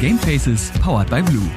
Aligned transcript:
Gamefaces 0.00 0.70
powered 0.80 1.10
by 1.10 1.20
Blue. 1.22 1.50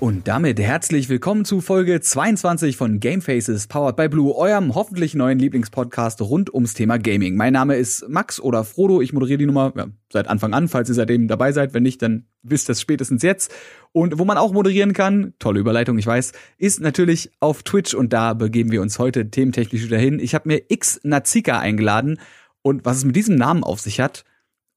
Und 0.00 0.26
damit 0.26 0.58
herzlich 0.58 1.10
willkommen 1.10 1.44
zu 1.44 1.60
Folge 1.60 2.00
22 2.00 2.78
von 2.78 3.00
Gamefaces 3.00 3.66
powered 3.66 3.96
by 3.96 4.08
Blue, 4.08 4.34
eurem 4.34 4.74
hoffentlich 4.74 5.14
neuen 5.14 5.38
Lieblingspodcast 5.38 6.22
rund 6.22 6.54
ums 6.54 6.72
Thema 6.72 6.96
Gaming. 6.96 7.36
Mein 7.36 7.52
Name 7.52 7.76
ist 7.76 8.08
Max 8.08 8.40
oder 8.40 8.64
Frodo, 8.64 9.02
ich 9.02 9.12
moderiere 9.12 9.36
die 9.36 9.44
Nummer 9.44 9.74
ja, 9.76 9.88
seit 10.10 10.26
Anfang 10.26 10.54
an, 10.54 10.68
falls 10.68 10.88
ihr 10.88 10.94
seitdem 10.94 11.28
dabei 11.28 11.52
seid. 11.52 11.74
Wenn 11.74 11.82
nicht, 11.82 12.00
dann 12.00 12.24
wisst 12.42 12.70
es 12.70 12.80
spätestens 12.80 13.22
jetzt. 13.22 13.52
Und 13.92 14.18
wo 14.18 14.24
man 14.24 14.38
auch 14.38 14.54
moderieren 14.54 14.94
kann, 14.94 15.34
tolle 15.38 15.60
Überleitung, 15.60 15.98
ich 15.98 16.06
weiß, 16.06 16.32
ist 16.56 16.80
natürlich 16.80 17.30
auf 17.40 17.62
Twitch 17.62 17.92
und 17.92 18.14
da 18.14 18.32
begeben 18.32 18.72
wir 18.72 18.80
uns 18.80 18.98
heute 18.98 19.30
thementechnisch 19.30 19.84
wieder 19.84 19.98
hin. 19.98 20.18
Ich 20.18 20.34
habe 20.34 20.48
mir 20.48 20.62
X 20.70 20.98
Nazika 21.02 21.58
eingeladen 21.58 22.20
und 22.62 22.86
was 22.86 22.96
es 22.96 23.04
mit 23.04 23.16
diesem 23.16 23.34
Namen 23.34 23.64
auf 23.64 23.80
sich 23.80 24.00
hat, 24.00 24.24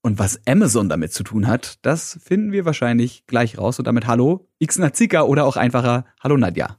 und 0.02 0.20
was 0.20 0.40
Amazon 0.48 0.90
damit 0.90 1.14
zu 1.14 1.24
tun 1.24 1.48
hat, 1.48 1.78
das 1.82 2.20
finden 2.24 2.52
wir 2.52 2.66
wahrscheinlich 2.66 3.26
gleich 3.28 3.58
raus. 3.58 3.80
Und 3.80 3.86
damit 3.86 4.08
hallo, 4.08 4.48
Xnazika 4.66 5.24
oder 5.24 5.46
auch 5.46 5.58
einfacher 5.58 6.06
Hallo 6.22 6.38
Nadja. 6.38 6.78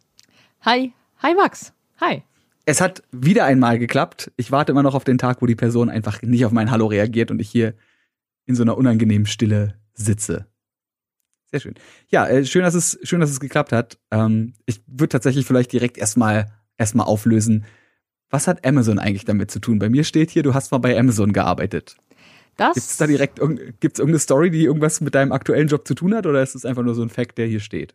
Hi, 0.62 0.92
hi 1.18 1.34
Max. 1.34 1.72
Hi. 2.00 2.22
Es 2.64 2.80
hat 2.80 3.02
wieder 3.10 3.44
einmal 3.44 3.78
geklappt. 3.78 4.32
Ich 4.36 4.52
warte 4.52 4.72
immer 4.72 4.82
noch 4.82 4.94
auf 4.94 5.04
den 5.04 5.18
Tag, 5.18 5.42
wo 5.42 5.46
die 5.46 5.56
Person 5.56 5.90
einfach 5.90 6.22
nicht 6.22 6.44
auf 6.44 6.52
mein 6.52 6.70
Hallo 6.70 6.86
reagiert 6.86 7.30
und 7.30 7.40
ich 7.40 7.50
hier 7.50 7.74
in 8.46 8.54
so 8.54 8.62
einer 8.62 8.76
unangenehmen 8.76 9.26
Stille 9.26 9.74
sitze. 9.94 10.46
Sehr 11.50 11.60
schön. 11.60 11.74
Ja, 12.08 12.26
äh, 12.28 12.44
schön, 12.44 12.62
dass 12.62 12.74
es 12.74 12.98
schön, 13.02 13.20
dass 13.20 13.30
es 13.30 13.40
geklappt 13.40 13.72
hat. 13.72 13.98
Ähm, 14.10 14.54
ich 14.66 14.82
würde 14.86 15.08
tatsächlich 15.08 15.46
vielleicht 15.46 15.72
direkt 15.72 15.98
erstmal 15.98 16.46
erstmal 16.78 17.06
auflösen. 17.06 17.64
Was 18.30 18.46
hat 18.46 18.64
Amazon 18.64 18.98
eigentlich 18.98 19.24
damit 19.24 19.50
zu 19.50 19.58
tun? 19.58 19.78
Bei 19.78 19.90
mir 19.90 20.04
steht 20.04 20.30
hier, 20.30 20.44
du 20.44 20.54
hast 20.54 20.70
mal 20.70 20.78
bei 20.78 20.96
Amazon 20.96 21.32
gearbeitet. 21.32 21.96
Gibt 22.68 22.76
es 22.76 22.96
da 22.96 23.06
direkt 23.06 23.40
gibt's 23.80 23.98
irgendeine 23.98 24.18
Story, 24.18 24.50
die 24.50 24.64
irgendwas 24.64 25.00
mit 25.00 25.14
deinem 25.14 25.32
aktuellen 25.32 25.68
Job 25.68 25.86
zu 25.86 25.94
tun 25.94 26.14
hat, 26.14 26.26
oder 26.26 26.42
ist 26.42 26.54
es 26.54 26.64
einfach 26.64 26.82
nur 26.82 26.94
so 26.94 27.02
ein 27.02 27.08
Fact, 27.08 27.38
der 27.38 27.46
hier 27.46 27.60
steht? 27.60 27.94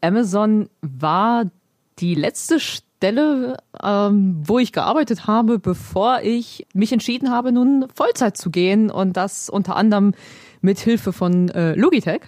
Amazon 0.00 0.68
war 0.80 1.50
die 1.98 2.14
letzte 2.14 2.60
Stelle, 2.60 3.56
ähm, 3.82 4.40
wo 4.44 4.58
ich 4.58 4.72
gearbeitet 4.72 5.26
habe, 5.26 5.58
bevor 5.58 6.20
ich 6.22 6.66
mich 6.72 6.92
entschieden 6.92 7.30
habe, 7.30 7.52
nun 7.52 7.86
Vollzeit 7.94 8.36
zu 8.36 8.50
gehen 8.50 8.90
und 8.90 9.16
das 9.16 9.50
unter 9.50 9.76
anderem 9.76 10.14
mit 10.60 10.78
Hilfe 10.78 11.12
von 11.12 11.48
äh, 11.50 11.74
Logitech 11.74 12.22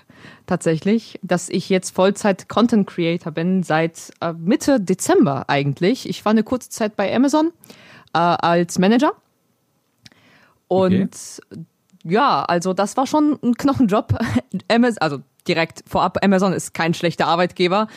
tatsächlich, 0.46 1.18
dass 1.22 1.48
ich 1.48 1.68
jetzt 1.68 1.94
Vollzeit 1.94 2.48
Content 2.48 2.86
Creator 2.86 3.32
bin 3.32 3.62
seit 3.62 4.12
äh, 4.20 4.32
Mitte 4.32 4.80
Dezember 4.80 5.48
eigentlich. 5.48 6.08
Ich 6.08 6.24
war 6.24 6.30
eine 6.30 6.44
kurze 6.44 6.70
Zeit 6.70 6.96
bei 6.96 7.14
Amazon 7.14 7.52
äh, 8.12 8.18
als 8.18 8.78
Manager. 8.78 9.12
Und 10.68 11.40
okay 11.50 11.64
ja, 12.04 12.42
also 12.42 12.72
das 12.72 12.96
war 12.96 13.06
schon 13.06 13.38
ein 13.42 13.54
Knochenjob. 13.54 14.18
also 15.00 15.20
direkt 15.46 15.82
vorab, 15.86 16.24
Amazon 16.24 16.52
ist 16.52 16.74
kein 16.74 16.94
schlechter 16.94 17.26
Arbeitgeber. 17.26 17.88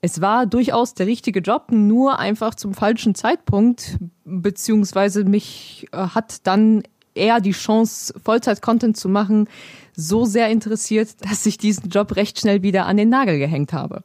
Es 0.00 0.20
war 0.20 0.46
durchaus 0.46 0.94
der 0.94 1.06
richtige 1.06 1.40
Job, 1.40 1.70
nur 1.70 2.18
einfach 2.18 2.54
zum 2.54 2.74
falschen 2.74 3.14
Zeitpunkt, 3.14 3.98
beziehungsweise 4.24 5.24
mich 5.24 5.88
äh, 5.92 5.96
hat 5.96 6.46
dann 6.46 6.82
eher 7.14 7.40
die 7.40 7.52
Chance, 7.52 8.14
Vollzeit-Content 8.22 8.96
zu 8.96 9.08
machen, 9.08 9.48
so 9.94 10.26
sehr 10.26 10.50
interessiert, 10.50 11.16
dass 11.28 11.46
ich 11.46 11.58
diesen 11.58 11.88
Job 11.88 12.16
recht 12.16 12.38
schnell 12.38 12.62
wieder 12.62 12.86
an 12.86 12.98
den 12.98 13.08
Nagel 13.08 13.38
gehängt 13.38 13.72
habe. 13.72 14.04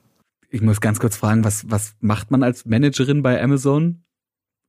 Ich 0.49 0.61
muss 0.61 0.81
ganz 0.81 0.99
kurz 0.99 1.15
fragen, 1.15 1.43
was, 1.43 1.69
was 1.69 1.95
macht 1.99 2.31
man 2.31 2.43
als 2.43 2.65
Managerin 2.65 3.21
bei 3.21 3.41
Amazon? 3.41 4.03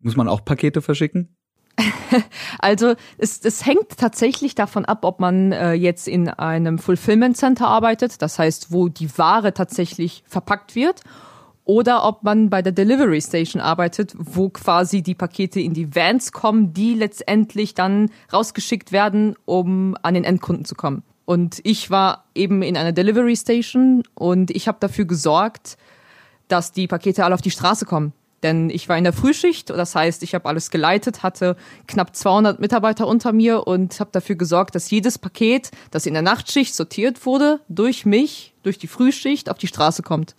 Muss 0.01 0.17
man 0.17 0.29
auch 0.29 0.45
Pakete 0.45 0.83
verschicken? 0.83 1.37
also 2.59 2.95
es, 3.19 3.41
es 3.45 3.65
hängt 3.65 3.97
tatsächlich 3.97 4.55
davon 4.55 4.85
ab, 4.85 5.05
ob 5.05 5.21
man 5.21 5.53
äh, 5.53 5.73
jetzt 5.73 6.09
in 6.09 6.29
einem 6.29 6.79
Fulfillment 6.79 7.37
Center 7.37 7.69
arbeitet, 7.69 8.23
das 8.23 8.39
heißt, 8.39 8.73
wo 8.73 8.89
die 8.89 9.17
Ware 9.19 9.55
tatsächlich 9.55 10.23
verpackt 10.27 10.75
wird, 10.75 11.01
oder 11.65 12.05
ob 12.05 12.25
man 12.25 12.51
bei 12.51 12.61
der 12.61 12.73
Delivery 12.73 13.21
Station 13.21 13.63
arbeitet, 13.63 14.15
wo 14.19 14.49
quasi 14.49 15.03
die 15.03 15.15
Pakete 15.15 15.61
in 15.61 15.75
die 15.75 15.95
Vans 15.95 16.33
kommen, 16.33 16.75
die 16.75 16.95
letztendlich 16.95 17.75
dann 17.75 18.11
rausgeschickt 18.33 18.91
werden, 18.91 19.37
um 19.45 19.97
an 20.03 20.15
den 20.15 20.25
Endkunden 20.25 20.65
zu 20.65 20.75
kommen. 20.75 21.05
Und 21.25 21.61
ich 21.63 21.89
war 21.89 22.25
eben 22.35 22.63
in 22.63 22.77
einer 22.77 22.93
Delivery 22.93 23.37
Station 23.37 24.03
und 24.15 24.51
ich 24.51 24.67
habe 24.67 24.79
dafür 24.81 25.05
gesorgt, 25.05 25.77
dass 26.49 26.73
die 26.73 26.89
Pakete 26.89 27.25
alle 27.25 27.35
auf 27.35 27.43
die 27.43 27.53
Straße 27.53 27.87
kommen. 27.87 28.13
Denn 28.43 28.71
ich 28.71 28.89
war 28.89 28.99
in 28.99 29.05
der 29.05 29.13
Frühschicht, 29.13 29.71
das 29.71 29.95
heißt, 29.95 30.23
ich 30.23 30.35
habe 30.35 30.49
alles 30.49 30.71
geleitet, 30.71 31.23
hatte 31.23 31.57
knapp 31.87 32.17
200 32.17 32.61
Mitarbeiter 32.61 33.07
unter 33.07 33.33
mir 33.33 33.67
und 33.67 34.01
habe 34.01 34.11
dafür 34.13 34.37
gesorgt, 34.37 34.75
dass 34.75 34.91
jedes 34.91 35.19
Paket, 35.19 35.71
das 35.91 36.07
in 36.07 36.15
der 36.15 36.23
Nachtschicht 36.23 36.75
sortiert 36.75 37.25
wurde, 37.25 37.61
durch 37.69 38.05
mich, 38.05 38.55
durch 38.63 38.79
die 38.79 38.89
Frühschicht 38.89 39.49
auf 39.49 39.59
die 39.59 39.69
Straße 39.69 40.03
kommt. 40.03 40.35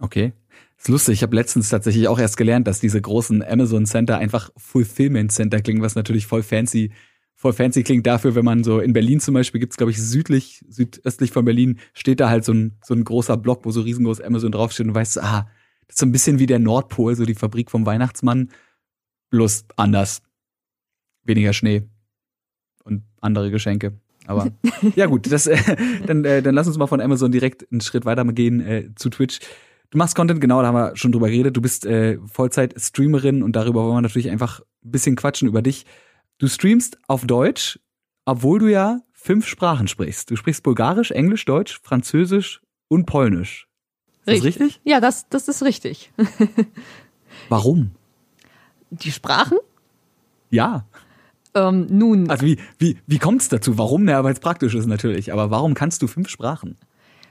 Okay. 0.00 0.32
Das 0.76 0.86
ist 0.86 0.92
lustig, 0.92 1.14
ich 1.14 1.22
habe 1.22 1.36
letztens 1.36 1.68
tatsächlich 1.68 2.08
auch 2.08 2.18
erst 2.18 2.38
gelernt, 2.38 2.66
dass 2.66 2.80
diese 2.80 3.02
großen 3.02 3.42
Amazon 3.42 3.84
Center 3.84 4.16
einfach 4.16 4.50
Fulfillment 4.56 5.30
Center 5.30 5.60
klingen, 5.60 5.82
was 5.82 5.94
natürlich 5.94 6.26
voll 6.26 6.42
fancy, 6.42 6.92
voll 7.34 7.52
fancy 7.52 7.82
klingt 7.82 8.06
dafür, 8.06 8.34
wenn 8.34 8.46
man 8.46 8.64
so 8.64 8.80
in 8.80 8.94
Berlin 8.94 9.20
zum 9.20 9.34
Beispiel 9.34 9.60
gibt's 9.60 9.76
glaube 9.76 9.92
ich, 9.92 10.00
südlich, 10.00 10.64
südöstlich 10.68 11.32
von 11.32 11.44
Berlin, 11.44 11.80
steht 11.92 12.20
da 12.20 12.30
halt 12.30 12.46
so 12.46 12.54
ein, 12.54 12.78
so 12.82 12.94
ein 12.94 13.04
großer 13.04 13.36
Block, 13.36 13.66
wo 13.66 13.72
so 13.72 13.82
riesengroß 13.82 14.22
Amazon 14.22 14.52
draufsteht 14.52 14.86
und 14.86 14.94
weißt, 14.94 15.22
ah, 15.22 15.50
das 15.86 15.96
ist 15.96 16.00
so 16.00 16.06
ein 16.06 16.12
bisschen 16.12 16.38
wie 16.38 16.46
der 16.46 16.58
Nordpol, 16.58 17.14
so 17.16 17.24
die 17.24 17.34
Fabrik 17.34 17.70
vom 17.70 17.86
Weihnachtsmann, 17.86 18.50
bloß 19.30 19.64
anders. 19.76 20.22
Weniger 21.24 21.52
Schnee 21.52 21.88
und 22.84 23.04
andere 23.20 23.50
Geschenke. 23.50 23.98
Aber 24.26 24.50
ja 24.96 25.06
gut, 25.06 25.30
das, 25.30 25.46
äh, 25.46 25.58
dann, 26.06 26.24
äh, 26.24 26.42
dann 26.42 26.54
lass 26.54 26.66
uns 26.66 26.78
mal 26.78 26.86
von 26.86 27.00
Amazon 27.00 27.32
direkt 27.32 27.66
einen 27.70 27.80
Schritt 27.80 28.04
weiter 28.04 28.24
gehen 28.24 28.60
äh, 28.60 28.90
zu 28.94 29.10
Twitch. 29.10 29.40
Du 29.90 29.98
machst 29.98 30.14
Content, 30.14 30.40
genau, 30.40 30.62
da 30.62 30.68
haben 30.68 30.76
wir 30.76 30.96
schon 30.96 31.10
drüber 31.10 31.28
geredet. 31.28 31.56
Du 31.56 31.60
bist 31.60 31.84
äh, 31.84 32.18
Vollzeit-Streamerin 32.24 33.42
und 33.42 33.56
darüber 33.56 33.82
wollen 33.82 33.96
wir 33.96 34.02
natürlich 34.02 34.30
einfach 34.30 34.60
ein 34.84 34.92
bisschen 34.92 35.16
quatschen 35.16 35.48
über 35.48 35.62
dich. 35.62 35.84
Du 36.38 36.46
streamst 36.46 36.98
auf 37.08 37.26
Deutsch, 37.26 37.80
obwohl 38.24 38.60
du 38.60 38.68
ja 38.68 39.00
fünf 39.12 39.46
Sprachen 39.46 39.88
sprichst. 39.88 40.30
Du 40.30 40.36
sprichst 40.36 40.62
Bulgarisch, 40.62 41.10
Englisch, 41.10 41.44
Deutsch, 41.44 41.80
Französisch 41.82 42.62
und 42.88 43.06
Polnisch. 43.06 43.66
Ist 44.26 44.38
das 44.38 44.44
richtig? 44.44 44.80
Ja, 44.84 45.00
das, 45.00 45.28
das 45.28 45.48
ist 45.48 45.62
richtig. 45.62 46.12
Warum? 47.48 47.92
Die 48.90 49.12
Sprachen? 49.12 49.58
Ja. 50.50 50.84
Ähm, 51.54 51.86
nun. 51.90 52.30
Also 52.30 52.44
wie, 52.44 52.58
wie, 52.78 52.98
wie 53.06 53.18
kommt 53.18 53.42
es 53.42 53.48
dazu? 53.48 53.78
Warum? 53.78 54.08
Ja, 54.08 54.22
weil 54.22 54.32
es 54.32 54.40
praktisch 54.40 54.74
ist 54.74 54.86
natürlich. 54.86 55.32
Aber 55.32 55.50
warum 55.50 55.74
kannst 55.74 56.02
du 56.02 56.06
fünf 56.06 56.28
Sprachen? 56.28 56.76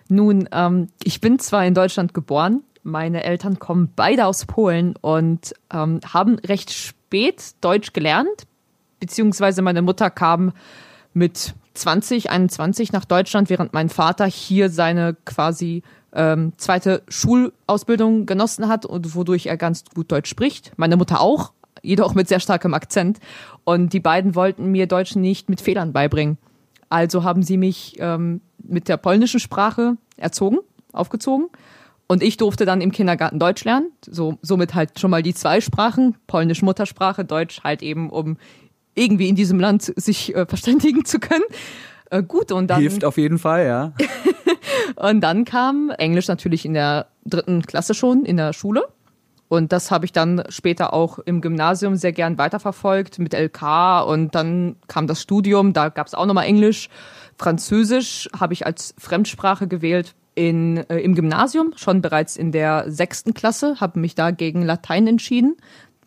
Nun, 0.09 0.49
ähm, 0.51 0.87
ich 1.03 1.21
bin 1.21 1.39
zwar 1.39 1.65
in 1.65 1.73
Deutschland 1.73 2.13
geboren, 2.13 2.63
meine 2.83 3.23
Eltern 3.23 3.59
kommen 3.59 3.91
beide 3.95 4.25
aus 4.25 4.45
Polen 4.45 4.95
und 4.99 5.53
ähm, 5.71 5.99
haben 6.11 6.39
recht 6.39 6.71
spät 6.71 7.51
Deutsch 7.61 7.93
gelernt, 7.93 8.47
beziehungsweise 8.99 9.61
meine 9.61 9.81
Mutter 9.81 10.09
kam 10.09 10.53
mit 11.13 11.53
20, 11.73 12.29
21 12.29 12.91
nach 12.91 13.05
Deutschland, 13.05 13.49
während 13.49 13.73
mein 13.73 13.89
Vater 13.89 14.25
hier 14.25 14.69
seine 14.69 15.15
quasi 15.25 15.83
ähm, 16.13 16.53
zweite 16.57 17.03
Schulausbildung 17.07 18.25
genossen 18.25 18.67
hat 18.67 18.85
und 18.85 19.15
wodurch 19.15 19.45
er 19.45 19.57
ganz 19.57 19.83
gut 19.93 20.11
Deutsch 20.11 20.29
spricht. 20.29 20.71
Meine 20.77 20.97
Mutter 20.97 21.21
auch, 21.21 21.53
jedoch 21.81 22.15
mit 22.15 22.27
sehr 22.27 22.39
starkem 22.39 22.73
Akzent. 22.73 23.19
Und 23.63 23.93
die 23.93 23.99
beiden 23.99 24.35
wollten 24.35 24.71
mir 24.71 24.87
Deutsch 24.87 25.15
nicht 25.15 25.49
mit 25.49 25.61
Fehlern 25.61 25.93
beibringen. 25.93 26.37
Also 26.89 27.23
haben 27.23 27.43
sie 27.43 27.57
mich 27.57 27.95
ähm, 27.99 28.41
mit 28.57 28.87
der 28.87 28.97
polnischen 28.97 29.39
Sprache 29.39 29.97
erzogen, 30.17 30.57
aufgezogen. 30.91 31.49
Und 32.07 32.23
ich 32.23 32.37
durfte 32.37 32.65
dann 32.65 32.81
im 32.81 32.91
Kindergarten 32.91 33.37
Deutsch 33.37 33.63
lernen. 33.63 33.91
So, 34.03 34.39
somit 34.41 34.73
halt 34.73 34.99
schon 34.99 35.11
mal 35.11 35.21
die 35.21 35.35
zwei 35.35 35.61
Sprachen, 35.61 36.15
polnisch 36.25 36.63
Muttersprache, 36.63 37.23
Deutsch 37.23 37.61
halt 37.63 37.83
eben, 37.83 38.09
um 38.09 38.37
irgendwie 38.95 39.29
in 39.29 39.35
diesem 39.35 39.59
Land 39.59 39.93
sich 39.95 40.35
äh, 40.35 40.47
verständigen 40.47 41.05
zu 41.05 41.19
können. 41.19 41.43
Äh, 42.09 42.23
gut, 42.23 42.51
und 42.51 42.67
dann. 42.67 42.81
Hilft 42.81 43.05
auf 43.05 43.17
jeden 43.17 43.37
Fall, 43.37 43.65
ja. 43.65 43.93
und 44.95 45.21
dann 45.21 45.45
kam 45.45 45.89
Englisch 45.97 46.27
natürlich 46.27 46.65
in 46.65 46.73
der 46.73 47.07
dritten 47.25 47.61
Klasse 47.63 47.93
schon 47.93 48.25
in 48.25 48.37
der 48.37 48.53
Schule. 48.53 48.87
Und 49.49 49.71
das 49.73 49.89
habe 49.89 50.05
ich 50.05 50.11
dann 50.11 50.43
später 50.49 50.93
auch 50.93 51.17
im 51.17 51.41
Gymnasium 51.41 51.95
sehr 51.95 52.11
gern 52.11 52.37
weiterverfolgt 52.37 53.17
mit 53.17 53.33
LK 53.33 54.03
und 54.05 54.35
dann 54.35 54.75
kam 54.87 55.07
das 55.07 55.21
Studium, 55.21 55.73
da 55.73 55.89
gab 55.89 56.05
es 56.05 56.13
auch 56.13 56.27
nochmal 56.27 56.45
Englisch. 56.45 56.87
Französisch 57.35 58.29
habe 58.39 58.53
ich 58.53 58.67
als 58.67 58.93
Fremdsprache 58.99 59.67
gewählt 59.67 60.13
in, 60.35 60.77
äh, 60.89 60.99
im 60.99 61.15
Gymnasium, 61.15 61.73
schon 61.75 62.01
bereits 62.01 62.37
in 62.37 62.51
der 62.51 62.85
sechsten 62.91 63.33
Klasse, 63.33 63.77
habe 63.79 63.99
mich 63.99 64.13
da 64.13 64.29
gegen 64.31 64.61
Latein 64.61 65.07
entschieden. 65.07 65.57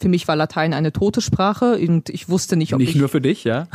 Für 0.02 0.08
mich 0.08 0.26
war 0.26 0.34
Latein 0.34 0.74
eine 0.74 0.92
tote 0.92 1.20
Sprache 1.20 1.78
und 1.78 2.08
ich 2.08 2.28
wusste 2.28 2.56
nicht, 2.56 2.74
ob 2.74 2.80
nicht 2.80 2.88
ich... 2.88 2.94
Nicht 2.96 3.00
nur 3.02 3.08
für 3.08 3.20
dich, 3.20 3.44
ja? 3.44 3.68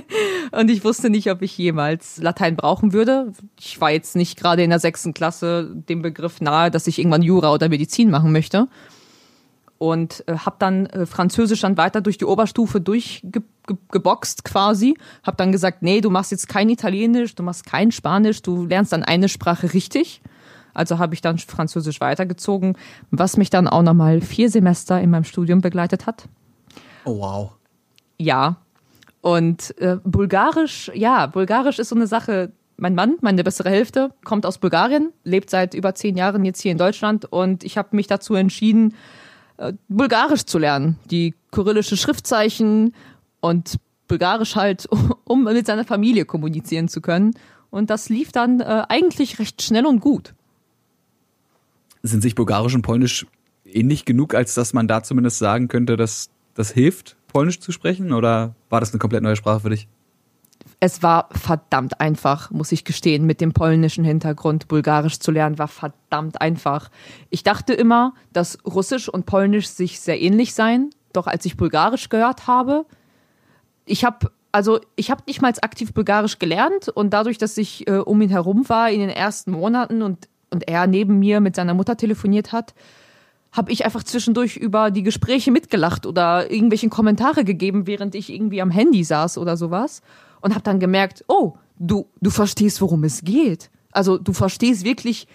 und 0.52 0.70
ich 0.70 0.84
wusste 0.84 1.08
nicht, 1.08 1.30
ob 1.30 1.40
ich 1.40 1.56
jemals 1.56 2.18
Latein 2.18 2.54
brauchen 2.54 2.92
würde. 2.92 3.32
Ich 3.58 3.80
war 3.80 3.90
jetzt 3.90 4.14
nicht 4.14 4.38
gerade 4.38 4.62
in 4.62 4.68
der 4.68 4.78
sechsten 4.78 5.14
Klasse 5.14 5.70
dem 5.74 6.02
Begriff 6.02 6.42
nahe, 6.42 6.70
dass 6.70 6.86
ich 6.86 6.98
irgendwann 6.98 7.22
Jura 7.22 7.54
oder 7.54 7.70
Medizin 7.70 8.10
machen 8.10 8.30
möchte. 8.30 8.68
und 9.78 10.22
äh, 10.28 10.36
habe 10.36 10.56
dann 10.58 10.84
äh, 10.86 11.06
Französisch 11.06 11.62
dann 11.62 11.78
weiter 11.78 12.02
durch 12.02 12.18
die 12.18 12.26
Oberstufe 12.26 12.82
durchgeboxt 12.82 14.44
quasi. 14.44 14.98
Habe 15.22 15.38
dann 15.38 15.50
gesagt, 15.50 15.80
nee, 15.80 16.02
du 16.02 16.10
machst 16.10 16.30
jetzt 16.30 16.46
kein 16.46 16.68
Italienisch, 16.68 17.34
du 17.34 17.42
machst 17.42 17.64
kein 17.64 17.90
Spanisch, 17.90 18.42
du 18.42 18.66
lernst 18.66 18.92
dann 18.92 19.02
eine 19.02 19.30
Sprache 19.30 19.72
richtig. 19.72 20.20
Also 20.74 20.98
habe 20.98 21.14
ich 21.14 21.20
dann 21.20 21.38
Französisch 21.38 22.00
weitergezogen, 22.00 22.76
was 23.10 23.36
mich 23.36 23.50
dann 23.50 23.68
auch 23.68 23.82
nochmal 23.82 24.20
vier 24.20 24.50
Semester 24.50 25.00
in 25.00 25.10
meinem 25.10 25.24
Studium 25.24 25.60
begleitet 25.60 26.06
hat. 26.06 26.28
Oh 27.04 27.18
wow. 27.18 27.52
Ja. 28.18 28.56
Und 29.20 29.76
äh, 29.78 29.96
Bulgarisch, 30.04 30.90
ja, 30.94 31.26
Bulgarisch 31.26 31.78
ist 31.78 31.88
so 31.88 31.96
eine 31.96 32.06
Sache. 32.06 32.52
Mein 32.76 32.94
Mann, 32.94 33.16
meine 33.20 33.44
bessere 33.44 33.68
Hälfte, 33.68 34.10
kommt 34.24 34.46
aus 34.46 34.56
Bulgarien, 34.56 35.12
lebt 35.22 35.50
seit 35.50 35.74
über 35.74 35.94
zehn 35.94 36.16
Jahren 36.16 36.44
jetzt 36.46 36.62
hier 36.62 36.72
in 36.72 36.78
Deutschland 36.78 37.26
und 37.30 37.62
ich 37.62 37.76
habe 37.76 37.94
mich 37.94 38.06
dazu 38.06 38.34
entschieden, 38.34 38.94
äh, 39.58 39.74
Bulgarisch 39.88 40.46
zu 40.46 40.58
lernen. 40.58 40.96
Die 41.10 41.34
kyrillische 41.52 41.98
Schriftzeichen 41.98 42.94
und 43.40 43.76
Bulgarisch 44.08 44.56
halt, 44.56 44.88
um 45.24 45.44
mit 45.44 45.66
seiner 45.66 45.84
Familie 45.84 46.24
kommunizieren 46.24 46.88
zu 46.88 47.00
können. 47.00 47.32
Und 47.70 47.90
das 47.90 48.08
lief 48.08 48.32
dann 48.32 48.60
äh, 48.60 48.84
eigentlich 48.88 49.38
recht 49.38 49.62
schnell 49.62 49.86
und 49.86 50.00
gut. 50.00 50.34
Sind 52.02 52.22
sich 52.22 52.34
Bulgarisch 52.34 52.74
und 52.74 52.82
Polnisch 52.82 53.26
ähnlich 53.64 54.04
genug, 54.04 54.34
als 54.34 54.54
dass 54.54 54.72
man 54.72 54.88
da 54.88 55.02
zumindest 55.02 55.38
sagen 55.38 55.68
könnte, 55.68 55.96
dass 55.96 56.30
das 56.54 56.70
hilft, 56.70 57.16
Polnisch 57.28 57.60
zu 57.60 57.72
sprechen? 57.72 58.12
Oder 58.12 58.54
war 58.68 58.80
das 58.80 58.92
eine 58.92 58.98
komplett 58.98 59.22
neue 59.22 59.36
Sprache 59.36 59.60
für 59.60 59.70
dich? 59.70 59.88
Es 60.78 61.02
war 61.02 61.28
verdammt 61.32 62.00
einfach, 62.00 62.50
muss 62.50 62.72
ich 62.72 62.84
gestehen, 62.84 63.26
mit 63.26 63.40
dem 63.40 63.52
polnischen 63.52 64.04
Hintergrund 64.04 64.66
Bulgarisch 64.68 65.18
zu 65.18 65.30
lernen, 65.30 65.58
war 65.58 65.68
verdammt 65.68 66.40
einfach. 66.40 66.90
Ich 67.28 67.42
dachte 67.42 67.74
immer, 67.74 68.14
dass 68.32 68.58
Russisch 68.64 69.08
und 69.08 69.26
Polnisch 69.26 69.68
sich 69.68 70.00
sehr 70.00 70.20
ähnlich 70.20 70.54
seien, 70.54 70.90
doch 71.12 71.26
als 71.26 71.44
ich 71.44 71.56
Bulgarisch 71.56 72.08
gehört 72.08 72.46
habe, 72.46 72.86
ich 73.84 74.04
habe 74.04 74.30
also 74.52 74.80
ich 74.96 75.10
habe 75.10 75.22
nicht 75.26 75.42
mal 75.42 75.52
aktiv 75.62 75.92
Bulgarisch 75.92 76.38
gelernt 76.38 76.88
und 76.88 77.10
dadurch, 77.10 77.38
dass 77.38 77.56
ich 77.56 77.86
äh, 77.86 77.98
um 77.98 78.20
ihn 78.20 78.30
herum 78.30 78.68
war 78.68 78.90
in 78.90 79.00
den 79.00 79.08
ersten 79.08 79.52
Monaten 79.52 80.02
und 80.02 80.28
und 80.50 80.68
er 80.68 80.86
neben 80.86 81.18
mir 81.18 81.40
mit 81.40 81.56
seiner 81.56 81.74
Mutter 81.74 81.96
telefoniert 81.96 82.52
hat, 82.52 82.74
habe 83.52 83.72
ich 83.72 83.84
einfach 83.84 84.04
zwischendurch 84.04 84.56
über 84.56 84.90
die 84.90 85.02
Gespräche 85.02 85.50
mitgelacht 85.50 86.06
oder 86.06 86.50
irgendwelche 86.50 86.88
Kommentare 86.88 87.44
gegeben, 87.44 87.86
während 87.86 88.14
ich 88.14 88.32
irgendwie 88.32 88.62
am 88.62 88.70
Handy 88.70 89.02
saß 89.02 89.38
oder 89.38 89.56
sowas 89.56 90.02
und 90.40 90.54
habe 90.54 90.62
dann 90.62 90.80
gemerkt, 90.80 91.24
oh, 91.28 91.54
du 91.78 92.06
du 92.20 92.30
verstehst, 92.30 92.80
worum 92.80 93.04
es 93.04 93.22
geht. 93.22 93.70
Also 93.92 94.18
du 94.18 94.32
verstehst 94.32 94.84
wirklich 94.84 95.26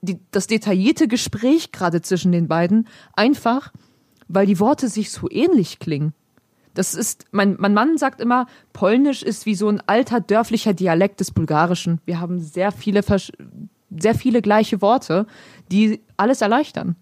die, 0.00 0.18
das 0.30 0.46
detaillierte 0.46 1.08
Gespräch 1.08 1.72
gerade 1.72 2.00
zwischen 2.02 2.32
den 2.32 2.48
beiden 2.48 2.88
einfach, 3.14 3.72
weil 4.28 4.46
die 4.46 4.60
Worte 4.60 4.88
sich 4.88 5.10
so 5.10 5.28
ähnlich 5.30 5.78
klingen. 5.78 6.14
Das 6.74 6.94
ist, 6.94 7.26
mein, 7.32 7.56
mein 7.58 7.74
Mann 7.74 7.98
sagt 7.98 8.20
immer, 8.20 8.46
Polnisch 8.72 9.24
ist 9.24 9.44
wie 9.44 9.56
so 9.56 9.68
ein 9.68 9.82
alter 9.86 10.20
dörflicher 10.20 10.72
Dialekt 10.72 11.18
des 11.18 11.32
Bulgarischen. 11.32 12.00
Wir 12.04 12.20
haben 12.20 12.38
sehr 12.38 12.70
viele 12.70 13.02
sehr 13.90 14.14
viele 14.14 14.42
gleiche 14.42 14.80
Worte, 14.82 15.26
die 15.70 16.00
alles 16.16 16.40
erleichtern. 16.40 16.96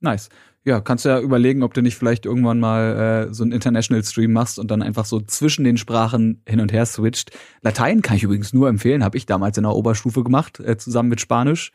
Nice. 0.00 0.28
Ja, 0.64 0.80
kannst 0.80 1.04
du 1.04 1.10
ja 1.10 1.20
überlegen, 1.20 1.62
ob 1.62 1.74
du 1.74 1.80
nicht 1.80 1.94
vielleicht 1.94 2.26
irgendwann 2.26 2.58
mal 2.58 3.28
äh, 3.28 3.34
so 3.34 3.44
einen 3.44 3.52
International 3.52 4.02
Stream 4.02 4.32
machst 4.32 4.58
und 4.58 4.68
dann 4.68 4.82
einfach 4.82 5.04
so 5.04 5.20
zwischen 5.20 5.64
den 5.64 5.76
Sprachen 5.76 6.42
hin 6.46 6.60
und 6.60 6.72
her 6.72 6.86
switcht. 6.86 7.30
Latein 7.62 8.02
kann 8.02 8.16
ich 8.16 8.24
übrigens 8.24 8.52
nur 8.52 8.68
empfehlen, 8.68 9.04
habe 9.04 9.16
ich 9.16 9.26
damals 9.26 9.56
in 9.56 9.62
der 9.62 9.76
Oberstufe 9.76 10.24
gemacht, 10.24 10.58
äh, 10.58 10.76
zusammen 10.76 11.08
mit 11.08 11.20
Spanisch, 11.20 11.70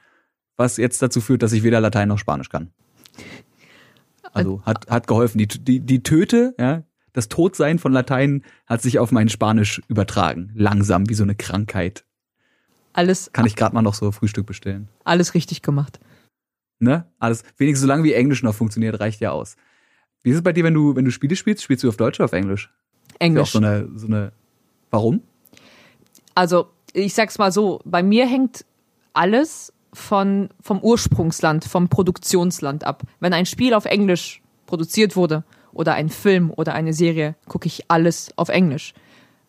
was 0.58 0.76
jetzt 0.76 1.02
dazu 1.02 1.22
führt, 1.22 1.42
dass 1.42 1.54
ich 1.54 1.64
weder 1.64 1.80
Latein 1.80 2.10
noch 2.10 2.18
Spanisch 2.18 2.50
kann. 2.50 2.72
Also 4.34 4.62
hat, 4.66 4.90
hat 4.90 5.08
geholfen. 5.08 5.38
Die, 5.38 5.48
die, 5.48 5.80
die 5.80 6.04
Töte, 6.04 6.54
ja, 6.60 6.84
das 7.14 7.30
Todsein 7.30 7.80
von 7.80 7.92
Latein 7.92 8.44
hat 8.66 8.82
sich 8.82 9.00
auf 9.00 9.12
mein 9.12 9.30
Spanisch 9.30 9.82
übertragen. 9.88 10.52
Langsam, 10.54 11.10
wie 11.10 11.14
so 11.14 11.24
eine 11.24 11.36
Krankheit. 11.36 12.06
Alles. 12.94 13.32
Kann 13.34 13.46
ich 13.46 13.56
gerade 13.56 13.74
mal 13.74 13.82
noch 13.82 13.94
so 13.94 14.12
Frühstück 14.12 14.46
bestellen. 14.46 14.90
Alles 15.04 15.34
richtig 15.34 15.62
gemacht. 15.62 16.00
Ne? 16.80 17.06
Alles. 17.20 17.44
Wenigstens 17.58 17.82
solange 17.82 18.04
wie 18.04 18.14
Englisch 18.14 18.44
noch 18.44 18.56
funktioniert, 18.56 19.00
reicht 19.00 19.22
ja 19.22 19.32
aus. 19.32 19.56
Wie 20.24 20.32
ist 20.32 20.38
es 20.38 20.44
bei 20.44 20.54
dir, 20.54 20.64
wenn 20.64 20.74
du, 20.74 20.96
wenn 20.96 21.06
du 21.06 21.12
Spiele 21.12 21.36
spielst? 21.36 21.64
Spielst 21.64 21.84
du 21.84 21.90
auf 21.90 21.98
Deutsch 21.98 22.20
oder 22.20 22.26
auf 22.26 22.34
Englisch? 22.34 22.72
Englisch. 23.20 23.50
Ist 23.50 23.54
ja 23.54 23.60
auch 23.60 23.64
so 23.64 23.68
eine, 23.68 24.00
so 24.00 24.08
eine, 24.08 24.32
warum? 24.90 25.22
Also, 26.36 26.68
ich 26.94 27.14
sag's 27.14 27.38
mal 27.38 27.52
so, 27.52 27.80
bei 27.86 28.04
mir 28.04 28.28
hängt 28.28 28.66
alles 29.14 29.74
von, 29.94 30.50
vom 30.62 30.80
Ursprungsland, 30.80 31.66
vom 31.66 31.90
Produktionsland 31.90 32.84
ab. 32.84 33.04
Wenn 33.20 33.34
ein 33.34 33.46
Spiel 33.46 33.74
auf 33.74 33.86
Englisch 33.86 34.42
produziert 34.66 35.16
wurde 35.16 35.44
oder 35.74 35.94
ein 35.94 36.10
Film 36.10 36.52
oder 36.56 36.74
eine 36.74 36.94
Serie, 36.94 37.36
gucke 37.48 37.68
ich 37.68 37.90
alles 37.90 38.32
auf 38.38 38.50
Englisch. 38.50 38.94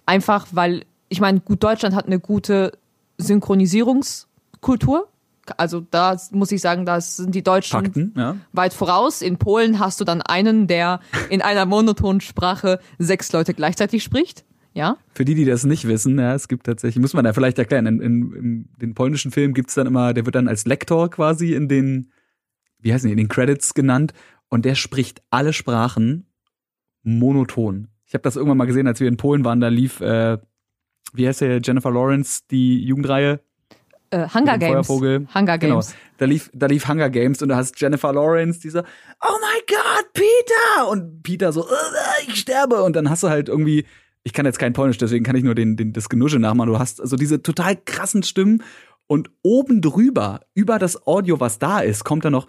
Einfach 0.07 0.47
weil, 0.51 0.85
ich 1.09 1.21
meine, 1.21 1.41
gut, 1.41 1.63
Deutschland 1.63 1.95
hat 1.95 2.07
eine 2.07 2.19
gute 2.19 2.73
Synchronisierungskultur. 3.19 5.09
Also 5.57 5.81
da 5.81 6.17
muss 6.31 6.53
ich 6.53 6.61
sagen, 6.61 6.87
da 6.87 7.01
sind 7.01 7.35
die 7.35 7.43
Deutschen 7.43 7.73
Fakten, 7.73 8.15
ja. 8.17 8.37
weit 8.53 8.73
voraus. 8.73 9.23
In 9.23 9.39
Polen 9.39 9.81
hast 9.81 10.01
du 10.01 10.05
dann 10.05 10.23
einen, 10.23 10.69
der 10.69 11.01
in 11.31 11.43
einer 11.43 11.67
monotonen 11.67 12.21
Sprache 12.21 12.79
sechs 12.99 13.33
Leute 13.33 13.53
gleichzeitig 13.53 14.05
spricht. 14.05 14.45
Ja. 14.75 14.97
Für 15.13 15.25
die, 15.25 15.35
die 15.35 15.45
das 15.45 15.65
nicht 15.65 15.87
wissen, 15.87 16.19
ja, 16.19 16.35
es 16.35 16.49
gibt 16.49 16.65
tatsächlich, 16.65 17.01
muss 17.01 17.13
man 17.13 17.25
da 17.25 17.33
vielleicht 17.33 17.59
erklären, 17.59 17.87
in, 17.87 18.01
in, 18.01 18.33
in 18.33 18.69
den 18.81 18.95
polnischen 18.95 19.31
Filmen 19.31 19.53
gibt's 19.53 19.75
dann 19.75 19.87
immer, 19.87 20.15
der 20.15 20.25
wird 20.25 20.35
dann 20.35 20.49
als 20.49 20.65
Lektor 20.65 21.11
quasi 21.11 21.55
in 21.55 21.69
den, 21.69 22.11
wie 22.79 22.93
heißen 22.95 23.07
die, 23.07 23.13
in 23.13 23.19
den 23.19 23.29
Credits 23.29 23.75
genannt 23.75 24.15
und 24.49 24.65
der 24.65 24.75
spricht 24.75 25.23
alle 25.29 25.53
Sprachen 25.53 26.27
monoton. 27.03 27.89
Ich 28.07 28.15
habe 28.15 28.23
das 28.23 28.37
irgendwann 28.37 28.59
mal 28.59 28.67
gesehen, 28.67 28.87
als 28.87 29.01
wir 29.01 29.09
in 29.09 29.17
Polen 29.17 29.45
waren, 29.45 29.61
da 29.61 29.69
lief 29.69 30.01
äh, 30.01 30.39
wie 31.13 31.27
heißt 31.29 31.41
der, 31.43 31.61
Jennifer 31.63 31.91
Lawrence, 31.91 32.41
die 32.51 32.83
Jugendreihe? 32.85 33.41
Äh, 34.11 34.29
Hunger 34.29 34.59
Games. 34.59 34.87
Feuervogel. 34.87 35.27
Hunger 35.35 35.59
Genau. 35.59 35.75
Games. 35.77 35.95
Da 36.19 36.27
lief, 36.27 36.51
da 36.53 36.67
lief 36.67 36.87
Hunger 36.87 37.09
Games 37.11 37.41
und 37.43 37.49
da 37.49 37.57
hast 37.57 37.81
Jennifer 37.81 38.13
Lawrence, 38.13 38.61
dieser, 38.61 38.85
oh 39.23 39.35
my 39.41 39.61
God, 39.67 40.13
Peter! 40.13 40.89
Und 40.91 41.23
Peter 41.23 41.53
so, 41.53 41.63
"Äh, 41.63 42.29
ich 42.29 42.37
sterbe! 42.37 42.83
Und 42.83 42.95
dann 42.95 43.09
hast 43.11 43.23
du 43.23 43.29
halt 43.29 43.49
irgendwie, 43.49 43.87
ich 44.23 44.33
kann 44.33 44.45
jetzt 44.47 44.59
kein 44.59 44.73
Polnisch, 44.75 44.99
deswegen 44.99 45.25
kann 45.25 45.35
ich 45.35 45.43
nur 45.45 45.55
den, 45.55 45.77
den, 45.77 45.93
das 45.93 46.09
Genusche 46.09 46.39
nachmachen. 46.39 46.69
Du 46.71 46.79
hast 46.79 47.01
also 47.01 47.17
diese 47.17 47.43
total 47.43 47.77
krassen 47.77 48.23
Stimmen 48.23 48.63
und 49.07 49.31
oben 49.43 49.81
drüber, 49.81 50.41
über 50.55 50.79
das 50.79 51.07
Audio, 51.07 51.41
was 51.41 51.59
da 51.59 51.81
ist, 51.81 52.05
kommt 52.05 52.25
dann 52.25 52.33
noch, 52.33 52.47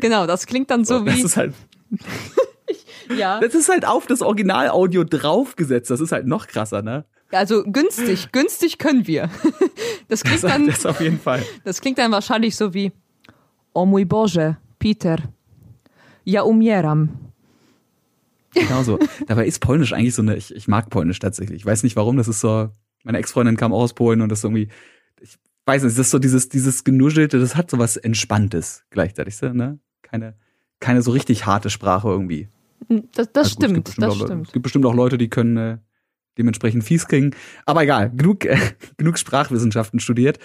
Genau, 0.00 0.26
das 0.26 0.46
klingt 0.46 0.70
dann 0.70 0.84
so, 0.84 1.00
das 1.04 1.16
wie. 1.16 1.22
ist 1.22 1.36
halt, 1.36 1.54
ja. 3.16 3.40
das 3.40 3.54
ist 3.54 3.68
halt 3.68 3.86
auf 3.86 4.06
das 4.06 4.22
Originalaudio 4.22 5.04
draufgesetzt. 5.04 5.90
Das 5.90 6.00
ist 6.00 6.12
halt 6.12 6.26
noch 6.26 6.46
krasser, 6.46 6.82
ne? 6.82 7.04
Also 7.32 7.64
günstig, 7.64 8.32
günstig 8.32 8.78
können 8.78 9.06
wir. 9.06 9.30
Das 10.08 10.22
klingt 10.22 10.44
Das, 10.44 10.52
dann, 10.52 10.66
das 10.68 10.86
auf 10.86 11.00
jeden 11.00 11.18
Fall. 11.18 11.42
das 11.64 11.80
klingt 11.80 11.98
dann 11.98 12.12
wahrscheinlich 12.12 12.54
so 12.54 12.72
wie 12.72 12.92
O 13.74 13.84
mój 13.84 14.04
Boże, 14.04 14.56
Peter, 14.78 15.16
ja 16.24 16.42
umieram. 16.42 17.08
Genau 18.54 18.84
so. 18.84 19.00
Dabei 19.26 19.46
ist 19.46 19.58
Polnisch 19.58 19.92
eigentlich 19.92 20.14
so 20.14 20.22
eine, 20.22 20.36
ich, 20.36 20.54
ich 20.54 20.68
mag 20.68 20.90
Polnisch 20.90 21.18
tatsächlich. 21.18 21.58
Ich 21.58 21.66
weiß 21.66 21.82
nicht 21.82 21.96
warum, 21.96 22.16
das 22.16 22.28
ist 22.28 22.40
so, 22.40 22.70
meine 23.02 23.18
Ex-Freundin 23.18 23.56
kam 23.56 23.72
auch 23.72 23.82
aus 23.82 23.94
Polen 23.94 24.20
und 24.20 24.28
das 24.30 24.38
ist 24.38 24.44
irgendwie, 24.44 24.68
ich 25.20 25.36
weiß 25.66 25.82
nicht, 25.82 25.98
das 25.98 26.06
ist 26.06 26.10
so 26.12 26.20
dieses, 26.20 26.48
dieses 26.48 26.84
Genuschelte, 26.84 27.40
das 27.40 27.56
hat 27.56 27.70
so 27.70 27.78
was 27.78 27.96
Entspanntes 27.96 28.84
gleichzeitig, 28.90 29.36
so, 29.36 29.48
ne? 29.48 29.80
Keine, 30.02 30.36
keine 30.78 31.02
so 31.02 31.10
richtig 31.10 31.46
harte 31.46 31.68
Sprache 31.68 32.08
irgendwie. 32.08 32.48
Das, 32.88 33.32
das 33.32 33.56
Also 33.56 33.56
gut, 33.56 33.64
stimmt, 33.64 33.98
das 33.98 34.10
auch, 34.10 34.24
stimmt. 34.24 34.46
Es 34.46 34.52
gibt 34.52 34.62
bestimmt 34.62 34.86
auch 34.86 34.94
Leute, 34.94 35.18
die 35.18 35.28
können 35.28 35.56
äh, 35.56 35.78
dementsprechend 36.38 36.84
fies 36.84 37.06
klingen. 37.08 37.34
Aber 37.64 37.82
egal, 37.82 38.10
genug, 38.10 38.44
äh, 38.44 38.58
genug 38.96 39.18
Sprachwissenschaften 39.18 40.00
studiert. 40.00 40.38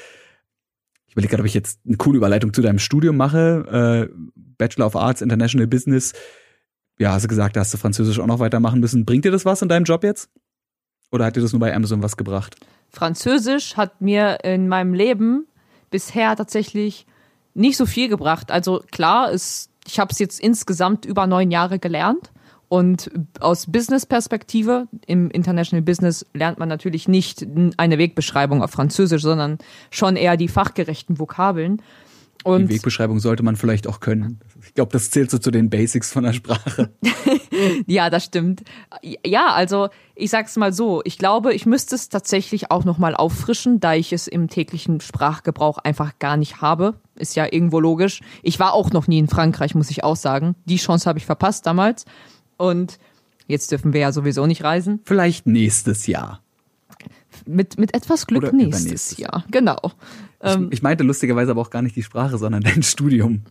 Ich 1.07 1.13
überlege 1.13 1.31
gerade, 1.31 1.41
ob 1.41 1.47
ich 1.47 1.53
jetzt 1.53 1.81
eine 1.85 1.97
coole 1.97 2.17
Überleitung 2.17 2.53
zu 2.53 2.61
deinem 2.61 2.79
Studium 2.79 3.17
mache. 3.17 4.09
Äh, 4.09 4.15
Bachelor 4.57 4.87
of 4.87 4.95
Arts, 4.95 5.21
International 5.21 5.67
Business. 5.67 6.13
Ja, 6.97 7.13
hast 7.13 7.23
du 7.23 7.27
gesagt, 7.27 7.55
da 7.55 7.61
hast 7.61 7.73
du 7.73 7.77
Französisch 7.77 8.19
auch 8.19 8.27
noch 8.27 8.39
weitermachen 8.39 8.79
müssen. 8.79 9.05
Bringt 9.05 9.25
dir 9.25 9.31
das 9.31 9.43
was 9.43 9.61
in 9.61 9.69
deinem 9.69 9.83
Job 9.83 10.03
jetzt? 10.03 10.29
Oder 11.11 11.25
hat 11.25 11.35
dir 11.35 11.41
das 11.41 11.51
nur 11.51 11.59
bei 11.59 11.75
Amazon 11.75 12.01
was 12.01 12.15
gebracht? 12.15 12.55
Französisch 12.89 13.75
hat 13.75 14.01
mir 14.01 14.43
in 14.43 14.67
meinem 14.67 14.93
Leben 14.93 15.47
bisher 15.89 16.35
tatsächlich 16.35 17.05
nicht 17.53 17.77
so 17.77 17.85
viel 17.85 18.07
gebracht. 18.07 18.51
Also 18.51 18.83
klar, 18.91 19.33
es, 19.33 19.69
ich 19.91 19.99
habe 19.99 20.11
es 20.11 20.19
jetzt 20.19 20.39
insgesamt 20.39 21.05
über 21.05 21.27
neun 21.27 21.51
Jahre 21.51 21.77
gelernt. 21.77 22.31
Und 22.69 23.11
aus 23.41 23.69
Business-Perspektive, 23.69 24.87
im 25.05 25.29
International 25.29 25.81
Business 25.81 26.25
lernt 26.33 26.57
man 26.57 26.69
natürlich 26.69 27.09
nicht 27.09 27.45
eine 27.75 27.97
Wegbeschreibung 27.97 28.63
auf 28.63 28.71
Französisch, 28.71 29.21
sondern 29.21 29.57
schon 29.89 30.15
eher 30.15 30.37
die 30.37 30.47
fachgerechten 30.47 31.19
Vokabeln. 31.19 31.81
Und 32.43 32.67
Die 32.67 32.75
Wegbeschreibung 32.75 33.19
sollte 33.19 33.43
man 33.43 33.55
vielleicht 33.55 33.87
auch 33.87 33.99
können. 33.99 34.39
Ich 34.63 34.73
glaube, 34.73 34.91
das 34.91 35.11
zählt 35.11 35.29
so 35.29 35.37
zu 35.37 35.51
den 35.51 35.69
Basics 35.69 36.11
von 36.11 36.23
der 36.23 36.33
Sprache. 36.33 36.91
Ja, 37.85 38.09
das 38.09 38.25
stimmt. 38.25 38.63
Ja, 39.25 39.53
also 39.53 39.89
ich 40.15 40.31
sag's 40.31 40.55
mal 40.55 40.73
so, 40.73 41.01
ich 41.05 41.17
glaube, 41.17 41.53
ich 41.53 41.65
müsste 41.65 41.95
es 41.95 42.09
tatsächlich 42.09 42.71
auch 42.71 42.85
nochmal 42.85 43.15
auffrischen, 43.15 43.79
da 43.79 43.93
ich 43.93 44.13
es 44.13 44.27
im 44.27 44.49
täglichen 44.49 44.99
Sprachgebrauch 44.99 45.77
einfach 45.77 46.17
gar 46.17 46.37
nicht 46.37 46.61
habe. 46.61 46.95
Ist 47.15 47.35
ja 47.35 47.45
irgendwo 47.51 47.79
logisch. 47.79 48.21
Ich 48.41 48.59
war 48.59 48.73
auch 48.73 48.91
noch 48.91 49.07
nie 49.07 49.19
in 49.19 49.27
Frankreich, 49.27 49.75
muss 49.75 49.91
ich 49.91 50.03
auch 50.03 50.15
sagen. 50.15 50.55
Die 50.65 50.77
Chance 50.77 51.07
habe 51.07 51.19
ich 51.19 51.25
verpasst 51.25 51.65
damals. 51.65 52.05
Und 52.57 52.97
jetzt 53.47 53.71
dürfen 53.71 53.93
wir 53.93 54.01
ja 54.01 54.11
sowieso 54.11 54.45
nicht 54.47 54.63
reisen. 54.63 55.01
Vielleicht 55.03 55.45
nächstes 55.45 56.07
Jahr. 56.07 56.41
Mit, 57.45 57.77
mit 57.77 57.93
etwas 57.93 58.27
Glück 58.27 58.43
Oder 58.43 58.53
nächstes 58.53 59.17
Jahr. 59.17 59.45
Genau. 59.51 59.91
Ähm, 60.41 60.67
ich, 60.67 60.77
ich 60.77 60.81
meinte 60.81 61.03
lustigerweise 61.03 61.51
aber 61.51 61.61
auch 61.61 61.69
gar 61.69 61.81
nicht 61.81 61.95
die 61.95 62.03
Sprache, 62.03 62.37
sondern 62.37 62.61
dein 62.63 62.83
Studium. 62.83 63.43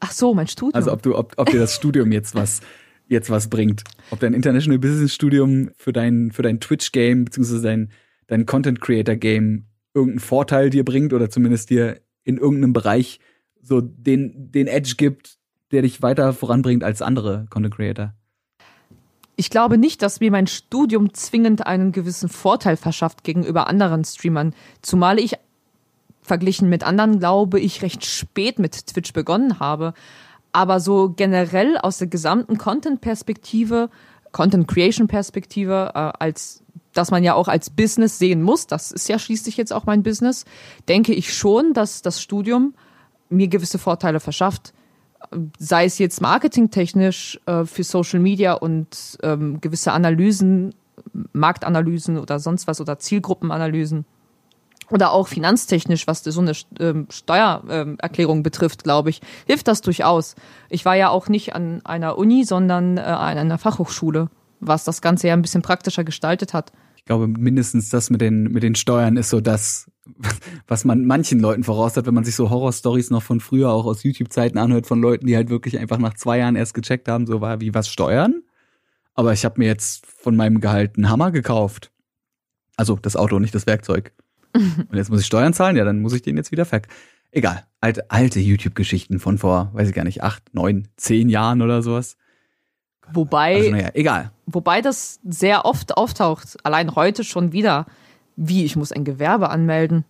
ach 0.00 0.12
so, 0.12 0.34
mein 0.34 0.46
Studium. 0.48 0.74
Also 0.74 0.92
ob 0.92 1.02
du, 1.02 1.16
ob, 1.16 1.34
ob 1.36 1.50
dir 1.50 1.60
das 1.60 1.74
Studium 1.74 2.12
jetzt 2.12 2.34
was, 2.34 2.60
jetzt 3.08 3.30
was 3.30 3.48
bringt. 3.48 3.84
Ob 4.10 4.20
dein 4.20 4.34
International 4.34 4.78
Business 4.78 5.14
Studium 5.14 5.70
für 5.76 5.92
dein, 5.92 6.30
für 6.32 6.42
dein 6.42 6.60
Twitch-Game, 6.60 7.24
beziehungsweise 7.26 7.62
dein, 7.62 7.90
dein 8.26 8.46
Content 8.46 8.80
Creator 8.80 9.16
Game 9.16 9.66
irgendeinen 9.94 10.20
Vorteil 10.20 10.70
dir 10.70 10.84
bringt 10.84 11.12
oder 11.12 11.30
zumindest 11.30 11.70
dir 11.70 12.00
in 12.24 12.38
irgendeinem 12.38 12.72
Bereich 12.72 13.20
so 13.62 13.80
den, 13.80 14.50
den 14.50 14.66
Edge 14.66 14.94
gibt, 14.96 15.38
der 15.70 15.82
dich 15.82 16.02
weiter 16.02 16.32
voranbringt 16.32 16.84
als 16.84 17.02
andere 17.02 17.46
Content 17.50 17.74
Creator. 17.74 18.14
ich 19.36 19.50
glaube 19.50 19.78
nicht, 19.78 20.02
dass 20.02 20.20
mir 20.20 20.30
mein 20.30 20.46
Studium 20.46 21.14
zwingend 21.14 21.66
einen 21.66 21.92
gewissen 21.92 22.28
Vorteil 22.28 22.76
verschafft 22.76 23.24
gegenüber 23.24 23.66
anderen 23.68 24.04
Streamern. 24.04 24.54
Zumal 24.82 25.18
ich 25.18 25.34
verglichen 26.24 26.68
mit 26.68 26.82
anderen, 26.82 27.20
glaube 27.20 27.60
ich, 27.60 27.82
recht 27.82 28.04
spät 28.04 28.58
mit 28.58 28.88
Twitch 28.88 29.12
begonnen 29.12 29.60
habe. 29.60 29.94
Aber 30.52 30.80
so 30.80 31.10
generell 31.10 31.78
aus 31.78 31.98
der 31.98 32.08
gesamten 32.08 32.58
Content-Perspektive, 32.58 33.90
Content-Creation-Perspektive, 34.32 35.92
äh, 35.94 36.12
als 36.18 36.62
dass 36.92 37.10
man 37.10 37.24
ja 37.24 37.34
auch 37.34 37.48
als 37.48 37.70
Business 37.70 38.18
sehen 38.18 38.42
muss, 38.42 38.68
das 38.68 38.92
ist 38.92 39.08
ja 39.08 39.18
schließlich 39.18 39.56
jetzt 39.56 39.72
auch 39.72 39.84
mein 39.84 40.04
Business, 40.04 40.44
denke 40.88 41.12
ich 41.12 41.34
schon, 41.34 41.72
dass 41.74 42.02
das 42.02 42.22
Studium 42.22 42.74
mir 43.28 43.48
gewisse 43.48 43.78
Vorteile 43.78 44.20
verschafft 44.20 44.72
sei 45.58 45.84
es 45.84 45.98
jetzt 45.98 46.20
marketingtechnisch 46.20 47.40
äh, 47.46 47.64
für 47.64 47.84
Social 47.84 48.20
Media 48.20 48.54
und 48.54 49.18
ähm, 49.22 49.60
gewisse 49.60 49.92
Analysen, 49.92 50.74
Marktanalysen 51.32 52.18
oder 52.18 52.38
sonst 52.38 52.66
was 52.66 52.80
oder 52.80 52.98
Zielgruppenanalysen 52.98 54.04
oder 54.94 55.10
auch 55.10 55.26
finanztechnisch, 55.26 56.06
was 56.06 56.22
so 56.22 56.40
eine 56.40 56.52
ähm, 56.78 57.08
Steuererklärung 57.10 58.44
betrifft, 58.44 58.84
glaube 58.84 59.10
ich, 59.10 59.20
hilft 59.44 59.66
das 59.66 59.80
durchaus. 59.80 60.36
Ich 60.70 60.84
war 60.84 60.94
ja 60.94 61.08
auch 61.08 61.28
nicht 61.28 61.52
an 61.54 61.84
einer 61.84 62.16
Uni, 62.16 62.44
sondern 62.44 62.96
äh, 62.96 63.00
an 63.00 63.36
einer 63.36 63.58
Fachhochschule, 63.58 64.30
was 64.60 64.84
das 64.84 65.02
Ganze 65.02 65.26
ja 65.26 65.34
ein 65.34 65.42
bisschen 65.42 65.62
praktischer 65.62 66.04
gestaltet 66.04 66.54
hat. 66.54 66.72
Ich 66.94 67.04
glaube, 67.04 67.26
mindestens 67.26 67.88
das 67.88 68.08
mit 68.08 68.20
den, 68.20 68.44
mit 68.44 68.62
den 68.62 68.76
Steuern 68.76 69.16
ist 69.16 69.30
so 69.30 69.40
das, 69.40 69.90
was 70.68 70.84
man 70.84 71.04
manchen 71.06 71.40
Leuten 71.40 71.64
voraus 71.64 71.96
hat, 71.96 72.06
wenn 72.06 72.14
man 72.14 72.24
sich 72.24 72.36
so 72.36 72.48
Horrorstories 72.48 73.10
noch 73.10 73.22
von 73.22 73.40
früher 73.40 73.70
auch 73.70 73.86
aus 73.86 74.04
YouTube-Zeiten 74.04 74.58
anhört 74.58 74.86
von 74.86 75.00
Leuten, 75.00 75.26
die 75.26 75.34
halt 75.34 75.50
wirklich 75.50 75.80
einfach 75.80 75.98
nach 75.98 76.14
zwei 76.14 76.38
Jahren 76.38 76.54
erst 76.54 76.72
gecheckt 76.72 77.08
haben, 77.08 77.26
so 77.26 77.40
war 77.40 77.60
wie 77.60 77.74
was 77.74 77.88
Steuern. 77.88 78.42
Aber 79.14 79.32
ich 79.32 79.44
habe 79.44 79.58
mir 79.58 79.66
jetzt 79.66 80.06
von 80.06 80.36
meinem 80.36 80.60
Gehalt 80.60 80.96
einen 80.96 81.10
Hammer 81.10 81.32
gekauft. 81.32 81.90
Also 82.76 82.96
das 82.96 83.16
Auto, 83.16 83.40
nicht 83.40 83.54
das 83.56 83.66
Werkzeug. 83.66 84.12
Und 84.88 84.94
jetzt 84.94 85.10
muss 85.10 85.20
ich 85.20 85.26
Steuern 85.26 85.52
zahlen, 85.52 85.76
ja, 85.76 85.84
dann 85.84 86.00
muss 86.00 86.12
ich 86.12 86.22
den 86.22 86.36
jetzt 86.36 86.52
wieder 86.52 86.64
verk. 86.64 86.88
Egal. 87.30 87.64
Alte, 87.80 88.10
alte 88.10 88.40
YouTube-Geschichten 88.40 89.18
von 89.18 89.38
vor, 89.38 89.70
weiß 89.72 89.88
ich 89.88 89.94
gar 89.94 90.04
nicht, 90.04 90.22
acht, 90.22 90.42
neun, 90.54 90.88
zehn 90.96 91.28
Jahren 91.28 91.62
oder 91.62 91.82
sowas. 91.82 92.16
Wobei, 93.12 93.56
Also 93.56 93.70
naja, 93.70 93.90
egal. 93.94 94.30
wobei 94.46 94.80
das 94.80 95.20
sehr 95.24 95.64
oft 95.64 95.96
auftaucht, 95.96 96.56
allein 96.62 96.94
heute 96.94 97.24
schon 97.24 97.52
wieder, 97.52 97.86
wie 98.36 98.64
ich 98.64 98.76
muss 98.76 98.92
ein 98.92 99.04
Gewerbe 99.04 99.50
anmelden. 99.50 100.04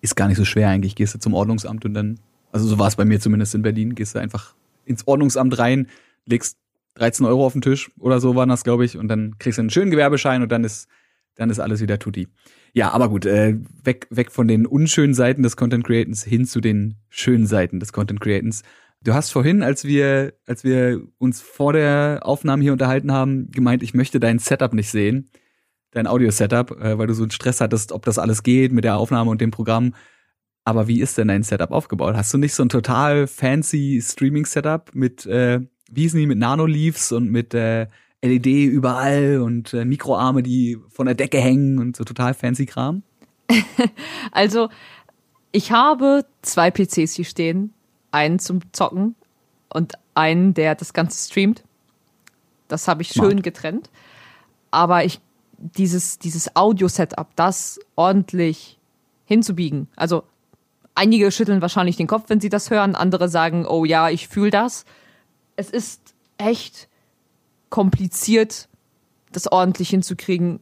ist 0.00 0.16
gar 0.16 0.28
nicht 0.28 0.36
so 0.36 0.44
schwer 0.44 0.68
eigentlich. 0.68 0.94
Gehst 0.94 1.14
du 1.14 1.18
zum 1.18 1.34
Ordnungsamt 1.34 1.84
und 1.84 1.94
dann, 1.94 2.18
also 2.52 2.66
so 2.66 2.78
war 2.78 2.88
es 2.88 2.96
bei 2.96 3.04
mir 3.04 3.20
zumindest 3.20 3.54
in 3.54 3.62
Berlin, 3.62 3.94
gehst 3.94 4.14
du 4.14 4.18
einfach 4.18 4.54
ins 4.84 5.06
Ordnungsamt 5.06 5.58
rein, 5.58 5.88
legst 6.26 6.56
13 6.94 7.24
Euro 7.26 7.46
auf 7.46 7.52
den 7.52 7.62
Tisch 7.62 7.90
oder 7.98 8.20
so 8.20 8.34
waren 8.34 8.48
das, 8.48 8.64
glaube 8.64 8.84
ich, 8.84 8.98
und 8.98 9.08
dann 9.08 9.38
kriegst 9.38 9.58
du 9.58 9.62
einen 9.62 9.70
schönen 9.70 9.90
Gewerbeschein 9.90 10.42
und 10.42 10.50
dann 10.50 10.64
ist, 10.64 10.88
dann 11.36 11.50
ist 11.50 11.58
alles 11.58 11.80
wieder 11.80 11.98
tutti. 11.98 12.28
Ja, 12.72 12.90
aber 12.90 13.08
gut, 13.08 13.26
äh, 13.26 13.56
weg, 13.82 14.06
weg 14.10 14.30
von 14.30 14.46
den 14.46 14.66
unschönen 14.66 15.14
Seiten 15.14 15.42
des 15.42 15.56
Content 15.56 15.84
Creators 15.84 16.22
hin 16.22 16.44
zu 16.44 16.60
den 16.60 16.96
schönen 17.08 17.46
Seiten 17.46 17.80
des 17.80 17.92
Content 17.92 18.20
Creators. 18.20 18.62
Du 19.02 19.14
hast 19.14 19.30
vorhin, 19.30 19.62
als 19.62 19.84
wir, 19.84 20.34
als 20.46 20.62
wir 20.62 21.02
uns 21.18 21.40
vor 21.40 21.72
der 21.72 22.20
Aufnahme 22.22 22.62
hier 22.62 22.72
unterhalten 22.72 23.12
haben, 23.12 23.50
gemeint, 23.50 23.82
ich 23.82 23.94
möchte 23.94 24.20
dein 24.20 24.38
Setup 24.38 24.74
nicht 24.74 24.90
sehen 24.90 25.30
dein 25.90 26.06
Audio-Setup, 26.06 26.70
äh, 26.80 26.98
weil 26.98 27.06
du 27.06 27.14
so 27.14 27.22
einen 27.22 27.30
Stress 27.30 27.60
hattest, 27.60 27.92
ob 27.92 28.04
das 28.04 28.18
alles 28.18 28.42
geht 28.42 28.72
mit 28.72 28.84
der 28.84 28.96
Aufnahme 28.96 29.30
und 29.30 29.40
dem 29.40 29.50
Programm. 29.50 29.94
Aber 30.64 30.88
wie 30.88 31.00
ist 31.00 31.18
denn 31.18 31.28
dein 31.28 31.42
Setup 31.42 31.70
aufgebaut? 31.70 32.14
Hast 32.16 32.32
du 32.32 32.38
nicht 32.38 32.54
so 32.54 32.62
ein 32.62 32.68
total 32.68 33.26
fancy 33.26 34.00
Streaming-Setup 34.02 34.94
mit, 34.94 35.26
äh, 35.26 35.60
wie 35.90 36.02
hießen 36.02 36.18
die, 36.18 36.26
mit 36.26 36.38
Nano-Leaves 36.38 37.12
und 37.12 37.30
mit 37.30 37.54
äh, 37.54 37.88
LED 38.22 38.46
überall 38.46 39.40
und 39.40 39.72
äh, 39.72 39.84
Mikroarme, 39.84 40.42
die 40.42 40.78
von 40.88 41.06
der 41.06 41.14
Decke 41.14 41.38
hängen 41.40 41.78
und 41.78 41.96
so 41.96 42.04
total 42.04 42.34
fancy 42.34 42.66
Kram? 42.66 43.02
Also, 44.32 44.68
ich 45.52 45.72
habe 45.72 46.24
zwei 46.42 46.70
PCs 46.70 47.14
hier 47.14 47.24
stehen. 47.24 47.72
Einen 48.12 48.38
zum 48.38 48.60
Zocken 48.72 49.14
und 49.68 49.94
einen, 50.14 50.54
der 50.54 50.74
das 50.74 50.92
Ganze 50.92 51.28
streamt. 51.28 51.64
Das 52.68 52.88
habe 52.88 53.02
ich 53.02 53.08
schön 53.08 53.42
getrennt. 53.42 53.90
Aber 54.70 55.04
ich, 55.04 55.20
dieses, 55.58 56.18
dieses 56.18 56.54
Audio-Setup, 56.54 57.28
das 57.36 57.80
ordentlich 57.96 58.78
hinzubiegen. 59.24 59.88
Also, 59.96 60.24
einige 60.94 61.30
schütteln 61.32 61.62
wahrscheinlich 61.62 61.96
den 61.96 62.06
Kopf, 62.06 62.24
wenn 62.28 62.40
sie 62.40 62.48
das 62.48 62.70
hören. 62.70 62.94
Andere 62.94 63.28
sagen, 63.28 63.66
oh 63.66 63.84
ja, 63.84 64.10
ich 64.10 64.28
fühle 64.28 64.50
das. 64.50 64.84
Es 65.56 65.70
ist 65.70 66.14
echt 66.38 66.89
kompliziert, 67.70 68.68
das 69.32 69.50
ordentlich 69.50 69.90
hinzukriegen 69.90 70.60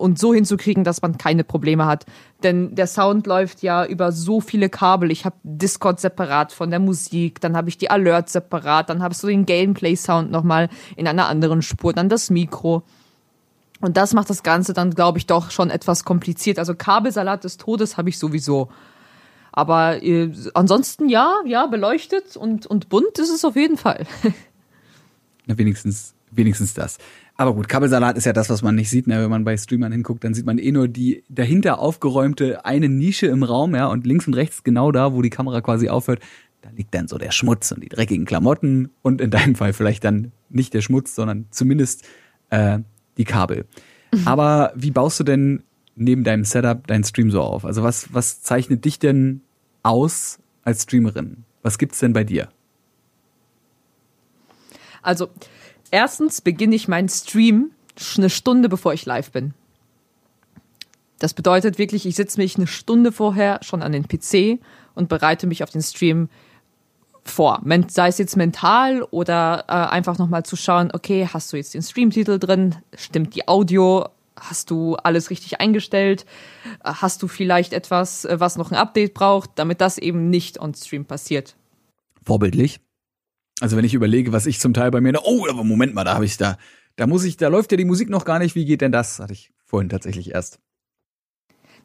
und 0.00 0.18
so 0.18 0.32
hinzukriegen, 0.32 0.82
dass 0.82 1.02
man 1.02 1.18
keine 1.18 1.44
Probleme 1.44 1.86
hat. 1.86 2.06
Denn 2.42 2.74
der 2.74 2.86
Sound 2.86 3.26
läuft 3.26 3.62
ja 3.62 3.84
über 3.84 4.12
so 4.12 4.40
viele 4.40 4.68
Kabel. 4.68 5.10
Ich 5.10 5.24
habe 5.24 5.36
Discord 5.42 6.00
separat 6.00 6.52
von 6.52 6.70
der 6.70 6.80
Musik, 6.80 7.40
dann 7.40 7.56
habe 7.56 7.68
ich 7.68 7.76
die 7.76 7.90
Alerts 7.90 8.32
separat, 8.32 8.88
dann 8.88 9.02
habe 9.02 9.12
ich 9.12 9.18
so 9.18 9.28
den 9.28 9.46
Gameplay-Sound 9.46 10.30
nochmal 10.30 10.68
in 10.96 11.06
einer 11.06 11.28
anderen 11.28 11.62
Spur, 11.62 11.92
dann 11.92 12.08
das 12.08 12.30
Mikro. 12.30 12.82
Und 13.80 13.96
das 13.96 14.14
macht 14.14 14.28
das 14.28 14.42
Ganze 14.42 14.72
dann, 14.72 14.90
glaube 14.90 15.18
ich, 15.18 15.26
doch 15.26 15.50
schon 15.50 15.70
etwas 15.70 16.04
kompliziert. 16.04 16.58
Also 16.58 16.74
Kabelsalat 16.74 17.44
des 17.44 17.56
Todes 17.56 17.96
habe 17.96 18.08
ich 18.08 18.18
sowieso. 18.18 18.68
Aber 19.52 20.02
äh, 20.02 20.32
ansonsten 20.54 21.08
ja, 21.08 21.34
ja, 21.44 21.66
beleuchtet 21.66 22.36
und, 22.36 22.66
und 22.66 22.88
bunt 22.88 23.18
ist 23.18 23.30
es 23.30 23.44
auf 23.44 23.56
jeden 23.56 23.76
Fall. 23.76 24.06
Na, 25.46 25.58
wenigstens, 25.58 26.14
wenigstens 26.30 26.74
das. 26.74 26.98
Aber 27.36 27.54
gut, 27.54 27.68
Kabelsalat 27.68 28.16
ist 28.16 28.26
ja 28.26 28.32
das, 28.32 28.50
was 28.50 28.62
man 28.62 28.74
nicht 28.74 28.90
sieht. 28.90 29.06
Ne? 29.06 29.22
Wenn 29.22 29.30
man 29.30 29.44
bei 29.44 29.56
Streamern 29.56 29.92
hinguckt, 29.92 30.24
dann 30.24 30.34
sieht 30.34 30.46
man 30.46 30.58
eh 30.58 30.72
nur 30.72 30.88
die 30.88 31.24
dahinter 31.28 31.78
aufgeräumte 31.78 32.64
eine 32.64 32.88
Nische 32.88 33.26
im 33.26 33.42
Raum, 33.42 33.74
ja, 33.74 33.86
und 33.86 34.06
links 34.06 34.26
und 34.26 34.34
rechts 34.34 34.62
genau 34.62 34.92
da, 34.92 35.14
wo 35.14 35.22
die 35.22 35.30
Kamera 35.30 35.60
quasi 35.60 35.88
aufhört, 35.88 36.20
da 36.62 36.70
liegt 36.76 36.94
dann 36.94 37.08
so 37.08 37.16
der 37.16 37.30
Schmutz 37.30 37.72
und 37.72 37.82
die 37.82 37.88
dreckigen 37.88 38.26
Klamotten 38.26 38.90
und 39.02 39.20
in 39.20 39.30
deinem 39.30 39.54
Fall 39.54 39.72
vielleicht 39.72 40.04
dann 40.04 40.32
nicht 40.50 40.74
der 40.74 40.82
Schmutz, 40.82 41.14
sondern 41.14 41.46
zumindest 41.50 42.04
äh, 42.50 42.80
die 43.16 43.24
Kabel. 43.24 43.64
Aber 44.24 44.72
wie 44.74 44.90
baust 44.90 45.20
du 45.20 45.24
denn 45.24 45.62
neben 45.96 46.24
deinem 46.24 46.44
Setup 46.44 46.86
deinen 46.86 47.04
Stream 47.04 47.30
so 47.30 47.40
auf? 47.40 47.64
Also 47.64 47.82
was, 47.82 48.12
was 48.12 48.42
zeichnet 48.42 48.84
dich 48.84 48.98
denn 48.98 49.40
aus 49.82 50.38
als 50.62 50.82
Streamerin? 50.82 51.44
Was 51.62 51.78
gibt's 51.78 52.00
denn 52.00 52.12
bei 52.12 52.24
dir? 52.24 52.48
Also, 55.02 55.28
erstens 55.90 56.40
beginne 56.40 56.74
ich 56.74 56.88
meinen 56.88 57.08
Stream 57.08 57.70
eine 58.16 58.30
Stunde 58.30 58.68
bevor 58.68 58.94
ich 58.94 59.04
live 59.04 59.30
bin. 59.30 59.54
Das 61.18 61.34
bedeutet 61.34 61.78
wirklich, 61.78 62.06
ich 62.06 62.16
sitze 62.16 62.40
mich 62.40 62.56
eine 62.56 62.66
Stunde 62.66 63.12
vorher 63.12 63.60
schon 63.62 63.82
an 63.82 63.92
den 63.92 64.08
PC 64.08 64.58
und 64.94 65.08
bereite 65.08 65.46
mich 65.46 65.62
auf 65.62 65.70
den 65.70 65.82
Stream 65.82 66.30
vor. 67.24 67.62
Sei 67.88 68.08
es 68.08 68.16
jetzt 68.16 68.36
mental 68.36 69.02
oder 69.02 69.64
äh, 69.68 69.72
einfach 69.72 70.16
nochmal 70.16 70.44
zu 70.44 70.56
schauen, 70.56 70.90
okay, 70.94 71.28
hast 71.30 71.52
du 71.52 71.58
jetzt 71.58 71.74
den 71.74 71.82
Streamtitel 71.82 72.38
drin? 72.38 72.76
Stimmt 72.96 73.34
die 73.34 73.46
Audio? 73.48 74.08
Hast 74.38 74.70
du 74.70 74.96
alles 74.96 75.28
richtig 75.28 75.60
eingestellt? 75.60 76.24
Äh, 76.82 76.92
Hast 76.94 77.22
du 77.22 77.28
vielleicht 77.28 77.74
etwas, 77.74 78.24
äh, 78.24 78.40
was 78.40 78.56
noch 78.56 78.70
ein 78.70 78.78
Update 78.78 79.12
braucht, 79.12 79.50
damit 79.56 79.82
das 79.82 79.98
eben 79.98 80.30
nicht 80.30 80.58
on 80.58 80.74
Stream 80.74 81.04
passiert? 81.04 81.56
vorbildlich. 82.22 82.80
Also 83.60 83.76
wenn 83.76 83.84
ich 83.84 83.94
überlege, 83.94 84.32
was 84.32 84.46
ich 84.46 84.58
zum 84.58 84.74
Teil 84.74 84.90
bei 84.90 85.00
mir, 85.00 85.12
oh, 85.22 85.46
aber 85.48 85.64
Moment 85.64 85.94
mal, 85.94 86.04
da 86.04 86.14
habe 86.14 86.24
ich 86.24 86.36
da, 86.38 86.56
da 86.96 87.06
muss 87.06 87.24
ich, 87.24 87.36
da 87.36 87.48
läuft 87.48 87.70
ja 87.70 87.76
die 87.76 87.84
Musik 87.84 88.08
noch 88.08 88.24
gar 88.24 88.38
nicht. 88.38 88.54
Wie 88.54 88.64
geht 88.64 88.80
denn 88.80 88.92
das? 88.92 89.20
Hatte 89.20 89.34
ich 89.34 89.52
vorhin 89.64 89.90
tatsächlich 89.90 90.30
erst. 90.32 90.58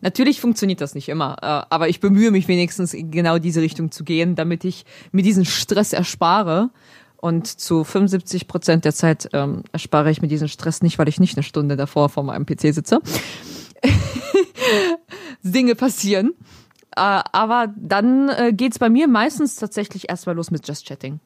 Natürlich 0.01 0.41
funktioniert 0.41 0.81
das 0.81 0.95
nicht 0.95 1.09
immer, 1.09 1.37
äh, 1.41 1.73
aber 1.73 1.89
ich 1.89 1.99
bemühe 1.99 2.31
mich 2.31 2.47
wenigstens 2.47 2.95
genau 2.95 3.39
diese 3.39 3.61
Richtung 3.61 3.91
zu 3.91 4.03
gehen, 4.03 4.35
damit 4.35 4.63
ich 4.65 4.85
mir 5.11 5.21
diesen 5.21 5.45
Stress 5.45 5.93
erspare. 5.93 6.71
Und 7.17 7.47
zu 7.47 7.83
75 7.83 8.47
Prozent 8.47 8.85
der 8.85 8.93
Zeit 8.93 9.29
ähm, 9.33 9.63
erspare 9.71 10.11
ich 10.11 10.21
mir 10.21 10.27
diesen 10.27 10.47
Stress 10.47 10.81
nicht, 10.81 10.99
weil 10.99 11.07
ich 11.07 11.19
nicht 11.19 11.37
eine 11.37 11.43
Stunde 11.43 11.75
davor 11.75 12.09
vor 12.09 12.23
meinem 12.23 12.45
PC 12.45 12.73
sitze. 12.73 12.99
Dinge 15.41 15.75
passieren. 15.75 16.33
Äh, 16.95 17.21
aber 17.31 17.73
dann 17.75 18.29
äh, 18.29 18.53
geht's 18.53 18.79
bei 18.79 18.89
mir 18.89 19.07
meistens 19.07 19.55
tatsächlich 19.55 20.09
erstmal 20.09 20.35
los 20.35 20.51
mit 20.51 20.67
Just 20.67 20.85
Chatting. 20.85 21.19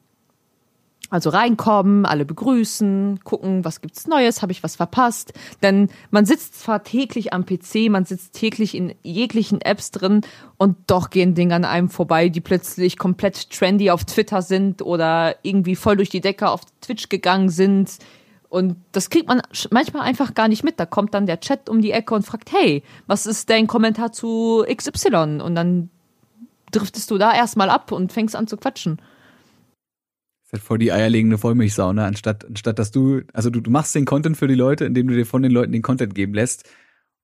Also 1.10 1.30
reinkommen, 1.30 2.06
alle 2.06 2.24
begrüßen, 2.24 3.18
gucken, 3.24 3.64
was 3.64 3.80
gibt's 3.80 4.06
Neues, 4.06 4.42
habe 4.42 4.52
ich 4.52 4.62
was 4.62 4.76
verpasst? 4.76 5.32
Denn 5.60 5.88
man 6.12 6.24
sitzt 6.24 6.60
zwar 6.60 6.84
täglich 6.84 7.32
am 7.32 7.44
PC, 7.44 7.90
man 7.90 8.04
sitzt 8.04 8.32
täglich 8.34 8.76
in 8.76 8.94
jeglichen 9.02 9.60
Apps 9.60 9.90
drin 9.90 10.20
und 10.56 10.76
doch 10.86 11.10
gehen 11.10 11.34
Dinge 11.34 11.56
an 11.56 11.64
einem 11.64 11.88
vorbei, 11.88 12.28
die 12.28 12.40
plötzlich 12.40 12.96
komplett 12.96 13.50
trendy 13.50 13.90
auf 13.90 14.04
Twitter 14.04 14.40
sind 14.40 14.82
oder 14.82 15.34
irgendwie 15.42 15.74
voll 15.74 15.96
durch 15.96 16.10
die 16.10 16.20
Decke 16.20 16.48
auf 16.48 16.60
Twitch 16.80 17.08
gegangen 17.08 17.48
sind. 17.48 17.98
Und 18.48 18.76
das 18.92 19.10
kriegt 19.10 19.26
man 19.26 19.42
manchmal 19.70 20.02
einfach 20.02 20.34
gar 20.34 20.46
nicht 20.46 20.62
mit. 20.62 20.78
Da 20.78 20.86
kommt 20.86 21.14
dann 21.14 21.26
der 21.26 21.40
Chat 21.40 21.68
um 21.68 21.80
die 21.82 21.90
Ecke 21.90 22.14
und 22.14 22.24
fragt, 22.24 22.52
hey, 22.52 22.84
was 23.08 23.26
ist 23.26 23.50
dein 23.50 23.66
Kommentar 23.66 24.12
zu 24.12 24.64
XY? 24.72 25.40
Und 25.42 25.56
dann 25.56 25.90
driftest 26.70 27.10
du 27.10 27.18
da 27.18 27.34
erstmal 27.34 27.68
ab 27.68 27.90
und 27.90 28.12
fängst 28.12 28.36
an 28.36 28.46
zu 28.46 28.56
quatschen 28.56 29.00
ist 30.50 30.54
halt 30.54 30.62
voll 30.64 30.78
die 30.78 30.90
eierlegende 30.90 31.40
Wollmilchsau, 31.40 31.92
ne? 31.92 32.04
Anstatt, 32.04 32.44
anstatt 32.44 32.80
dass 32.80 32.90
du, 32.90 33.20
also 33.32 33.50
du, 33.50 33.60
du 33.60 33.70
machst 33.70 33.94
den 33.94 34.04
Content 34.04 34.36
für 34.36 34.48
die 34.48 34.56
Leute, 34.56 34.84
indem 34.84 35.06
du 35.06 35.14
dir 35.14 35.24
von 35.24 35.42
den 35.42 35.52
Leuten 35.52 35.70
den 35.70 35.82
Content 35.82 36.12
geben 36.12 36.34
lässt. 36.34 36.68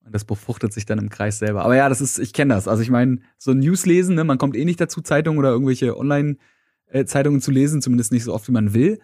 Und 0.05 0.15
das 0.15 0.23
befruchtet 0.23 0.71
sich 0.71 0.85
dann 0.85 0.97
im 0.97 1.09
Kreis 1.09 1.37
selber. 1.39 1.65
Aber 1.65 1.75
ja, 1.75 1.89
das 1.89 1.99
ist, 1.99 2.19
ich 2.19 2.31
kenne 2.31 2.53
das. 2.53 2.69
Also 2.69 2.81
ich 2.81 2.89
meine, 2.89 3.19
so 3.37 3.53
News 3.53 3.85
lesen, 3.85 4.15
ne, 4.15 4.23
man 4.23 4.37
kommt 4.37 4.55
eh 4.55 4.63
nicht 4.63 4.79
dazu, 4.79 5.01
Zeitungen 5.01 5.37
oder 5.39 5.49
irgendwelche 5.49 5.97
Online-Zeitungen 5.97 7.41
zu 7.41 7.51
lesen, 7.51 7.81
zumindest 7.81 8.13
nicht 8.13 8.23
so 8.23 8.33
oft, 8.33 8.47
wie 8.47 8.53
man 8.53 8.73
will. 8.73 8.99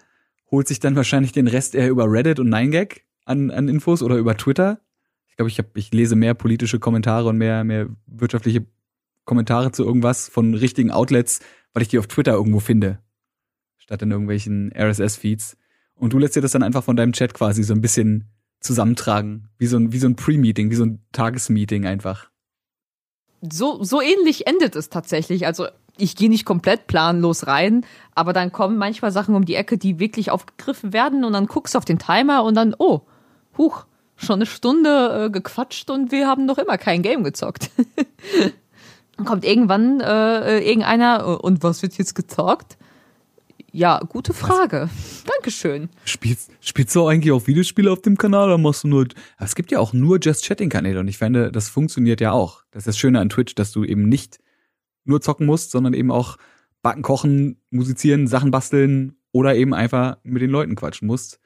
Holt 0.49 0.69
sich 0.69 0.79
dann 0.79 0.95
wahrscheinlich 0.95 1.33
den 1.33 1.47
Rest 1.47 1.75
eher 1.75 1.89
über 1.89 2.09
Reddit 2.09 2.39
und 2.39 2.47
9gag 2.47 3.01
an, 3.25 3.51
an 3.51 3.67
Infos 3.67 4.01
oder 4.01 4.15
über 4.15 4.37
Twitter. 4.37 4.79
Ich 5.27 5.35
glaube, 5.35 5.49
ich, 5.49 5.59
hab, 5.59 5.75
ich 5.75 5.91
lese 5.91 6.15
mehr 6.15 6.33
politische 6.33 6.79
Kommentare 6.79 7.27
und 7.27 7.37
mehr, 7.37 7.65
mehr 7.65 7.89
wirtschaftliche 8.07 8.65
Kommentare 9.25 9.73
zu 9.73 9.83
irgendwas 9.83 10.29
von 10.29 10.53
richtigen 10.53 10.91
Outlets, 10.91 11.41
weil 11.73 11.83
ich 11.83 11.89
die 11.89 11.99
auf 11.99 12.07
Twitter 12.07 12.31
irgendwo 12.31 12.61
finde 12.61 12.99
statt 13.83 14.01
in 14.01 14.11
irgendwelchen 14.11 14.71
RSS-Feeds. 14.73 15.57
Und 15.95 16.13
du 16.13 16.19
lässt 16.19 16.35
dir 16.35 16.41
das 16.41 16.53
dann 16.53 16.63
einfach 16.63 16.83
von 16.83 16.95
deinem 16.95 17.13
Chat 17.13 17.33
quasi 17.33 17.63
so 17.63 17.73
ein 17.73 17.81
bisschen 17.81 18.29
zusammentragen, 18.61 19.49
wie 19.57 19.67
so 19.67 19.77
ein, 19.77 19.91
wie 19.91 19.99
so 19.99 20.07
ein 20.07 20.15
Pre-Meeting, 20.15 20.71
wie 20.71 20.75
so 20.75 20.85
ein 20.85 21.05
Tagesmeeting 21.11 21.85
einfach. 21.85 22.29
So, 23.41 23.83
so 23.83 24.01
ähnlich 24.01 24.47
endet 24.47 24.75
es 24.75 24.89
tatsächlich. 24.89 25.45
Also 25.45 25.67
ich 25.97 26.15
gehe 26.15 26.29
nicht 26.29 26.45
komplett 26.45 26.87
planlos 26.87 27.45
rein, 27.45 27.85
aber 28.15 28.31
dann 28.31 28.51
kommen 28.53 28.77
manchmal 28.77 29.11
Sachen 29.11 29.35
um 29.35 29.43
die 29.45 29.55
Ecke, 29.55 29.77
die 29.77 29.99
wirklich 29.99 30.31
aufgegriffen 30.31 30.93
werden 30.93 31.25
und 31.25 31.33
dann 31.33 31.47
guckst 31.47 31.75
du 31.75 31.77
auf 31.77 31.85
den 31.85 31.99
Timer 31.99 32.43
und 32.43 32.55
dann, 32.55 32.73
oh, 32.77 33.01
huch, 33.57 33.85
schon 34.15 34.35
eine 34.35 34.45
Stunde 34.45 35.25
äh, 35.25 35.29
gequatscht 35.29 35.89
und 35.89 36.11
wir 36.11 36.27
haben 36.27 36.45
noch 36.45 36.57
immer 36.57 36.77
kein 36.77 37.01
Game 37.01 37.23
gezockt. 37.23 37.69
dann 39.17 39.25
kommt 39.25 39.43
irgendwann 39.43 39.99
äh, 39.99 40.57
äh 40.57 40.67
irgendeiner, 40.67 41.19
äh, 41.19 41.45
und 41.45 41.63
was 41.63 41.81
wird 41.81 41.97
jetzt 41.97 42.15
gezockt? 42.15 42.77
Ja, 43.75 43.99
gute 44.07 44.33
Frage. 44.35 44.81
Was? 44.83 45.23
Dankeschön. 45.23 45.89
Spielst, 46.05 46.51
spielst 46.61 46.95
du 46.95 47.07
eigentlich 47.07 47.31
auch 47.31 47.47
Videospiele 47.47 47.91
auf 47.91 48.03
dem 48.03 48.19
Kanal 48.19 48.45
oder 48.45 48.59
machst 48.59 48.83
du 48.83 48.87
nur. 48.87 49.07
Es 49.39 49.55
gibt 49.55 49.71
ja 49.71 49.79
auch 49.79 49.93
nur 49.93 50.19
Just 50.21 50.45
Chatting-Kanäle 50.45 50.99
und 50.99 51.07
ich 51.07 51.17
finde, 51.17 51.51
das 51.51 51.69
funktioniert 51.69 52.21
ja 52.21 52.33
auch. 52.33 52.63
Das 52.69 52.81
ist 52.81 52.89
das 52.89 52.97
Schöne 52.99 53.19
an 53.19 53.29
Twitch, 53.29 53.55
dass 53.55 53.71
du 53.71 53.83
eben 53.83 54.07
nicht 54.07 54.37
nur 55.05 55.21
zocken 55.21 55.47
musst, 55.47 55.71
sondern 55.71 55.95
eben 55.95 56.11
auch 56.11 56.37
backen, 56.83 57.01
kochen, 57.01 57.57
musizieren, 57.71 58.27
Sachen 58.27 58.51
basteln 58.51 59.15
oder 59.31 59.55
eben 59.55 59.73
einfach 59.73 60.17
mit 60.21 60.43
den 60.43 60.51
Leuten 60.51 60.75
quatschen 60.75 61.07
musst. 61.07 61.39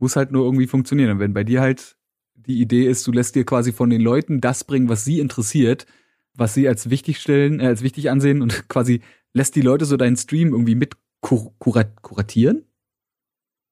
Muss 0.00 0.16
halt 0.16 0.32
nur 0.32 0.44
irgendwie 0.44 0.66
funktionieren. 0.66 1.12
Und 1.12 1.18
wenn 1.20 1.32
bei 1.32 1.44
dir 1.44 1.60
halt 1.60 1.96
die 2.34 2.60
Idee 2.60 2.88
ist, 2.88 3.06
du 3.06 3.12
lässt 3.12 3.36
dir 3.36 3.44
quasi 3.44 3.72
von 3.72 3.88
den 3.88 4.00
Leuten 4.00 4.40
das 4.40 4.64
bringen, 4.64 4.88
was 4.88 5.04
sie 5.04 5.20
interessiert, 5.20 5.86
was 6.34 6.54
sie 6.54 6.66
als 6.66 6.90
wichtig 6.90 7.20
stellen, 7.20 7.60
äh, 7.60 7.66
als 7.66 7.82
wichtig 7.82 8.10
ansehen 8.10 8.42
und 8.42 8.64
quasi 8.68 9.00
lässt 9.32 9.54
die 9.54 9.60
Leute 9.60 9.84
so 9.84 9.96
deinen 9.96 10.16
Stream 10.16 10.48
irgendwie 10.48 10.74
mit 10.74 10.96
kur 11.22 11.54
kurat 11.58 12.02
kuratieren. 12.02 12.66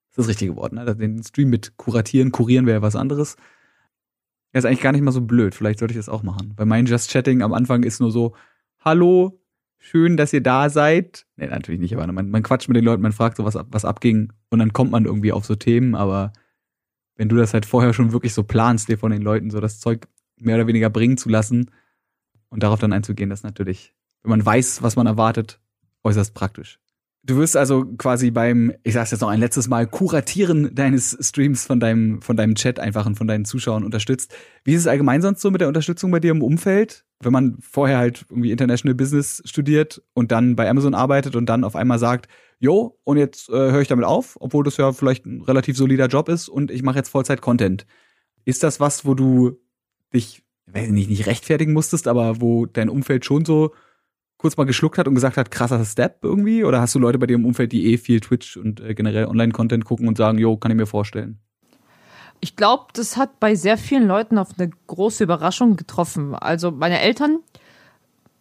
Das 0.08 0.12
ist 0.12 0.18
das 0.18 0.28
richtige 0.28 0.56
Wort, 0.56 0.72
ne? 0.72 0.96
Den 0.96 1.22
Stream 1.22 1.50
mit 1.50 1.76
kuratieren, 1.76 2.32
kurieren 2.32 2.64
wäre 2.64 2.78
ja 2.78 2.82
was 2.82 2.96
anderes. 2.96 3.36
Ja, 4.52 4.58
ist 4.58 4.64
eigentlich 4.64 4.80
gar 4.80 4.92
nicht 4.92 5.02
mal 5.02 5.12
so 5.12 5.20
blöd. 5.20 5.54
Vielleicht 5.54 5.78
sollte 5.78 5.92
ich 5.92 5.98
das 5.98 6.08
auch 6.08 6.22
machen. 6.22 6.54
Weil 6.56 6.66
mein 6.66 6.86
Just 6.86 7.10
Chatting 7.10 7.42
am 7.42 7.52
Anfang 7.52 7.82
ist 7.82 8.00
nur 8.00 8.10
so, 8.10 8.34
hallo, 8.80 9.40
schön, 9.78 10.16
dass 10.16 10.32
ihr 10.32 10.42
da 10.42 10.70
seid. 10.70 11.26
Nee, 11.36 11.46
natürlich 11.46 11.80
nicht, 11.80 11.96
aber 11.96 12.10
man, 12.10 12.30
man 12.30 12.42
quatscht 12.42 12.68
mit 12.68 12.76
den 12.76 12.84
Leuten, 12.84 13.02
man 13.02 13.12
fragt 13.12 13.36
so, 13.36 13.44
was, 13.44 13.58
was 13.68 13.84
abging 13.84 14.32
und 14.50 14.58
dann 14.58 14.72
kommt 14.72 14.90
man 14.90 15.04
irgendwie 15.04 15.32
auf 15.32 15.44
so 15.44 15.54
Themen, 15.56 15.94
aber 15.94 16.32
wenn 17.16 17.28
du 17.28 17.36
das 17.36 17.52
halt 17.52 17.66
vorher 17.66 17.92
schon 17.92 18.12
wirklich 18.12 18.34
so 18.34 18.44
planst, 18.44 18.88
dir 18.88 18.98
von 18.98 19.10
den 19.10 19.22
Leuten 19.22 19.50
so 19.50 19.60
das 19.60 19.80
Zeug 19.80 20.06
mehr 20.36 20.56
oder 20.56 20.66
weniger 20.66 20.90
bringen 20.90 21.16
zu 21.16 21.28
lassen 21.28 21.70
und 22.48 22.62
darauf 22.62 22.78
dann 22.80 22.92
einzugehen, 22.92 23.30
das 23.30 23.40
ist 23.40 23.44
natürlich, 23.44 23.94
wenn 24.22 24.30
man 24.30 24.44
weiß, 24.44 24.82
was 24.82 24.96
man 24.96 25.06
erwartet, 25.06 25.60
äußerst 26.02 26.34
praktisch. 26.34 26.78
Du 27.22 27.36
wirst 27.36 27.54
also 27.54 27.84
quasi 27.98 28.30
beim, 28.30 28.72
ich 28.82 28.94
sag's 28.94 29.10
jetzt 29.10 29.20
noch 29.20 29.28
ein 29.28 29.40
letztes 29.40 29.68
Mal, 29.68 29.86
Kuratieren 29.86 30.74
deines 30.74 31.18
Streams 31.20 31.66
von 31.66 31.78
deinem, 31.78 32.22
von 32.22 32.34
deinem 32.34 32.54
Chat 32.54 32.80
einfach 32.80 33.04
und 33.04 33.16
von 33.16 33.26
deinen 33.26 33.44
Zuschauern 33.44 33.84
unterstützt. 33.84 34.34
Wie 34.64 34.72
ist 34.72 34.80
es 34.80 34.86
allgemein 34.86 35.20
sonst 35.20 35.42
so 35.42 35.50
mit 35.50 35.60
der 35.60 35.68
Unterstützung 35.68 36.10
bei 36.10 36.20
dir 36.20 36.30
im 36.30 36.42
Umfeld? 36.42 37.04
Wenn 37.22 37.32
man 37.32 37.58
vorher 37.60 37.98
halt 37.98 38.24
irgendwie 38.30 38.50
International 38.50 38.94
Business 38.94 39.42
studiert 39.44 40.02
und 40.14 40.32
dann 40.32 40.56
bei 40.56 40.70
Amazon 40.70 40.94
arbeitet 40.94 41.36
und 41.36 41.44
dann 41.44 41.64
auf 41.64 41.76
einmal 41.76 41.98
sagt, 41.98 42.26
jo, 42.58 42.98
und 43.04 43.18
jetzt 43.18 43.50
äh, 43.50 43.52
höre 43.52 43.82
ich 43.82 43.88
damit 43.88 44.06
auf, 44.06 44.38
obwohl 44.40 44.64
das 44.64 44.78
ja 44.78 44.90
vielleicht 44.92 45.26
ein 45.26 45.42
relativ 45.42 45.76
solider 45.76 46.06
Job 46.06 46.30
ist 46.30 46.48
und 46.48 46.70
ich 46.70 46.82
mache 46.82 46.96
jetzt 46.96 47.10
Vollzeit-Content. 47.10 47.84
Ist 48.46 48.62
das 48.62 48.80
was, 48.80 49.04
wo 49.04 49.12
du 49.12 49.60
dich, 50.14 50.42
weiß 50.66 50.86
ich 50.86 50.92
nicht, 50.92 51.10
nicht 51.10 51.26
rechtfertigen 51.26 51.74
musstest, 51.74 52.08
aber 52.08 52.40
wo 52.40 52.64
dein 52.64 52.88
Umfeld 52.88 53.26
schon 53.26 53.44
so 53.44 53.74
kurz 54.40 54.56
mal 54.56 54.64
geschluckt 54.64 54.96
hat 54.96 55.06
und 55.06 55.14
gesagt 55.14 55.36
hat, 55.36 55.50
krasser 55.50 55.84
Step 55.84 56.20
irgendwie? 56.22 56.64
Oder 56.64 56.80
hast 56.80 56.94
du 56.94 56.98
Leute 56.98 57.18
bei 57.18 57.26
dir 57.26 57.34
im 57.34 57.44
Umfeld, 57.44 57.72
die 57.72 57.92
eh 57.92 57.98
viel 57.98 58.20
Twitch 58.20 58.56
und 58.56 58.80
äh, 58.80 58.94
generell 58.94 59.26
Online-Content 59.26 59.84
gucken 59.84 60.08
und 60.08 60.16
sagen, 60.16 60.38
jo, 60.38 60.56
kann 60.56 60.70
ich 60.70 60.76
mir 60.78 60.86
vorstellen? 60.86 61.38
Ich 62.40 62.56
glaube, 62.56 62.86
das 62.94 63.18
hat 63.18 63.38
bei 63.38 63.54
sehr 63.54 63.76
vielen 63.76 64.06
Leuten 64.06 64.38
auf 64.38 64.58
eine 64.58 64.70
große 64.86 65.24
Überraschung 65.24 65.76
getroffen. 65.76 66.34
Also 66.34 66.70
meine 66.70 67.00
Eltern, 67.00 67.40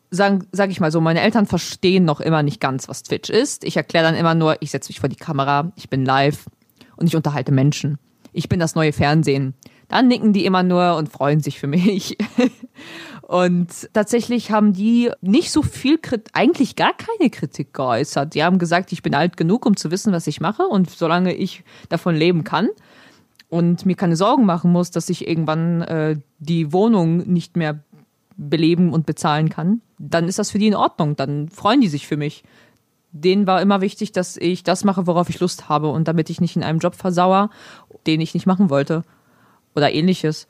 sagen, 0.09 0.47
sag 0.53 0.69
ich 0.69 0.79
mal 0.79 0.89
so, 0.91 1.01
meine 1.01 1.19
Eltern 1.19 1.45
verstehen 1.45 2.05
noch 2.05 2.21
immer 2.21 2.43
nicht 2.43 2.61
ganz, 2.61 2.87
was 2.87 3.03
Twitch 3.03 3.29
ist. 3.29 3.65
Ich 3.65 3.75
erkläre 3.75 4.05
dann 4.05 4.15
immer 4.15 4.35
nur, 4.35 4.61
ich 4.61 4.71
setze 4.71 4.89
mich 4.89 5.01
vor 5.01 5.09
die 5.09 5.17
Kamera, 5.17 5.73
ich 5.75 5.89
bin 5.89 6.05
live 6.05 6.45
und 6.95 7.07
ich 7.07 7.15
unterhalte 7.17 7.51
Menschen. 7.51 7.97
Ich 8.31 8.47
bin 8.47 8.59
das 8.61 8.73
neue 8.73 8.93
Fernsehen. 8.93 9.53
Dann 9.89 10.07
nicken 10.07 10.33
die 10.33 10.45
immer 10.45 10.63
nur 10.63 10.95
und 10.95 11.09
freuen 11.09 11.41
sich 11.41 11.59
für 11.59 11.67
mich. 11.67 12.17
Und 13.29 13.93
tatsächlich 13.93 14.49
haben 14.49 14.73
die 14.73 15.11
nicht 15.21 15.51
so 15.51 15.61
viel, 15.61 15.99
eigentlich 16.33 16.75
gar 16.75 16.93
keine 16.97 17.29
Kritik 17.29 17.75
geäußert. 17.75 18.33
Die 18.33 18.43
haben 18.43 18.57
gesagt, 18.57 18.91
ich 18.91 19.03
bin 19.03 19.13
alt 19.13 19.37
genug, 19.37 19.67
um 19.67 19.77
zu 19.77 19.91
wissen, 19.91 20.11
was 20.11 20.25
ich 20.25 20.41
mache. 20.41 20.63
Und 20.63 20.89
solange 20.89 21.35
ich 21.35 21.63
davon 21.89 22.15
leben 22.15 22.43
kann 22.43 22.69
und 23.47 23.85
mir 23.85 23.95
keine 23.95 24.15
Sorgen 24.15 24.47
machen 24.47 24.71
muss, 24.71 24.89
dass 24.89 25.11
ich 25.11 25.27
irgendwann 25.27 25.83
äh, 25.83 26.17
die 26.39 26.73
Wohnung 26.73 27.17
nicht 27.17 27.55
mehr 27.55 27.83
beleben 28.35 28.93
und 28.93 29.05
bezahlen 29.05 29.49
kann, 29.49 29.81
dann 29.99 30.27
ist 30.27 30.39
das 30.39 30.49
für 30.49 30.57
die 30.57 30.65
in 30.65 30.75
Ordnung. 30.75 31.15
Dann 31.15 31.49
freuen 31.49 31.81
die 31.81 31.87
sich 31.87 32.07
für 32.07 32.17
mich. 32.17 32.43
Denen 33.11 33.45
war 33.45 33.61
immer 33.61 33.79
wichtig, 33.81 34.11
dass 34.11 34.37
ich 34.37 34.63
das 34.63 34.83
mache, 34.83 35.05
worauf 35.05 35.29
ich 35.29 35.39
Lust 35.39 35.69
habe 35.69 35.89
und 35.89 36.07
damit 36.07 36.31
ich 36.31 36.41
nicht 36.41 36.55
in 36.55 36.63
einem 36.63 36.79
Job 36.79 36.95
versauere, 36.95 37.51
den 38.07 38.21
ich 38.21 38.33
nicht 38.33 38.47
machen 38.47 38.71
wollte 38.71 39.03
oder 39.75 39.91
ähnliches. 39.91 40.47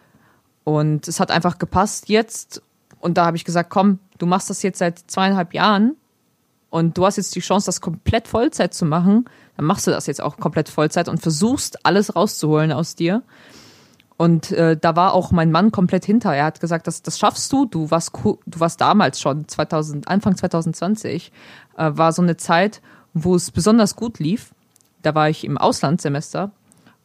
Und 0.64 1.08
es 1.08 1.20
hat 1.20 1.32
einfach 1.32 1.58
gepasst 1.58 2.10
jetzt 2.10 2.62
und 3.00 3.18
da 3.18 3.26
habe 3.26 3.38
ich 3.38 3.46
gesagt, 3.46 3.70
komm, 3.70 4.00
du 4.18 4.26
machst 4.26 4.50
das 4.50 4.62
jetzt 4.62 4.80
seit 4.80 5.00
zweieinhalb 5.00 5.54
Jahren 5.54 5.96
und 6.70 6.98
du 6.98 7.06
hast 7.06 7.18
jetzt 7.18 7.36
die 7.36 7.40
Chance, 7.40 7.66
das 7.66 7.82
komplett 7.82 8.28
Vollzeit 8.28 8.74
zu 8.74 8.86
machen, 8.86 9.26
dann 9.58 9.66
machst 9.66 9.88
du 9.88 9.92
das 9.92 10.06
jetzt 10.06 10.22
auch 10.22 10.38
komplett 10.38 10.70
Vollzeit 10.70 11.10
und 11.10 11.22
versuchst 11.22 11.86
alles 11.86 12.16
rauszuholen 12.16 12.72
aus 12.72 12.96
dir. 12.96 13.24
Und 14.18 14.52
äh, 14.52 14.76
da 14.76 14.98
war 14.98 15.14
auch 15.14 15.32
mein 15.32 15.50
Mann 15.50 15.72
komplett 15.72 16.04
hinter. 16.04 16.36
Er 16.36 16.44
hat 16.44 16.60
gesagt, 16.60 16.88
das, 16.88 17.02
das 17.02 17.18
schaffst 17.18 17.52
du. 17.54 17.66
Du 17.66 17.90
warst, 17.90 18.12
du 18.14 18.60
warst 18.60 18.82
damals 18.82 19.22
schon, 19.22 19.48
2000, 19.48 20.10
Anfang 20.10 20.36
2020, 20.36 21.32
äh, 21.78 21.92
war 21.94 22.12
so 22.12 22.22
eine 22.22 22.36
Zeit, 22.36 22.82
wo 23.14 23.34
es 23.36 23.50
besonders 23.50 23.96
gut 23.96 24.20
lief. 24.20 24.54
Da 25.02 25.16
war 25.16 25.30
ich 25.30 25.46
im 25.46 25.58
Auslandssemester 25.58 26.52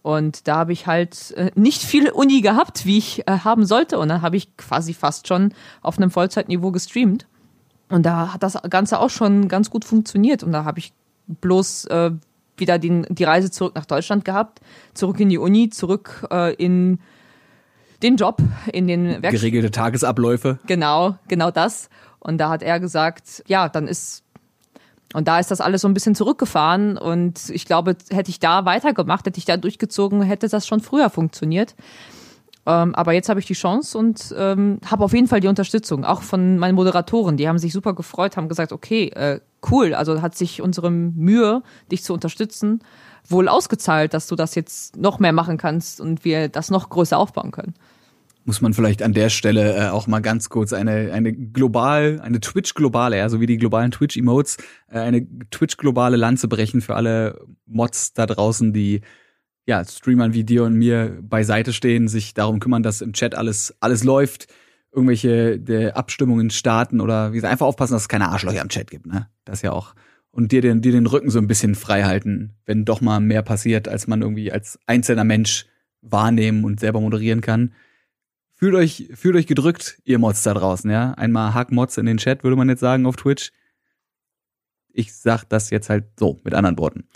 und 0.05 0.49
da 0.49 0.57
habe 0.57 0.75
ich 0.75 0.87
halt 0.87 1.31
äh, 1.31 1.51
nicht 1.55 1.83
viel 1.83 2.11
Uni 2.11 2.43
gehabt, 2.43 2.85
wie 2.85 2.99
ich 2.99 3.27
äh, 3.27 3.39
haben 3.39 3.65
sollte. 3.65 3.99
Und 3.99 4.11
dann 4.11 4.21
habe 4.21 4.37
ich 4.37 4.55
quasi 4.59 4.93
fast 4.93 5.27
schon 5.27 5.55
auf 5.81 5.97
einem 5.97 6.11
Vollzeitniveau 6.11 6.73
gestreamt. 6.73 7.27
Und 7.89 8.05
da 8.05 8.35
hat 8.35 8.43
das 8.43 8.59
Ganze 8.69 9.01
auch 9.01 9.09
schon 9.09 9.49
ganz 9.49 9.71
gut 9.71 9.83
funktioniert. 9.87 10.43
Und 10.43 10.53
da 10.53 10.67
habe 10.67 10.79
ich 10.79 10.93
bloß 11.27 11.87
äh, 11.87 12.11
wieder 12.59 12.79
den, 12.79 13.07
die 13.09 13.25
Reise 13.25 13.51
zurück 13.51 13.75
nach 13.77 13.87
Deutschland 13.87 14.27
gehabt, 14.27 14.61
zurück 14.93 15.21
in 15.21 15.31
die 15.31 15.39
Uni, 15.39 15.71
zurück 15.71 16.29
äh, 16.31 16.53
in 16.53 16.99
den 18.03 18.17
Job 18.17 18.43
in 18.71 18.87
den 18.87 19.07
Werkstätten. 19.07 19.39
Geregelte 19.39 19.71
Tagesabläufe. 19.71 20.59
Genau, 20.67 21.17
genau 21.29 21.51
das. 21.51 21.89
Und 22.19 22.37
da 22.37 22.51
hat 22.51 22.63
er 22.63 22.79
gesagt, 22.79 23.43
ja, 23.47 23.71
dann 23.71 23.89
ist 23.89 24.23
und 25.15 25.29
da 25.29 25.39
ist 25.39 25.51
das 25.51 25.61
alles 25.61 25.81
so 25.81 25.89
ein 25.89 25.95
bisschen 25.95 26.15
zurückgefahren 26.15 26.99
und 26.99 27.49
ich 27.51 27.67
glaube, 27.67 27.97
hätte 28.11 28.31
ich 28.31 28.41
da 28.41 28.65
weitergemacht, 28.65 29.25
hätte 29.25 29.39
ich 29.39 29.45
da 29.45 29.57
durchgezogen, 29.57 30.23
hätte 30.23 30.49
das 30.49 30.67
schon 30.67 30.81
früher 30.81 31.09
funktioniert. 31.09 31.77
Ähm, 32.67 32.95
aber 32.95 33.13
jetzt 33.13 33.29
habe 33.29 33.39
ich 33.39 33.47
die 33.47 33.55
Chance 33.55 33.97
und 33.97 34.35
ähm, 34.37 34.81
habe 34.85 35.05
auf 35.05 35.13
jeden 35.13 35.29
Fall 35.29 35.41
die 35.41 35.49
Unterstützung, 35.49 36.05
auch 36.05 36.23
von 36.23 36.59
meinen 36.59 36.75
Moderatoren. 36.75 37.37
Die 37.37 37.47
haben 37.47 37.59
sich 37.59 37.73
super 37.73 37.95
gefreut, 37.95 38.37
haben 38.37 38.49
gesagt, 38.49 38.73
okay, 38.73 39.09
äh, 39.11 39.41
cool, 39.71 39.95
also 39.95 40.21
hat 40.21 40.35
sich 40.35 40.61
unsere 40.61 40.91
Mühe, 40.91 41.63
dich 41.93 42.03
zu 42.03 42.13
unterstützen, 42.13 42.81
wohl 43.29 43.49
ausgezahlt, 43.49 44.15
dass 44.15 44.27
du 44.27 44.35
das 44.35 44.57
jetzt 44.57 44.97
noch 44.97 45.21
mehr 45.21 45.33
machen 45.33 45.59
kannst 45.59 46.01
und 46.01 46.25
wir 46.25 46.49
das 46.49 46.71
noch 46.71 46.89
größer 46.89 47.17
aufbauen 47.17 47.53
können 47.53 47.75
muss 48.45 48.61
man 48.61 48.75
vielleicht 48.75 49.03
an 49.03 49.13
der 49.13 49.31
Stelle 49.31 49.77
äh, 49.77 49.89
auch 49.89 50.07
mal 50.07 50.21
ganz 50.21 50.49
kurz 50.49 50.73
eine, 50.73 51.13
eine 51.13 51.33
global, 51.33 52.21
eine 52.23 52.41
Twitch-globale, 52.41 53.17
ja, 53.17 53.29
so 53.29 53.41
wie 53.41 53.47
die 53.47 53.57
globalen 53.57 53.91
Twitch-Emotes, 53.91 54.59
äh, 54.89 54.99
eine 54.99 55.27
Twitch-globale 55.51 56.17
Lanze 56.17 56.49
brechen 56.49 56.81
für 56.81 56.95
alle 56.95 57.41
Mods 57.67 58.13
da 58.13 58.27
draußen, 58.27 58.73
die 58.73 59.01
ja, 59.67 59.83
Streamern 59.85 60.35
wie 60.35 60.45
dir 60.45 60.65
und 60.65 60.75
mir 60.75 61.19
beiseite 61.23 61.73
stehen, 61.73 62.07
sich 62.07 62.35
darum 62.35 62.61
kümmern, 62.61 62.83
dass 62.83 63.01
im 63.01 63.15
Chat 63.15 63.35
alles, 63.35 63.75
alles 63.81 64.05
läuft, 64.05 64.47
irgendwelche 64.93 65.59
der 65.59 65.97
Abstimmungen 65.97 66.51
starten 66.51 67.01
oder 67.01 67.33
wie 67.33 67.37
gesagt, 67.37 67.53
einfach 67.53 67.67
aufpassen, 67.67 67.95
dass 67.95 68.03
es 68.03 68.09
keine 68.09 68.29
Arschlöcher 68.29 68.61
im 68.61 68.69
Chat 68.69 68.91
gibt, 68.91 69.07
ne? 69.07 69.29
Das 69.45 69.63
ja 69.63 69.73
auch. 69.73 69.95
Und 70.31 70.53
dir 70.53 70.61
den, 70.61 70.83
dir 70.83 70.93
den 70.93 71.07
Rücken 71.07 71.31
so 71.31 71.39
ein 71.39 71.47
bisschen 71.47 71.75
frei 71.75 72.03
halten, 72.03 72.57
wenn 72.67 72.85
doch 72.85 73.01
mal 73.01 73.21
mehr 73.21 73.43
passiert, 73.43 73.89
als 73.89 74.07
man 74.07 74.21
irgendwie 74.21 74.53
als 74.53 74.79
einzelner 74.87 75.25
Mensch 75.25 75.67
wahrnehmen 76.03 76.65
und 76.65 76.81
selber 76.81 77.01
moderieren 77.01 77.41
kann 77.41 77.73
fühlt 78.65 78.77
euch, 78.77 79.11
fühlt 79.13 79.37
euch 79.37 79.47
gedrückt, 79.47 79.99
ihr 80.05 80.19
Mods 80.19 80.43
da 80.43 80.55
draußen, 80.55 80.91
ja. 80.91 81.13
Einmal 81.13 81.53
Hack 81.53 81.71
Mods 81.71 81.99
in 81.99 82.07
den 82.07 82.17
Chat, 82.17 82.45
würde 82.45 82.57
man 82.57 82.71
jetzt 82.71 82.81
sagen, 82.81 83.05
auf 83.05 83.17
Twitch. 83.17 83.53
Ich 84.89 85.15
sag 85.15 85.45
das 85.45 85.69
jetzt 85.69 85.91
halt 85.91 86.07
so, 86.19 86.41
mit 86.45 86.55
anderen 86.55 86.79
Worten. 86.79 87.07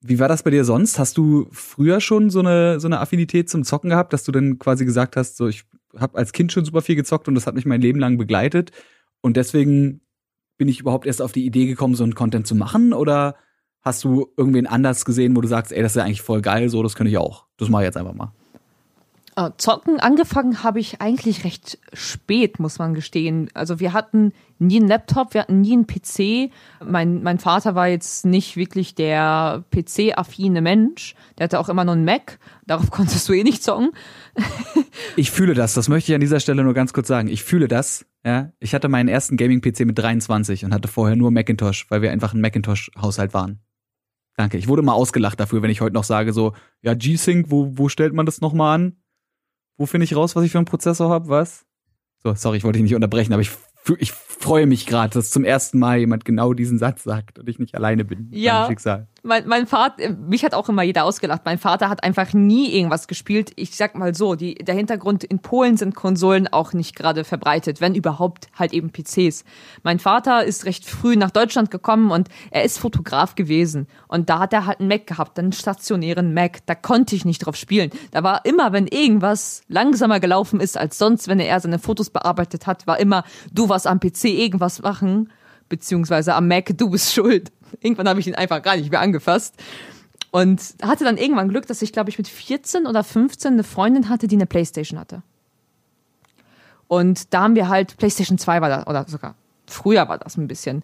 Wie 0.00 0.18
war 0.18 0.26
das 0.26 0.42
bei 0.42 0.50
dir 0.50 0.64
sonst? 0.64 0.98
Hast 0.98 1.16
du 1.16 1.46
früher 1.52 2.00
schon 2.00 2.30
so 2.30 2.40
eine, 2.40 2.80
so 2.80 2.88
eine 2.88 2.98
Affinität 2.98 3.48
zum 3.48 3.62
Zocken 3.62 3.90
gehabt, 3.90 4.12
dass 4.12 4.24
du 4.24 4.32
dann 4.32 4.58
quasi 4.58 4.84
gesagt 4.84 5.14
hast, 5.14 5.36
so 5.36 5.46
ich 5.46 5.62
habe 5.96 6.18
als 6.18 6.32
Kind 6.32 6.50
schon 6.50 6.64
super 6.64 6.82
viel 6.82 6.96
gezockt 6.96 7.28
und 7.28 7.36
das 7.36 7.46
hat 7.46 7.54
mich 7.54 7.64
mein 7.64 7.80
Leben 7.80 8.00
lang 8.00 8.18
begleitet 8.18 8.72
und 9.20 9.36
deswegen 9.36 10.00
bin 10.56 10.66
ich 10.66 10.80
überhaupt 10.80 11.06
erst 11.06 11.22
auf 11.22 11.30
die 11.30 11.46
Idee 11.46 11.66
gekommen, 11.66 11.94
so 11.94 12.02
einen 12.02 12.16
Content 12.16 12.48
zu 12.48 12.56
machen 12.56 12.92
oder 12.92 13.36
hast 13.82 14.02
du 14.02 14.32
irgendwen 14.36 14.66
anders 14.66 15.04
gesehen, 15.04 15.36
wo 15.36 15.42
du 15.42 15.46
sagst, 15.48 15.70
ey, 15.70 15.80
das 15.80 15.92
ist 15.92 15.96
ja 15.96 16.02
eigentlich 16.02 16.22
voll 16.22 16.42
geil, 16.42 16.68
so 16.70 16.82
das 16.82 16.96
könnte 16.96 17.12
ich 17.12 17.18
auch. 17.18 17.46
Das 17.56 17.68
mache 17.68 17.82
ich 17.82 17.86
jetzt 17.86 17.96
einfach 17.96 18.14
mal. 18.14 18.34
Äh, 19.38 19.52
zocken 19.56 20.00
angefangen 20.00 20.64
habe 20.64 20.80
ich 20.80 21.00
eigentlich 21.00 21.44
recht 21.44 21.78
spät, 21.92 22.58
muss 22.58 22.80
man 22.80 22.92
gestehen. 22.92 23.48
Also 23.54 23.78
wir 23.78 23.92
hatten 23.92 24.32
nie 24.58 24.80
einen 24.80 24.88
Laptop, 24.88 25.32
wir 25.32 25.42
hatten 25.42 25.60
nie 25.60 25.74
einen 25.74 25.86
PC. 25.86 26.50
Mein, 26.84 27.22
mein 27.22 27.38
Vater 27.38 27.76
war 27.76 27.86
jetzt 27.86 28.26
nicht 28.26 28.56
wirklich 28.56 28.96
der 28.96 29.64
PC-affine 29.70 30.60
Mensch. 30.60 31.14
Der 31.38 31.44
hatte 31.44 31.60
auch 31.60 31.68
immer 31.68 31.84
nur 31.84 31.94
einen 31.94 32.04
Mac. 32.04 32.40
Darauf 32.66 32.90
konntest 32.90 33.28
du 33.28 33.32
eh 33.32 33.44
nicht 33.44 33.62
zocken. 33.62 33.92
ich 35.16 35.30
fühle 35.30 35.54
das, 35.54 35.72
das 35.72 35.88
möchte 35.88 36.10
ich 36.10 36.16
an 36.16 36.20
dieser 36.20 36.40
Stelle 36.40 36.64
nur 36.64 36.74
ganz 36.74 36.92
kurz 36.92 37.06
sagen. 37.06 37.28
Ich 37.28 37.44
fühle 37.44 37.68
das. 37.68 38.06
Ja, 38.24 38.50
ich 38.58 38.74
hatte 38.74 38.88
meinen 38.88 39.08
ersten 39.08 39.36
Gaming-PC 39.36 39.86
mit 39.86 39.96
23 39.96 40.64
und 40.64 40.74
hatte 40.74 40.88
vorher 40.88 41.14
nur 41.14 41.30
Macintosh, 41.30 41.88
weil 41.90 42.02
wir 42.02 42.10
einfach 42.10 42.34
ein 42.34 42.40
Macintosh-Haushalt 42.40 43.34
waren. 43.34 43.60
Danke. 44.36 44.58
Ich 44.58 44.66
wurde 44.66 44.82
mal 44.82 44.94
ausgelacht 44.94 45.38
dafür, 45.38 45.62
wenn 45.62 45.70
ich 45.70 45.80
heute 45.80 45.94
noch 45.94 46.02
sage 46.02 46.32
so, 46.32 46.54
ja, 46.82 46.94
G-Sync, 46.94 47.52
wo, 47.52 47.78
wo 47.78 47.88
stellt 47.88 48.14
man 48.14 48.26
das 48.26 48.40
nochmal 48.40 48.74
an? 48.74 48.96
Wo 49.78 49.86
finde 49.86 50.04
ich 50.04 50.14
raus, 50.14 50.36
was 50.36 50.44
ich 50.44 50.52
für 50.52 50.58
einen 50.58 50.66
Prozessor 50.66 51.08
habe? 51.08 51.28
Was? 51.28 51.64
So, 52.22 52.34
sorry, 52.34 52.58
ich 52.58 52.64
wollte 52.64 52.78
dich 52.78 52.82
nicht 52.82 52.94
unterbrechen, 52.94 53.32
aber 53.32 53.42
ich, 53.42 53.50
ich 53.98 54.12
freue 54.12 54.66
mich 54.66 54.86
gerade, 54.86 55.14
dass 55.14 55.30
zum 55.30 55.44
ersten 55.44 55.78
Mal 55.78 55.98
jemand 55.98 56.24
genau 56.24 56.52
diesen 56.52 56.78
Satz 56.78 57.04
sagt 57.04 57.38
und 57.38 57.48
ich 57.48 57.58
nicht 57.58 57.74
alleine 57.74 58.04
bin. 58.04 58.28
Ja. 58.32 58.66
Schicksal 58.66 59.06
mein, 59.22 59.48
mein 59.48 59.66
Vater, 59.66 60.10
mich 60.10 60.44
hat 60.44 60.54
auch 60.54 60.68
immer 60.68 60.82
jeder 60.82 61.04
ausgelacht. 61.04 61.42
Mein 61.44 61.58
Vater 61.58 61.88
hat 61.88 62.04
einfach 62.04 62.32
nie 62.32 62.72
irgendwas 62.72 63.08
gespielt. 63.08 63.52
Ich 63.56 63.76
sag 63.76 63.96
mal 63.96 64.14
so, 64.14 64.34
die, 64.34 64.54
der 64.54 64.74
Hintergrund 64.74 65.24
in 65.24 65.40
Polen 65.40 65.76
sind 65.76 65.94
Konsolen 65.94 66.48
auch 66.48 66.72
nicht 66.72 66.94
gerade 66.94 67.24
verbreitet, 67.24 67.80
wenn 67.80 67.94
überhaupt 67.94 68.48
halt 68.56 68.72
eben 68.72 68.90
PCs. 68.90 69.44
Mein 69.82 69.98
Vater 69.98 70.44
ist 70.44 70.64
recht 70.66 70.86
früh 70.86 71.16
nach 71.16 71.30
Deutschland 71.30 71.70
gekommen 71.70 72.10
und 72.10 72.28
er 72.50 72.64
ist 72.64 72.78
Fotograf 72.78 73.34
gewesen. 73.34 73.88
Und 74.06 74.30
da 74.30 74.38
hat 74.38 74.52
er 74.52 74.66
halt 74.66 74.80
einen 74.80 74.88
Mac 74.88 75.06
gehabt, 75.06 75.38
einen 75.38 75.52
stationären 75.52 76.32
Mac. 76.32 76.64
Da 76.66 76.74
konnte 76.74 77.16
ich 77.16 77.24
nicht 77.24 77.44
drauf 77.44 77.56
spielen. 77.56 77.90
Da 78.12 78.22
war 78.22 78.44
immer, 78.44 78.72
wenn 78.72 78.86
irgendwas 78.86 79.62
langsamer 79.68 80.20
gelaufen 80.20 80.60
ist 80.60 80.78
als 80.78 80.96
sonst, 80.96 81.28
wenn 81.28 81.40
er 81.40 81.58
seine 81.58 81.78
Fotos 81.78 82.10
bearbeitet 82.10 82.66
hat, 82.66 82.86
war 82.86 83.00
immer, 83.00 83.24
du 83.52 83.68
was 83.68 83.86
am 83.86 83.98
PC 83.98 84.24
irgendwas 84.26 84.80
machen, 84.80 85.30
beziehungsweise 85.68 86.34
am 86.34 86.48
Mac, 86.48 86.76
du 86.76 86.90
bist 86.90 87.12
schuld. 87.12 87.50
Irgendwann 87.80 88.08
habe 88.08 88.20
ich 88.20 88.26
ihn 88.26 88.34
einfach 88.34 88.62
gar 88.62 88.76
nicht 88.76 88.90
mehr 88.90 89.00
angefasst. 89.00 89.54
Und 90.30 90.60
hatte 90.82 91.04
dann 91.04 91.16
irgendwann 91.16 91.48
Glück, 91.48 91.66
dass 91.66 91.80
ich, 91.80 91.92
glaube 91.92 92.10
ich, 92.10 92.18
mit 92.18 92.28
14 92.28 92.86
oder 92.86 93.02
15 93.02 93.54
eine 93.54 93.64
Freundin 93.64 94.08
hatte, 94.08 94.28
die 94.28 94.36
eine 94.36 94.46
Playstation 94.46 94.98
hatte. 94.98 95.22
Und 96.86 97.32
da 97.32 97.42
haben 97.42 97.54
wir 97.54 97.68
halt, 97.68 97.96
Playstation 97.96 98.38
2 98.38 98.60
war 98.60 98.68
das, 98.68 98.86
oder 98.86 99.06
sogar 99.08 99.34
früher 99.66 100.08
war 100.08 100.18
das 100.18 100.36
ein 100.36 100.48
bisschen, 100.48 100.82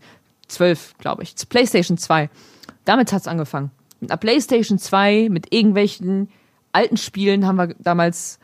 12, 0.49 0.99
glaube 0.99 1.23
ich, 1.23 1.35
Playstation 1.49 1.99
2. 1.99 2.31
Damit 2.85 3.12
hat 3.12 3.23
es 3.23 3.29
angefangen. 3.29 3.70
Mit 4.01 4.11
einer 4.11 4.18
Playstation 4.18 4.79
2, 4.79 5.29
mit 5.31 5.53
irgendwelchen 5.53 6.29
alten 6.73 6.97
Spielen 6.97 7.47
haben 7.47 7.57
wir 7.57 7.75
damals 7.79 8.38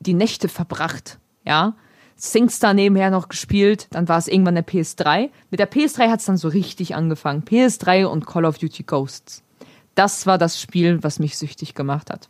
die 0.00 0.14
Nächte 0.14 0.48
verbracht, 0.48 1.18
ja. 1.44 1.74
SingStar 2.16 2.74
nebenher 2.74 3.10
noch 3.10 3.28
gespielt, 3.28 3.88
dann 3.90 4.08
war 4.08 4.18
es 4.18 4.28
irgendwann 4.28 4.54
der 4.54 4.66
PS3. 4.66 5.30
Mit 5.50 5.60
der 5.60 5.70
PS3 5.70 6.08
hat 6.08 6.20
es 6.20 6.26
dann 6.26 6.36
so 6.36 6.48
richtig 6.48 6.94
angefangen. 6.94 7.42
PS3 7.42 8.06
und 8.06 8.26
Call 8.26 8.44
of 8.44 8.58
Duty 8.58 8.84
Ghosts. 8.84 9.42
Das 9.94 10.26
war 10.26 10.38
das 10.38 10.60
Spiel, 10.60 11.02
was 11.02 11.18
mich 11.18 11.36
süchtig 11.36 11.74
gemacht 11.74 12.10
hat. 12.10 12.28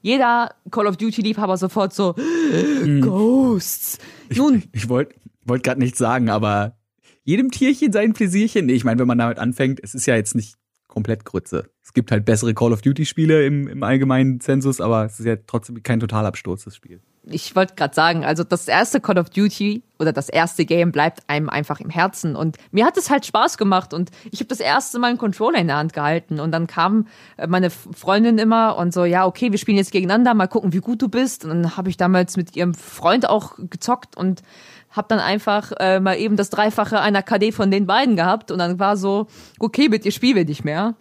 Jeder 0.00 0.54
Call 0.70 0.86
of 0.86 0.96
Duty-Liebhaber 0.96 1.56
sofort 1.56 1.92
so, 1.92 2.14
hm. 2.16 3.00
Ghosts. 3.00 3.98
Nun. 4.34 4.62
Ich, 4.72 4.84
ich 4.84 4.88
wollte 4.88 5.14
wollt 5.44 5.62
gerade 5.62 5.80
nichts 5.80 5.98
sagen, 5.98 6.28
aber 6.28 6.76
jedem 7.24 7.50
Tierchen 7.50 7.92
sein 7.92 8.12
Pläsierchen. 8.12 8.66
Nee, 8.66 8.74
ich 8.74 8.84
meine, 8.84 9.00
wenn 9.00 9.08
man 9.08 9.18
damit 9.18 9.38
anfängt, 9.38 9.80
es 9.82 9.94
ist 9.94 10.06
ja 10.06 10.14
jetzt 10.14 10.34
nicht 10.34 10.54
komplett 10.86 11.24
Grütze. 11.24 11.70
Es 11.82 11.92
gibt 11.92 12.10
halt 12.10 12.24
bessere 12.24 12.54
Call 12.54 12.72
of 12.72 12.82
Duty-Spiele 12.82 13.44
im, 13.44 13.68
im 13.68 13.82
allgemeinen 13.82 14.40
Zensus, 14.40 14.80
aber 14.80 15.04
es 15.04 15.18
ist 15.18 15.26
ja 15.26 15.36
trotzdem 15.46 15.82
kein 15.82 16.00
Totalabsturz, 16.00 16.64
das 16.64 16.76
Spiel 16.76 17.00
ich 17.30 17.54
wollte 17.54 17.74
gerade 17.74 17.94
sagen, 17.94 18.24
also 18.24 18.44
das 18.44 18.68
erste 18.68 19.00
Call 19.00 19.18
of 19.18 19.30
Duty 19.30 19.82
oder 19.98 20.12
das 20.12 20.28
erste 20.28 20.64
Game 20.64 20.92
bleibt 20.92 21.20
einem 21.28 21.48
einfach 21.48 21.80
im 21.80 21.90
Herzen. 21.90 22.36
Und 22.36 22.56
mir 22.70 22.84
hat 22.84 22.96
es 22.96 23.10
halt 23.10 23.26
Spaß 23.26 23.58
gemacht 23.58 23.92
und 23.92 24.10
ich 24.30 24.40
habe 24.40 24.48
das 24.48 24.60
erste 24.60 24.98
Mal 24.98 25.08
einen 25.08 25.18
Controller 25.18 25.58
in 25.58 25.66
der 25.66 25.76
Hand 25.76 25.92
gehalten. 25.92 26.40
Und 26.40 26.52
dann 26.52 26.66
kam 26.66 27.06
äh, 27.36 27.46
meine 27.46 27.70
Freundin 27.70 28.38
immer 28.38 28.76
und 28.76 28.92
so, 28.92 29.04
ja, 29.04 29.26
okay, 29.26 29.50
wir 29.50 29.58
spielen 29.58 29.76
jetzt 29.76 29.92
gegeneinander, 29.92 30.34
mal 30.34 30.46
gucken, 30.46 30.72
wie 30.72 30.78
gut 30.78 31.02
du 31.02 31.08
bist. 31.08 31.44
Und 31.44 31.50
dann 31.50 31.76
habe 31.76 31.90
ich 31.90 31.96
damals 31.96 32.36
mit 32.36 32.56
ihrem 32.56 32.74
Freund 32.74 33.28
auch 33.28 33.54
gezockt 33.58 34.16
und 34.16 34.42
habe 34.90 35.08
dann 35.08 35.18
einfach 35.18 35.72
äh, 35.78 36.00
mal 36.00 36.16
eben 36.16 36.36
das 36.36 36.50
Dreifache 36.50 37.00
einer 37.00 37.22
KD 37.22 37.52
von 37.52 37.70
den 37.70 37.86
beiden 37.86 38.16
gehabt. 38.16 38.50
Und 38.50 38.58
dann 38.58 38.78
war 38.78 38.96
so, 38.96 39.26
okay, 39.58 39.88
mit 39.88 40.04
dir 40.04 40.12
spielen 40.12 40.36
wir 40.36 40.44
nicht 40.44 40.64
mehr. 40.64 40.94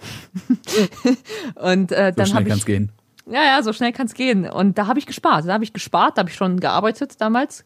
und 1.56 1.92
äh, 1.92 2.12
dann 2.14 2.26
so 2.26 2.34
habe 2.36 2.50
ich... 2.50 2.66
Gehen. 2.66 2.92
Ja, 3.30 3.44
ja, 3.44 3.62
so 3.62 3.74
schnell 3.74 3.92
kann 3.92 4.08
es 4.08 4.14
gehen. 4.14 4.50
Und 4.50 4.78
da 4.78 4.88
habe 4.88 5.00
ich 5.00 5.06
gespart. 5.06 5.48
Da 5.48 5.54
habe 5.54 5.64
ich 5.64 5.74
gespart, 5.74 6.18
da 6.18 6.22
habe 6.22 6.30
ich 6.30 6.36
schon 6.36 6.60
gearbeitet 6.60 7.20
damals. 7.20 7.66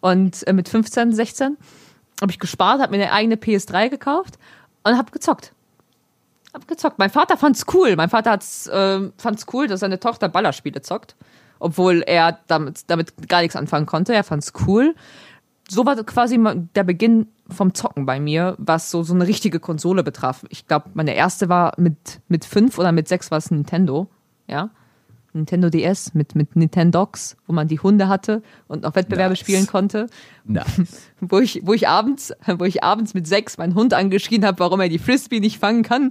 Und 0.00 0.46
äh, 0.46 0.52
mit 0.52 0.68
15, 0.68 1.12
16 1.12 1.56
habe 2.20 2.32
ich 2.32 2.38
gespart, 2.38 2.80
habe 2.80 2.96
mir 2.96 3.02
eine 3.02 3.12
eigene 3.12 3.36
PS3 3.36 3.88
gekauft 3.88 4.38
und 4.84 4.96
habe 4.96 5.10
gezockt. 5.10 5.52
Hab 6.52 6.66
gezockt. 6.66 6.98
Mein 6.98 7.10
Vater 7.10 7.36
fand's 7.36 7.64
cool. 7.72 7.96
Mein 7.96 8.10
Vater 8.10 8.32
hat's, 8.32 8.66
äh, 8.66 9.10
fand's 9.16 9.46
cool, 9.52 9.68
dass 9.68 9.80
seine 9.80 10.00
Tochter 10.00 10.28
Ballerspiele 10.28 10.82
zockt. 10.82 11.16
Obwohl 11.58 12.02
er 12.06 12.38
damit, 12.46 12.84
damit 12.88 13.28
gar 13.28 13.40
nichts 13.40 13.56
anfangen 13.56 13.86
konnte. 13.86 14.14
Er 14.14 14.24
fand's 14.24 14.52
cool. 14.66 14.94
So 15.68 15.86
war 15.86 15.94
quasi 16.02 16.38
der 16.74 16.84
Beginn 16.84 17.28
vom 17.48 17.74
Zocken 17.74 18.04
bei 18.04 18.18
mir, 18.18 18.56
was 18.58 18.90
so, 18.90 19.02
so 19.02 19.14
eine 19.14 19.26
richtige 19.26 19.60
Konsole 19.60 20.02
betraf. 20.02 20.44
Ich 20.48 20.66
glaube, 20.66 20.90
meine 20.94 21.14
erste 21.14 21.48
war 21.48 21.74
mit, 21.76 22.20
mit 22.28 22.44
fünf 22.44 22.78
oder 22.78 22.92
mit 22.92 23.06
sechs 23.08 23.30
war 23.30 23.38
es 23.38 23.50
Nintendo. 23.50 24.08
Ja. 24.48 24.70
Nintendo 25.32 25.70
DS 25.70 26.14
mit, 26.14 26.34
mit 26.34 26.56
Nintendox, 26.56 27.36
wo 27.46 27.52
man 27.52 27.68
die 27.68 27.78
Hunde 27.78 28.08
hatte 28.08 28.42
und 28.66 28.82
noch 28.82 28.94
Wettbewerbe 28.94 29.32
nice. 29.32 29.38
spielen 29.38 29.66
konnte. 29.66 30.06
Nice. 30.44 30.66
wo, 31.20 31.38
ich, 31.38 31.60
wo, 31.64 31.72
ich 31.72 31.88
abends, 31.88 32.32
wo 32.58 32.64
ich 32.64 32.82
abends 32.82 33.14
mit 33.14 33.26
sechs 33.26 33.58
meinen 33.58 33.74
Hund 33.74 33.94
angeschrien 33.94 34.44
habe, 34.44 34.58
warum 34.58 34.80
er 34.80 34.88
die 34.88 34.98
Frisbee 34.98 35.40
nicht 35.40 35.58
fangen 35.58 35.82
kann. 35.82 36.10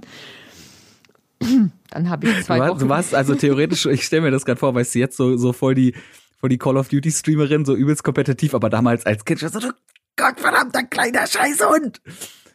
Dann 1.90 2.08
habe 2.08 2.28
ich 2.28 2.44
zwei 2.44 2.58
du, 2.58 2.68
Wochen. 2.68 2.78
Du 2.78 2.88
warst 2.88 3.14
also 3.14 3.34
theoretisch, 3.34 3.86
ich 3.86 4.04
stelle 4.04 4.22
mir 4.22 4.30
das 4.30 4.44
gerade 4.44 4.58
vor, 4.58 4.74
weißt 4.74 4.94
du, 4.94 4.98
jetzt 4.98 5.16
so, 5.16 5.36
so 5.36 5.52
voll 5.52 5.74
die, 5.74 5.94
voll 6.38 6.48
die 6.48 6.58
Call 6.58 6.76
of 6.76 6.88
Duty 6.88 7.10
Streamerin, 7.10 7.64
so 7.64 7.74
übelst 7.74 8.04
kompetitiv, 8.04 8.54
aber 8.54 8.70
damals 8.70 9.06
als 9.06 9.24
Kind 9.24 9.40
so, 9.40 9.58
du 9.58 9.72
Gottverdammter 10.16 10.84
kleiner 10.84 11.26
Scheißhund. 11.26 12.00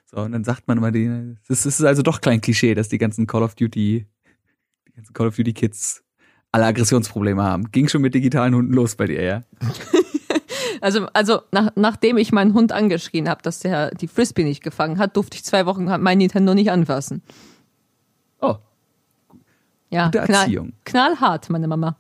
So, 0.06 0.18
und 0.18 0.32
dann 0.34 0.44
sagt 0.44 0.68
man 0.68 0.78
immer, 0.78 0.92
das 1.48 1.66
ist 1.66 1.84
also 1.84 2.04
doch 2.04 2.22
klein 2.22 2.42
Klischee, 2.42 2.76
dass 2.76 2.90
die 2.90 2.98
ganzen 2.98 3.28
Call 3.28 3.44
of 3.44 3.56
Duty, 3.56 4.06
die 4.88 4.92
ganzen 4.94 5.14
Call 5.14 5.28
of 5.28 5.36
Duty 5.36 5.54
Kids 5.54 6.05
alle 6.56 6.68
Aggressionsprobleme 6.68 7.44
haben. 7.44 7.70
Ging 7.72 7.90
schon 7.90 8.02
mit 8.02 8.16
digitalen 8.16 8.56
Hunden 8.56 8.74
los 8.74 8.96
bei 8.96 9.08
dir, 9.08 9.22
ja? 9.22 9.44
Also, 10.82 11.08
also 11.14 11.42
nach, 11.52 11.72
nachdem 11.76 12.18
ich 12.18 12.32
meinen 12.32 12.54
Hund 12.54 12.72
angeschrien 12.72 13.28
habe, 13.28 13.42
dass 13.42 13.60
der 13.60 13.92
die 13.92 14.08
Frisbee 14.08 14.44
nicht 14.44 14.62
gefangen 14.62 15.00
hat, 15.00 15.16
durfte 15.18 15.36
ich 15.36 15.44
zwei 15.44 15.66
Wochen 15.66 15.86
mein 15.86 16.18
Nintendo 16.18 16.54
nicht 16.54 16.70
anfassen. 16.70 17.24
Oh. 18.40 18.56
Ja, 19.90 20.08
Gute 20.08 20.20
knall, 20.20 20.42
Erziehung. 20.42 20.74
knallhart, 20.84 21.50
meine 21.50 21.68
Mama. 21.68 21.98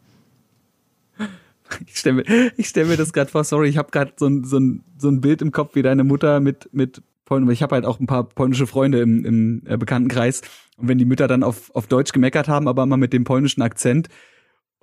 Ich 1.87 1.97
stelle 1.97 2.17
mir, 2.17 2.51
ich 2.57 2.67
stell 2.67 2.85
mir 2.85 2.97
das 2.97 3.11
gerade 3.11 3.31
vor, 3.31 3.43
sorry, 3.43 3.69
ich 3.69 3.77
habe 3.77 3.89
gerade 3.89 4.13
so 4.17 4.27
ein, 4.27 4.43
so, 4.43 4.59
ein, 4.59 4.83
so 4.97 5.09
ein 5.09 5.21
Bild 5.21 5.41
im 5.41 5.51
Kopf, 5.51 5.73
wie 5.73 5.81
deine 5.81 6.03
Mutter 6.03 6.39
mit, 6.39 6.69
mit 6.71 7.01
Polnisch, 7.23 7.53
ich 7.53 7.63
habe 7.63 7.75
halt 7.75 7.85
auch 7.85 7.99
ein 7.99 8.07
paar 8.07 8.25
polnische 8.25 8.67
Freunde 8.67 8.99
im, 8.99 9.25
im 9.25 9.63
äh, 9.65 9.77
Bekanntenkreis 9.77 10.41
und 10.77 10.89
wenn 10.89 10.99
die 10.99 11.05
Mütter 11.05 11.27
dann 11.27 11.41
auf, 11.41 11.73
auf 11.73 11.87
Deutsch 11.87 12.11
gemeckert 12.11 12.47
haben, 12.47 12.67
aber 12.67 12.83
immer 12.83 12.97
mit 12.97 13.13
dem 13.13 13.23
polnischen 13.23 13.63
Akzent 13.63 14.09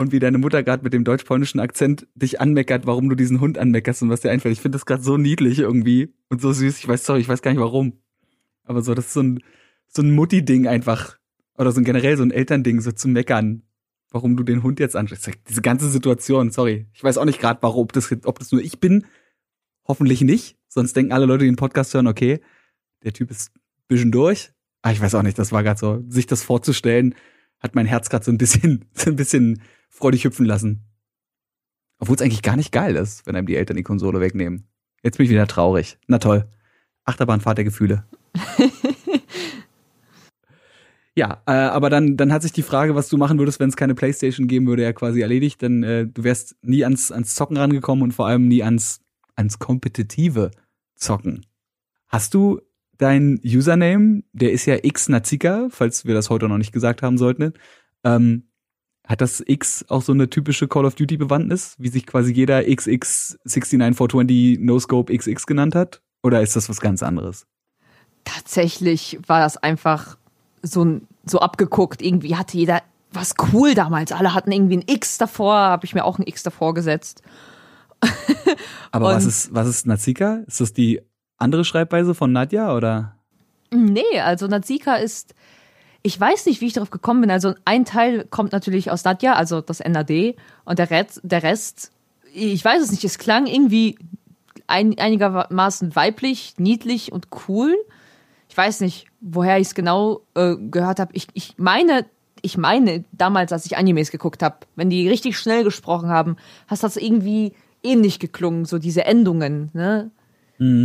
und 0.02 0.12
wie 0.12 0.18
deine 0.18 0.38
Mutter 0.38 0.62
gerade 0.62 0.84
mit 0.84 0.92
dem 0.92 1.04
deutsch-polnischen 1.04 1.60
Akzent 1.60 2.06
dich 2.14 2.40
anmeckert, 2.40 2.86
warum 2.86 3.08
du 3.08 3.14
diesen 3.14 3.40
Hund 3.40 3.58
anmeckerst 3.58 4.02
und 4.02 4.10
was 4.10 4.20
dir 4.20 4.30
einfällt. 4.30 4.52
Ich 4.52 4.60
finde 4.60 4.76
das 4.76 4.86
gerade 4.86 5.02
so 5.02 5.16
niedlich 5.16 5.58
irgendwie 5.58 6.14
und 6.28 6.40
so 6.40 6.52
süß. 6.52 6.78
Ich 6.78 6.86
weiß, 6.86 7.04
sorry, 7.04 7.20
ich 7.20 7.28
weiß 7.28 7.42
gar 7.42 7.50
nicht 7.50 7.60
warum. 7.60 7.94
Aber 8.64 8.82
so, 8.82 8.94
das 8.94 9.06
ist 9.06 9.14
so 9.14 9.22
ein, 9.22 9.42
so 9.88 10.02
ein 10.02 10.14
Mutti-Ding 10.14 10.66
einfach. 10.66 11.18
Oder 11.56 11.72
so 11.72 11.80
ein 11.80 11.84
generell 11.84 12.16
so 12.16 12.22
ein 12.22 12.30
Elternding, 12.30 12.80
so 12.80 12.92
zu 12.92 13.08
meckern, 13.08 13.62
warum 14.10 14.36
du 14.36 14.42
den 14.42 14.62
Hund 14.62 14.80
jetzt 14.80 14.96
anschaust. 14.96 15.30
Diese 15.48 15.62
ganze 15.62 15.88
Situation, 15.88 16.50
sorry. 16.50 16.86
Ich 16.92 17.02
weiß 17.02 17.18
auch 17.18 17.24
nicht 17.24 17.40
gerade, 17.40 17.62
warum, 17.62 17.84
ob 17.84 17.92
das, 17.92 18.14
ob 18.24 18.38
das 18.38 18.52
nur 18.52 18.62
ich 18.62 18.80
bin. 18.80 19.06
Hoffentlich 19.86 20.20
nicht. 20.20 20.56
Sonst 20.68 20.94
denken 20.96 21.12
alle 21.12 21.26
Leute, 21.26 21.44
die 21.44 21.50
den 21.50 21.56
Podcast 21.56 21.94
hören, 21.94 22.06
okay, 22.06 22.40
der 23.02 23.12
Typ 23.12 23.30
ist 23.30 23.52
bisschen 23.92 24.12
durch. 24.12 24.52
Ah, 24.82 24.92
ich 24.92 25.00
weiß 25.00 25.14
auch 25.14 25.22
nicht, 25.22 25.38
das 25.38 25.52
war 25.52 25.62
gerade 25.62 25.78
so, 25.78 26.02
sich 26.08 26.26
das 26.26 26.42
vorzustellen, 26.42 27.14
hat 27.60 27.74
mein 27.74 27.86
Herz 27.86 28.10
gerade 28.10 28.24
so 28.24 28.32
ein 28.32 28.38
bisschen, 28.38 28.84
so 28.92 29.10
ein 29.10 29.16
bisschen 29.16 29.62
freudig 29.92 30.24
hüpfen 30.24 30.46
lassen. 30.46 30.80
Obwohl 31.98 32.16
es 32.16 32.22
eigentlich 32.22 32.42
gar 32.42 32.56
nicht 32.56 32.72
geil 32.72 32.96
ist, 32.96 33.26
wenn 33.26 33.36
einem 33.36 33.46
die 33.46 33.54
Eltern 33.54 33.76
die 33.76 33.84
Konsole 33.84 34.20
wegnehmen. 34.20 34.66
Jetzt 35.04 35.18
bin 35.18 35.24
ich 35.24 35.30
wieder 35.30 35.46
traurig. 35.46 35.98
Na 36.08 36.18
toll. 36.18 36.48
Achterbahnfahrt 37.04 37.58
der 37.58 37.64
Gefühle. 37.64 38.04
ja, 41.14 41.42
äh, 41.46 41.52
aber 41.52 41.90
dann, 41.90 42.16
dann 42.16 42.32
hat 42.32 42.42
sich 42.42 42.52
die 42.52 42.62
Frage, 42.62 42.94
was 42.94 43.08
du 43.08 43.18
machen 43.18 43.38
würdest, 43.38 43.60
wenn 43.60 43.68
es 43.68 43.76
keine 43.76 43.94
Playstation 43.94 44.48
geben 44.48 44.66
würde, 44.66 44.82
ja 44.82 44.92
quasi 44.92 45.20
erledigt. 45.20 45.62
Denn 45.62 45.82
äh, 45.82 46.06
du 46.06 46.24
wärst 46.24 46.56
nie 46.62 46.84
ans, 46.84 47.12
ans 47.12 47.34
Zocken 47.34 47.56
rangekommen 47.56 48.02
und 48.02 48.12
vor 48.12 48.26
allem 48.26 48.48
nie 48.48 48.62
ans, 48.62 49.00
ans 49.36 49.58
kompetitive 49.58 50.50
Zocken. 50.94 51.46
Hast 52.08 52.34
du 52.34 52.60
dein 52.98 53.40
Username, 53.44 54.22
der 54.32 54.52
ist 54.52 54.66
ja 54.66 54.78
xnazika, 54.78 55.68
falls 55.70 56.04
wir 56.04 56.14
das 56.14 56.30
heute 56.30 56.48
noch 56.48 56.58
nicht 56.58 56.72
gesagt 56.72 57.02
haben 57.02 57.18
sollten, 57.18 57.52
ähm, 58.04 58.48
hat 59.06 59.20
das 59.20 59.42
X 59.44 59.84
auch 59.88 60.02
so 60.02 60.12
eine 60.12 60.30
typische 60.30 60.68
Call 60.68 60.84
of 60.84 60.94
Duty 60.94 61.16
Bewandtnis, 61.16 61.74
wie 61.78 61.88
sich 61.88 62.06
quasi 62.06 62.32
jeder 62.32 62.60
XX69420 62.60 64.58
No 64.60 64.78
Scope 64.78 65.16
XX 65.16 65.44
genannt 65.46 65.74
hat? 65.74 66.02
Oder 66.22 66.40
ist 66.40 66.54
das 66.56 66.68
was 66.68 66.80
ganz 66.80 67.02
anderes? 67.02 67.46
Tatsächlich 68.24 69.18
war 69.26 69.40
das 69.40 69.56
einfach 69.56 70.16
so, 70.62 71.00
so 71.24 71.40
abgeguckt. 71.40 72.00
Irgendwie 72.00 72.36
hatte 72.36 72.56
jeder 72.56 72.82
was 73.10 73.34
cool 73.52 73.74
damals. 73.74 74.12
Alle 74.12 74.34
hatten 74.34 74.52
irgendwie 74.52 74.78
ein 74.78 74.84
X 74.86 75.18
davor, 75.18 75.54
habe 75.56 75.84
ich 75.84 75.94
mir 75.94 76.04
auch 76.04 76.18
ein 76.18 76.26
X 76.26 76.42
davor 76.42 76.74
gesetzt. 76.74 77.22
Aber 78.90 79.06
was 79.06 79.24
ist, 79.24 79.54
was 79.54 79.68
ist 79.68 79.86
Nazika? 79.86 80.42
Ist 80.46 80.60
das 80.60 80.72
die 80.72 81.00
andere 81.36 81.64
Schreibweise 81.64 82.14
von 82.14 82.32
Nadja 82.32 82.74
oder? 82.74 83.16
Nee, 83.70 84.20
also 84.20 84.46
Nazika 84.46 84.96
ist, 84.96 85.34
ich 86.02 86.18
weiß 86.18 86.46
nicht, 86.46 86.60
wie 86.60 86.66
ich 86.66 86.72
darauf 86.72 86.90
gekommen 86.90 87.20
bin. 87.20 87.30
Also 87.30 87.54
ein 87.64 87.84
Teil 87.84 88.24
kommt 88.28 88.52
natürlich 88.52 88.90
aus 88.90 89.04
Nadja, 89.04 89.34
also 89.34 89.60
das 89.60 89.80
NAD, 89.80 90.34
und 90.64 90.78
der 90.78 90.90
Rest, 90.90 91.20
der 91.22 91.42
Rest, 91.42 91.92
ich 92.34 92.64
weiß 92.64 92.82
es 92.82 92.90
nicht, 92.90 93.04
es 93.04 93.18
klang 93.18 93.46
irgendwie 93.46 93.96
ein, 94.66 94.98
einigermaßen 94.98 95.94
weiblich, 95.94 96.54
niedlich 96.58 97.12
und 97.12 97.28
cool. 97.48 97.76
Ich 98.48 98.56
weiß 98.56 98.80
nicht, 98.80 99.06
woher 99.20 99.58
ich 99.58 99.68
es 99.68 99.74
genau 99.74 100.22
äh, 100.34 100.56
gehört 100.56 100.98
habe. 100.98 101.12
Ich, 101.14 101.28
ich 101.34 101.54
meine, 101.56 102.04
ich 102.42 102.56
meine, 102.56 103.04
damals, 103.12 103.52
als 103.52 103.66
ich 103.66 103.76
Animes 103.76 104.10
geguckt 104.10 104.42
habe, 104.42 104.56
wenn 104.76 104.90
die 104.90 105.08
richtig 105.08 105.38
schnell 105.38 105.62
gesprochen 105.64 106.08
haben, 106.08 106.36
hast 106.66 106.82
das 106.82 106.96
irgendwie 106.96 107.52
ähnlich 107.82 108.18
geklungen, 108.18 108.64
so 108.64 108.78
diese 108.78 109.04
Endungen, 109.04 109.70
ne? 109.72 110.10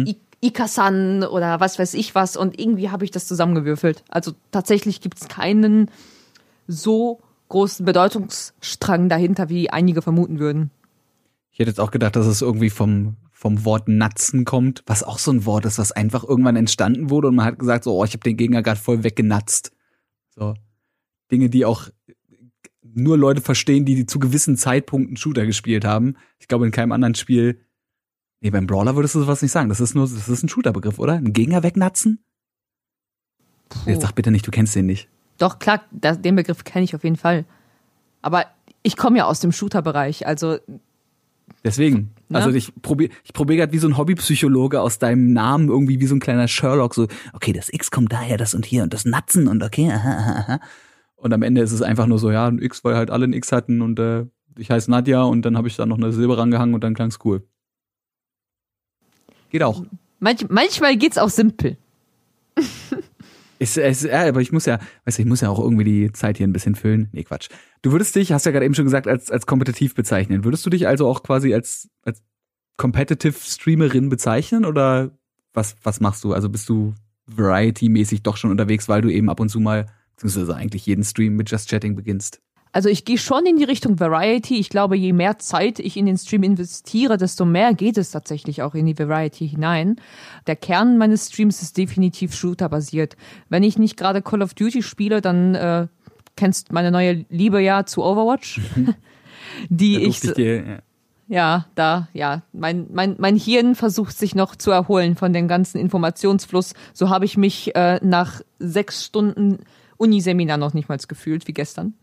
I- 0.08 0.18
Ikasan 0.42 1.24
oder 1.24 1.60
was 1.60 1.80
weiß 1.80 1.94
ich 1.96 2.14
was 2.16 2.38
und 2.38 2.60
irgendwie 2.60 2.90
habe 2.90 3.06
ich 3.06 3.12
das 3.12 3.28
zusammengewürfelt. 3.28 4.04
Also 4.10 4.34
tatsächlich 4.52 5.02
gibt 5.02 5.20
es 5.20 5.28
keinen 5.28 5.90
so 6.68 7.22
großen 7.50 7.86
Bedeutungsstrang 7.86 9.10
dahinter, 9.10 9.50
wie 9.50 9.70
einige 9.70 10.02
vermuten 10.02 10.40
würden. 10.40 10.72
Ich 11.52 11.60
hätte 11.60 11.72
jetzt 11.72 11.80
auch 11.80 11.92
gedacht, 11.92 12.16
dass 12.16 12.28
es 12.28 12.42
irgendwie 12.42 12.70
vom, 12.70 13.16
vom 13.32 13.66
Wort 13.66 13.88
Natzen 13.88 14.46
kommt, 14.46 14.84
was 14.86 15.04
auch 15.04 15.18
so 15.18 15.32
ein 15.32 15.46
Wort 15.46 15.66
ist, 15.66 15.80
was 15.80 15.92
einfach 15.92 16.24
irgendwann 16.24 16.56
entstanden 16.56 17.10
wurde 17.10 17.30
und 17.30 17.36
man 17.36 17.46
hat 17.46 17.58
gesagt, 17.58 17.84
so, 17.84 17.96
oh, 17.96 18.04
ich 18.04 18.14
habe 18.14 18.24
den 18.24 18.38
Gegner 18.38 18.62
gerade 18.62 18.80
voll 18.80 19.04
weggenatzt. 19.04 19.72
So. 20.36 20.54
Dinge, 21.32 21.50
die 21.50 21.66
auch 21.66 21.90
nur 22.98 23.18
Leute 23.18 23.42
verstehen, 23.42 23.86
die, 23.86 23.96
die 23.96 24.06
zu 24.06 24.20
gewissen 24.20 24.58
Zeitpunkten 24.58 25.18
Shooter 25.18 25.46
gespielt 25.46 25.86
haben. 25.86 26.16
Ich 26.40 26.48
glaube, 26.48 26.66
in 26.66 26.72
keinem 26.72 26.92
anderen 26.92 27.16
Spiel. 27.16 27.62
Nee, 28.42 28.52
beim 28.52 28.68
Brawler 28.68 28.96
würdest 28.96 29.16
du 29.16 29.20
sowas 29.20 29.42
nicht 29.42 29.52
sagen. 29.52 29.70
Das 29.70 29.80
ist 29.80 29.96
nur, 29.96 30.06
das 30.06 30.30
ist 30.30 30.44
ein 30.44 30.50
Shooter-Begriff, 30.50 31.00
oder? 31.00 31.14
Ein 31.14 31.34
Gegner 31.34 31.64
wegnatzen? 31.64 32.24
Jetzt 33.86 34.02
sag 34.02 34.14
bitte 34.14 34.32
nicht, 34.32 34.46
du 34.46 34.52
kennst 34.52 34.76
den 34.76 34.86
nicht. 34.86 35.10
Doch, 35.38 35.60
klar, 35.60 35.82
das, 35.92 36.22
den 36.22 36.36
Begriff 36.36 36.64
kenne 36.64 36.86
ich 36.86 36.96
auf 36.96 37.04
jeden 37.04 37.16
Fall. 37.16 37.46
Aber 38.22 38.46
ich 38.84 38.96
komme 38.96 39.18
ja 39.18 39.26
aus 39.26 39.40
dem 39.40 39.52
Shooter-Bereich, 39.52 40.26
also 40.28 40.58
Deswegen. 41.64 42.12
Ne? 42.30 42.38
Also 42.38 42.52
ich 42.52 42.74
probiere 42.82 43.12
ich 43.24 43.34
probier 43.34 43.58
gerade 43.58 43.74
wie 43.74 43.78
so 43.78 43.88
ein 43.88 43.98
Hobbypsychologe 43.98 44.82
aus 44.82 45.00
deinem 45.00 45.34
Namen 45.34 45.70
irgendwie 45.70 46.00
wie 46.00 46.06
so 46.06 46.16
ein 46.16 46.20
kleiner 46.20 46.48
Sherlock 46.48 46.94
so, 46.94 47.08
okay, 47.34 47.54
das 47.54 47.72
X 47.72 47.90
kommt 47.90 48.12
daher, 48.12 48.38
das 48.38 48.54
und 48.54 48.66
hier 48.66 48.84
und 48.84 48.94
das 48.94 49.06
Natzen 49.06 49.48
und 49.48 49.64
okay, 49.64 49.92
aha, 49.92 50.12
aha, 50.12 50.32
aha. 50.40 50.60
Und 51.16 51.34
am 51.34 51.42
Ende 51.42 51.62
ist 51.62 51.72
es 51.72 51.82
einfach 51.82 52.06
nur 52.06 52.20
so, 52.20 52.32
ja, 52.32 52.48
ein 52.48 52.60
X, 52.60 52.84
weil 52.84 52.96
halt 52.96 53.10
alle 53.10 53.26
ein 53.26 53.34
X 53.34 53.52
hatten 53.52 53.82
und 53.82 54.00
äh, 54.00 54.26
ich 54.58 54.70
heiße 54.70 54.92
Nadja 54.92 55.24
und 55.24 55.44
dann 55.44 55.58
habe 55.58 55.68
ich 55.68 55.76
da 55.76 55.86
noch 55.86 55.98
eine 55.98 56.12
Silber 56.12 56.38
rangehangen 56.38 56.76
und 56.76 56.84
dann 56.84 56.94
klang's 56.94 57.20
cool. 57.26 57.44
Geht 59.50 59.64
auch. 59.64 59.84
manch, 60.20 60.46
manchmal 60.50 60.98
geht's 60.98 61.18
auch 61.18 61.30
simpel. 61.30 61.78
Ist, 63.60 63.76
ist, 63.76 64.04
ja, 64.04 64.28
aber 64.28 64.42
ich 64.42 64.52
muss 64.52 64.68
ja, 64.68 64.80
weißt 65.06 65.18
du, 65.18 65.24
ich 65.24 65.28
muss 65.28 65.42
ja 65.42 65.50
auch 65.50 65.60
irgendwie 65.60 65.84
die 65.84 66.12
Zeit 66.12 66.38
hier 66.38 66.48
ein 66.48 66.54
bisschen 66.54 66.76
füllen. 66.76 67.10
Nee, 67.12 67.24
Quatsch. 67.24 67.50
Du 67.82 67.92
würdest 67.92 68.16
dich, 68.16 68.32
hast 68.32 68.46
ja 68.46 68.52
gerade 68.52 68.66
eben 68.66 68.76
schon 68.76 68.86
gesagt, 68.86 69.08
als, 69.08 69.32
als 69.32 69.48
kompetitiv 69.48 69.96
bezeichnen. 69.96 70.44
Würdest 70.44 70.64
du 70.66 70.70
dich 70.70 70.88
also 70.88 71.08
auch 71.08 71.24
quasi 71.24 71.56
als, 71.56 71.90
als 72.04 72.22
Competitive 72.78 73.34
Streamerin 73.34 74.10
bezeichnen 74.10 74.64
oder 74.64 75.12
was, 75.54 75.76
was 75.82 76.00
machst 76.00 76.24
du? 76.24 76.34
Also 76.34 76.50
bist 76.50 76.70
du 76.70 76.94
Variety-mäßig 77.26 78.22
doch 78.22 78.38
schon 78.38 78.52
unterwegs, 78.52 78.88
weil 78.88 79.02
du 79.02 79.10
eben 79.10 79.30
ab 79.30 79.40
und 79.40 79.50
zu 79.50 79.60
mal, 79.60 79.88
beziehungsweise 80.16 80.56
eigentlich 80.56 80.86
jeden 80.86 81.04
Stream 81.04 81.36
mit 81.36 81.50
Just 81.50 81.70
Chatting 81.70 81.96
beginnst? 81.96 82.42
Also 82.78 82.90
ich 82.90 83.06
gehe 83.06 83.18
schon 83.18 83.48
in 83.48 83.58
die 83.58 83.64
Richtung 83.64 84.00
Variety. 84.00 84.60
Ich 84.60 84.70
glaube, 84.70 84.96
je 84.96 85.12
mehr 85.12 85.40
Zeit 85.40 85.80
ich 85.80 85.98
in 85.98 86.06
den 86.06 86.16
Stream 86.16 86.44
investiere, 86.44 87.18
desto 87.18 87.44
mehr 87.44 87.74
geht 87.74 87.98
es 87.98 88.12
tatsächlich 88.12 88.62
auch 88.62 88.76
in 88.76 88.86
die 88.86 89.00
Variety 89.00 89.50
hinein. 89.50 89.96
Der 90.46 90.56
Kern 90.56 91.00
meines 91.00 91.26
Streams 91.26 91.64
ist 91.64 91.76
definitiv 91.76 92.36
Shooter-basiert. 92.36 93.18
Wenn 93.50 93.64
ich 93.64 93.80
nicht 93.80 93.98
gerade 93.98 94.22
Call 94.22 94.44
of 94.44 94.54
Duty 94.54 94.84
spiele, 94.84 95.22
dann 95.22 95.56
äh, 95.56 95.88
kennst 96.36 96.72
meine 96.72 96.92
neue 96.92 97.26
Liebe 97.32 97.60
ja 97.62 97.88
zu 97.88 98.04
Overwatch. 98.04 98.62
die 99.70 99.96
Da 99.96 100.00
ich, 100.02 100.24
ich 100.24 100.34
dir, 100.34 100.56
ja. 100.64 100.80
ja, 101.28 101.66
da, 101.74 102.10
ja, 102.14 102.44
mein, 102.54 102.86
mein, 102.94 103.16
mein 103.18 103.38
Hirn 103.38 103.74
versucht 103.74 104.16
sich 104.16 104.36
noch 104.36 104.56
zu 104.56 104.70
erholen 104.70 105.16
von 105.16 105.34
dem 105.34 105.48
ganzen 105.48 105.80
Informationsfluss. 105.80 106.76
So 106.94 107.10
habe 107.10 107.26
ich 107.26 107.38
mich 107.38 107.76
äh, 107.76 108.00
nach 108.04 108.42
sechs 108.60 109.04
Stunden 109.04 109.66
Uniseminar 109.98 110.58
noch 110.58 110.76
nicht 110.76 110.90
mal 110.90 111.00
gefühlt 111.08 111.48
wie 111.48 111.54
gestern. 111.54 111.96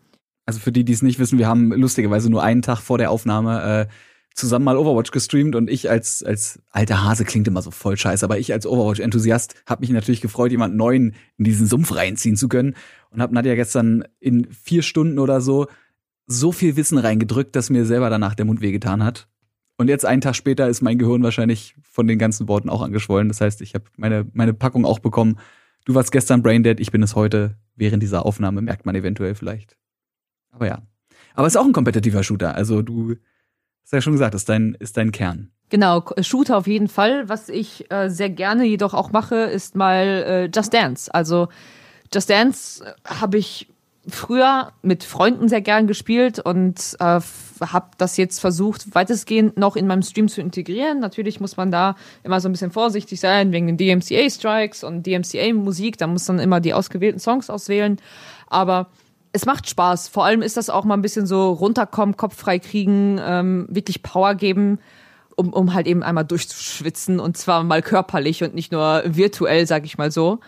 Also 0.47 0.61
für 0.61 0.73
die, 0.73 0.85
die 0.85 0.93
es 0.93 1.03
nicht 1.03 1.19
wissen, 1.19 1.39
wir 1.39 1.49
haben 1.49 1.73
lustigerweise 1.73 2.31
nur 2.31 2.43
einen 2.43 2.63
Tag 2.63 2.81
vor 2.81 2.99
der 2.99 3.11
Aufnahme 3.11 3.89
äh, 3.89 3.93
zusammen 4.35 4.65
mal 4.65 4.77
Overwatch 4.77 5.13
gestreamt 5.13 5.55
und 5.55 5.71
ich 5.71 5.89
als 5.89 6.23
als 6.23 6.61
alter 6.71 7.05
Hase 7.05 7.25
klingt 7.25 7.47
immer 7.47 7.63
so 7.63 7.71
voll 7.71 7.97
scheiße, 7.97 8.25
aber 8.25 8.39
ich 8.39 8.53
als 8.53 8.67
Overwatch-Enthusiast 8.67 9.55
habe 9.67 9.83
mich 9.83 9.91
natürlich 9.91 10.21
gefreut, 10.21 10.51
jemand 10.51 10.75
Neuen 10.75 11.15
in 11.39 11.45
diesen 11.45 11.67
Sumpf 11.67 11.95
reinziehen 11.95 12.37
zu 12.37 12.49
können 12.49 12.75
und 13.11 13.23
habe 13.23 13.33
Nadja 13.33 13.55
gestern 13.55 14.05
in 14.19 14.49
vier 14.51 14.83
Stunden 14.83 15.19
oder 15.19 15.41
so 15.41 15.69
so 16.27 16.53
viel 16.53 16.77
Wissen 16.77 16.99
reingedrückt, 16.99 17.55
dass 17.55 17.71
mir 17.71 17.85
selber 17.85 18.11
danach 18.11 18.35
der 18.35 18.47
Mund 18.47 18.61
wehgetan 18.61 19.05
hat. 19.05 19.29
Und 19.77 19.89
jetzt 19.89 20.07
einen 20.07 20.23
Tag 20.23 20.35
später 20.35 20.69
ist 20.69 20.83
mein 20.83 20.99
Gehirn 20.99 21.23
wahrscheinlich 21.23 21.75
von 21.83 22.07
den 22.07 22.19
ganzen 22.19 22.49
Worten 22.49 22.71
auch 22.71 22.83
angeschwollen. 22.83 23.29
Das 23.29 23.41
heißt, 23.41 23.61
ich 23.61 23.75
habe 23.75 23.85
meine 23.97 24.27
meine 24.33 24.55
Packung 24.55 24.85
auch 24.85 24.99
bekommen. 24.99 25.39
Du 25.85 25.95
warst 25.95 26.13
gestern 26.13 26.43
Braindead, 26.43 26.81
ich 26.81 26.91
bin 26.91 27.03
es 27.03 27.15
heute. 27.15 27.57
Während 27.77 28.03
dieser 28.03 28.25
Aufnahme 28.25 28.63
merkt 28.63 28.87
man 28.87 28.95
eventuell 28.95 29.35
vielleicht. 29.35 29.77
Aber 30.55 30.67
ja. 30.67 30.83
Aber 31.35 31.47
es 31.47 31.55
ist 31.55 31.61
auch 31.61 31.67
ein 31.67 31.73
kompetitiver 31.73 32.23
Shooter. 32.23 32.55
Also 32.55 32.83
du 32.83 33.17
hast 33.83 33.93
ja 33.93 34.01
schon 34.01 34.13
gesagt, 34.13 34.35
ist 34.35 34.49
dein, 34.49 34.77
ist 34.79 34.97
dein 34.97 35.13
Kern. 35.13 35.51
Genau, 35.71 36.05
Shooter 36.21 36.57
auf 36.57 36.67
jeden 36.67 36.89
Fall. 36.89 37.29
Was 37.29 37.49
ich 37.49 37.91
äh, 37.91 38.09
sehr 38.09 38.31
gerne 38.31 38.65
jedoch 38.65 38.95
auch 38.95 39.11
mache, 39.11 39.37
ist 39.37 39.75
mal 39.75 40.05
äh, 40.07 40.51
Just 40.55 40.73
Dance. 40.73 41.13
Also 41.13 41.49
Just 42.13 42.31
Dance 42.31 42.85
äh, 42.85 42.93
habe 43.07 43.39
ich 43.39 43.69
früher 44.07 44.73
mit 44.83 45.03
Freunden 45.03 45.49
sehr 45.49 45.63
gern 45.63 45.87
gespielt 45.87 46.39
und 46.39 46.97
äh, 47.01 47.21
habe 47.61 47.87
das 47.97 48.17
jetzt 48.17 48.39
versucht, 48.39 48.95
weitestgehend 48.95 49.57
noch 49.57 49.77
in 49.77 49.87
meinem 49.87 50.03
Stream 50.03 50.29
zu 50.29 50.41
integrieren. 50.41 51.01
Natürlich 51.01 51.41
muss 51.41 51.57
man 51.57 51.71
da 51.71 51.97
immer 52.23 52.41
so 52.41 52.49
ein 52.49 52.53
bisschen 52.53 52.71
vorsichtig 52.71 53.19
sein 53.21 53.53
wegen 53.53 53.67
den 53.67 53.79
DMCA-Strikes 53.79 54.85
und 54.85 55.07
DMCA-Musik. 55.07 55.97
Da 55.97 56.07
muss 56.07 56.29
man 56.29 56.39
immer 56.39 56.61
die 56.61 56.75
ausgewählten 56.75 57.19
Songs 57.19 57.49
auswählen. 57.49 57.99
Aber 58.49 58.89
es 59.35 59.47
macht 59.47 59.69
Spaß. 59.69 60.09
Vor 60.09 60.25
allem 60.25 60.43
ist 60.43 60.57
das 60.57 60.71
auch 60.71 60.85
mal 60.85 60.95
ein 60.95 61.03
bisschen 61.03 61.27
so 61.27 61.51
runterkommen, 61.51 62.17
Kopf 62.17 62.37
frei 62.37 62.61
kriegen, 62.61 63.21
ähm, 63.21 63.67
wirklich 63.69 64.03
Power 64.03 64.37
geben, 64.37 64.79
um, 65.35 65.53
um 65.53 65.75
halt 65.75 65.89
eben 65.89 66.05
einmal 66.05 66.25
durchzuschwitzen 66.25 67.19
und 67.19 67.37
zwar 67.37 67.65
mal 67.65 67.83
körperlich 67.83 68.45
und 68.45 68.55
nicht 68.55 68.71
nur 68.71 69.03
virtuell, 69.05 69.67
sag 69.67 69.85
ich 69.85 69.99
mal 69.99 70.13
so. 70.13 70.39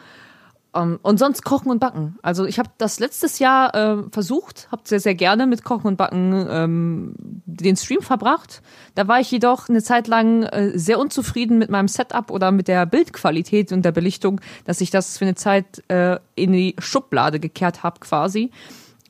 Um, 0.77 0.83
ähm, 0.83 0.99
und 1.03 1.19
sonst 1.19 1.45
kochen 1.45 1.71
und 1.71 1.79
backen. 1.79 2.19
Also 2.23 2.45
ich 2.45 2.59
habe 2.59 2.69
das 2.79 3.01
letztes 3.01 3.39
Jahr 3.39 3.75
äh, 3.75 4.03
versucht, 4.11 4.69
habe 4.71 4.83
sehr, 4.85 5.01
sehr 5.01 5.15
gerne 5.15 5.47
mit 5.47 5.65
Kochen 5.65 5.87
und 5.87 5.97
Backen 5.97 6.47
ähm, 6.51 7.15
den 7.47 7.77
Stream 7.77 8.03
verbracht. 8.03 8.63
Da 8.95 9.09
war 9.09 9.21
ich 9.21 9.31
jedoch 9.31 9.69
eine 9.69 9.83
Zeit 9.83 10.07
lang 10.09 10.43
äh, 10.43 10.79
sehr 10.79 10.99
unzufrieden 10.99 11.59
mit 11.59 11.71
meinem 11.71 11.89
Setup 11.89 12.31
oder 12.31 12.53
mit 12.53 12.69
der 12.69 12.87
Bildqualität 12.87 13.73
und 13.73 13.85
der 13.85 13.93
Belichtung, 13.93 14.41
dass 14.65 14.81
ich 14.81 14.91
das 14.91 15.19
für 15.19 15.25
eine 15.25 15.35
Zeit 15.35 15.83
äh, 15.89 16.19
in 16.35 16.53
die 16.53 16.77
Schublade 16.79 17.41
gekehrt 17.41 17.83
habe 17.83 18.01
quasi. 18.01 18.51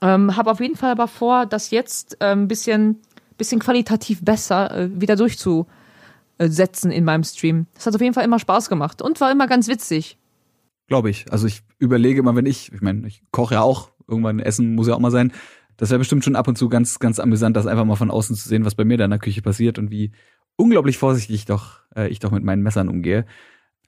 Ähm, 0.02 0.36
habe 0.36 0.50
auf 0.50 0.60
jeden 0.60 0.76
Fall 0.76 0.90
aber 0.90 1.08
vor, 1.08 1.46
das 1.46 1.70
jetzt 1.70 2.20
äh, 2.20 2.32
ein 2.32 2.48
bisschen, 2.48 3.00
bisschen 3.38 3.60
qualitativ 3.60 4.22
besser 4.22 4.70
äh, 4.70 5.00
wieder 5.00 5.16
durchzusetzen 5.16 6.90
in 6.90 7.04
meinem 7.04 7.24
Stream. 7.24 7.66
Das 7.74 7.86
hat 7.86 7.94
auf 7.94 8.00
jeden 8.00 8.14
Fall 8.14 8.24
immer 8.24 8.38
Spaß 8.38 8.68
gemacht 8.68 9.00
und 9.00 9.20
war 9.20 9.32
immer 9.32 9.46
ganz 9.46 9.68
witzig. 9.68 10.18
Glaube 10.86 11.10
ich. 11.10 11.30
Also 11.32 11.46
ich 11.46 11.62
überlege 11.78 12.20
immer, 12.20 12.36
wenn 12.36 12.46
ich, 12.46 12.72
ich 12.72 12.80
meine, 12.80 13.06
ich 13.06 13.22
koche 13.32 13.54
ja 13.54 13.62
auch, 13.62 13.90
irgendwann 14.06 14.38
Essen 14.38 14.74
muss 14.74 14.88
ja 14.88 14.94
auch 14.94 15.00
mal 15.00 15.10
sein. 15.10 15.32
Das 15.76 15.90
wäre 15.90 15.98
bestimmt 15.98 16.24
schon 16.24 16.36
ab 16.36 16.48
und 16.48 16.56
zu 16.56 16.68
ganz, 16.68 16.98
ganz 16.98 17.18
amüsant, 17.18 17.56
das 17.56 17.66
einfach 17.66 17.84
mal 17.84 17.96
von 17.96 18.10
außen 18.10 18.36
zu 18.36 18.48
sehen, 18.48 18.64
was 18.64 18.74
bei 18.74 18.84
mir 18.84 18.96
da 18.96 19.04
in 19.04 19.10
der 19.10 19.18
Küche 19.18 19.42
passiert 19.42 19.78
und 19.78 19.90
wie 19.90 20.12
unglaublich 20.56 20.96
vorsichtig 20.96 21.44
doch, 21.44 21.80
äh, 21.94 22.08
ich 22.08 22.18
doch 22.18 22.30
mit 22.30 22.44
meinen 22.44 22.62
Messern 22.62 22.88
umgehe. 22.88 23.26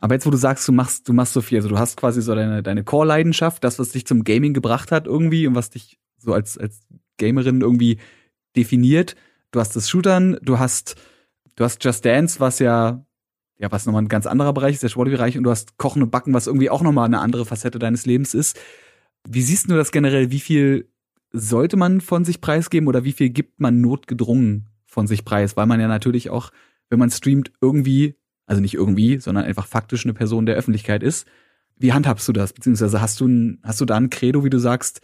Aber 0.00 0.14
jetzt, 0.14 0.26
wo 0.26 0.30
du 0.30 0.37
sagst, 0.37 0.66
du 0.68 0.72
machst, 0.72 1.08
du 1.08 1.12
machst 1.12 1.32
so 1.32 1.40
viel, 1.40 1.58
also 1.58 1.68
du 1.68 1.78
hast 1.78 1.96
quasi 1.96 2.22
so 2.22 2.34
deine, 2.34 2.62
deine 2.62 2.84
Core-Leidenschaft, 2.84 3.64
das, 3.64 3.78
was 3.78 3.90
dich 3.90 4.06
zum 4.06 4.22
Gaming 4.22 4.54
gebracht 4.54 4.92
hat 4.92 5.06
irgendwie 5.06 5.46
und 5.46 5.54
was 5.54 5.70
dich 5.70 5.98
so 6.18 6.32
als, 6.34 6.58
als 6.58 6.80
Gamerin 7.16 7.62
irgendwie 7.62 7.98
definiert. 8.54 9.16
Du 9.50 9.61
hast 9.61 9.74
das 9.74 9.88
Shootern, 9.88 10.38
du 10.42 10.58
hast, 10.58 10.96
du 11.56 11.64
hast 11.64 11.82
Just 11.82 12.04
Dance, 12.04 12.38
was 12.38 12.58
ja 12.58 13.04
ja, 13.59 13.71
was 13.73 13.87
nochmal 13.87 14.03
ein 14.03 14.09
ganz 14.09 14.27
anderer 14.27 14.53
Bereich 14.53 14.75
ist, 14.75 14.83
der 14.83 14.88
Sportbereich, 14.88 15.37
und 15.37 15.44
du 15.44 15.51
hast 15.51 15.79
Kochen 15.79 16.03
und 16.03 16.11
Backen, 16.11 16.33
was 16.33 16.47
irgendwie 16.47 16.71
auch 16.71 16.83
nochmal 16.83 17.07
eine 17.07 17.21
andere 17.21 17.44
Facette 17.44 17.79
deines 17.79 18.07
Lebens 18.07 18.35
ist. 18.35 18.59
Wie 19.29 19.42
siehst 19.42 19.68
du 19.68 19.75
das 19.75 19.90
generell? 19.90 20.31
Wie 20.31 20.40
viel 20.40 20.88
sollte 21.33 21.77
man 21.77 22.01
von 22.01 22.25
sich 22.25 22.40
preisgeben 22.40 22.88
oder 22.88 23.05
wie 23.05 23.12
viel 23.12 23.31
gibt 23.31 23.61
man 23.61 23.81
notgedrungen 23.81 24.68
von 24.87 25.07
sich 25.07 25.25
preis? 25.25 25.57
Weil 25.57 25.66
man 25.66 25.81
ja 25.81 25.88
natürlich 25.88 26.31
auch, 26.31 26.51
wenn 26.88 27.01
man 27.01 27.11
streamt, 27.11 27.53
irgendwie, 27.61 28.14
also 28.47 28.62
nicht 28.62 28.75
irgendwie, 28.75 29.18
sondern 29.18 29.44
einfach 29.44 29.66
faktisch 29.66 30.07
eine 30.07 30.14
Person 30.14 30.47
der 30.47 30.57
Öffentlichkeit 30.57 31.03
ist. 31.03 31.27
Wie 31.77 31.92
handhabst 31.92 32.27
du 32.29 32.33
das? 32.33 32.53
Beziehungsweise 32.53 33.01
hast 33.01 33.21
du, 33.21 33.27
ein, 33.27 33.61
hast 33.64 33.81
du 33.81 33.85
da 33.85 33.97
ein 33.97 34.11
Credo, 34.11 34.44
wie 34.44 34.51
du 34.51 34.59
sagst, 34.59 35.01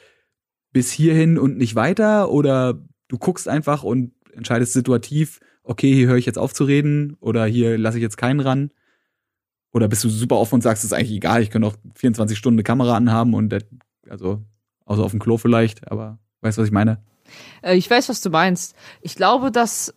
bis 0.72 0.92
hierhin 0.92 1.38
und 1.38 1.58
nicht 1.58 1.74
weiter? 1.74 2.30
Oder 2.30 2.80
du 3.08 3.18
guckst 3.18 3.48
einfach 3.48 3.82
und 3.82 4.12
entscheidest 4.32 4.72
situativ, 4.72 5.40
okay, 5.64 5.92
hier 5.92 6.08
höre 6.08 6.16
ich 6.16 6.26
jetzt 6.26 6.38
auf 6.38 6.54
zu 6.54 6.64
reden 6.64 7.16
oder 7.20 7.46
hier 7.46 7.76
lasse 7.76 7.98
ich 7.98 8.02
jetzt 8.02 8.16
keinen 8.16 8.40
ran? 8.40 8.70
Oder 9.72 9.88
bist 9.88 10.04
du 10.04 10.08
super 10.08 10.36
offen 10.36 10.56
und 10.56 10.60
sagst, 10.60 10.84
es 10.84 10.92
ist 10.92 10.96
eigentlich 10.96 11.16
egal, 11.16 11.42
ich 11.42 11.50
kann 11.50 11.64
auch 11.64 11.74
24 11.96 12.38
Stunden 12.38 12.58
eine 12.58 12.62
Kamera 12.62 12.96
anhaben 12.96 13.34
und 13.34 13.48
das, 13.48 13.64
also 14.08 14.42
außer 14.84 15.02
auf 15.02 15.10
dem 15.10 15.20
Klo 15.20 15.36
vielleicht, 15.36 15.90
aber 15.90 16.18
weißt 16.42 16.58
du, 16.58 16.62
was 16.62 16.68
ich 16.68 16.72
meine? 16.72 16.98
Äh, 17.62 17.76
ich 17.76 17.90
weiß, 17.90 18.08
was 18.08 18.20
du 18.20 18.30
meinst. 18.30 18.76
Ich 19.00 19.16
glaube, 19.16 19.50
das 19.50 19.94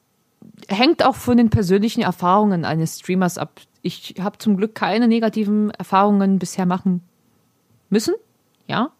hängt 0.68 1.06
auch 1.06 1.16
von 1.16 1.38
den 1.38 1.50
persönlichen 1.50 2.02
Erfahrungen 2.02 2.66
eines 2.66 3.00
Streamers 3.00 3.38
ab. 3.38 3.62
Ich 3.82 4.16
habe 4.20 4.38
zum 4.40 4.58
Glück 4.58 4.74
keine 4.74 5.08
negativen 5.08 5.70
Erfahrungen 5.72 6.40
bisher 6.40 6.66
machen 6.66 7.02
müssen, 7.90 8.16
ja. 8.66 8.92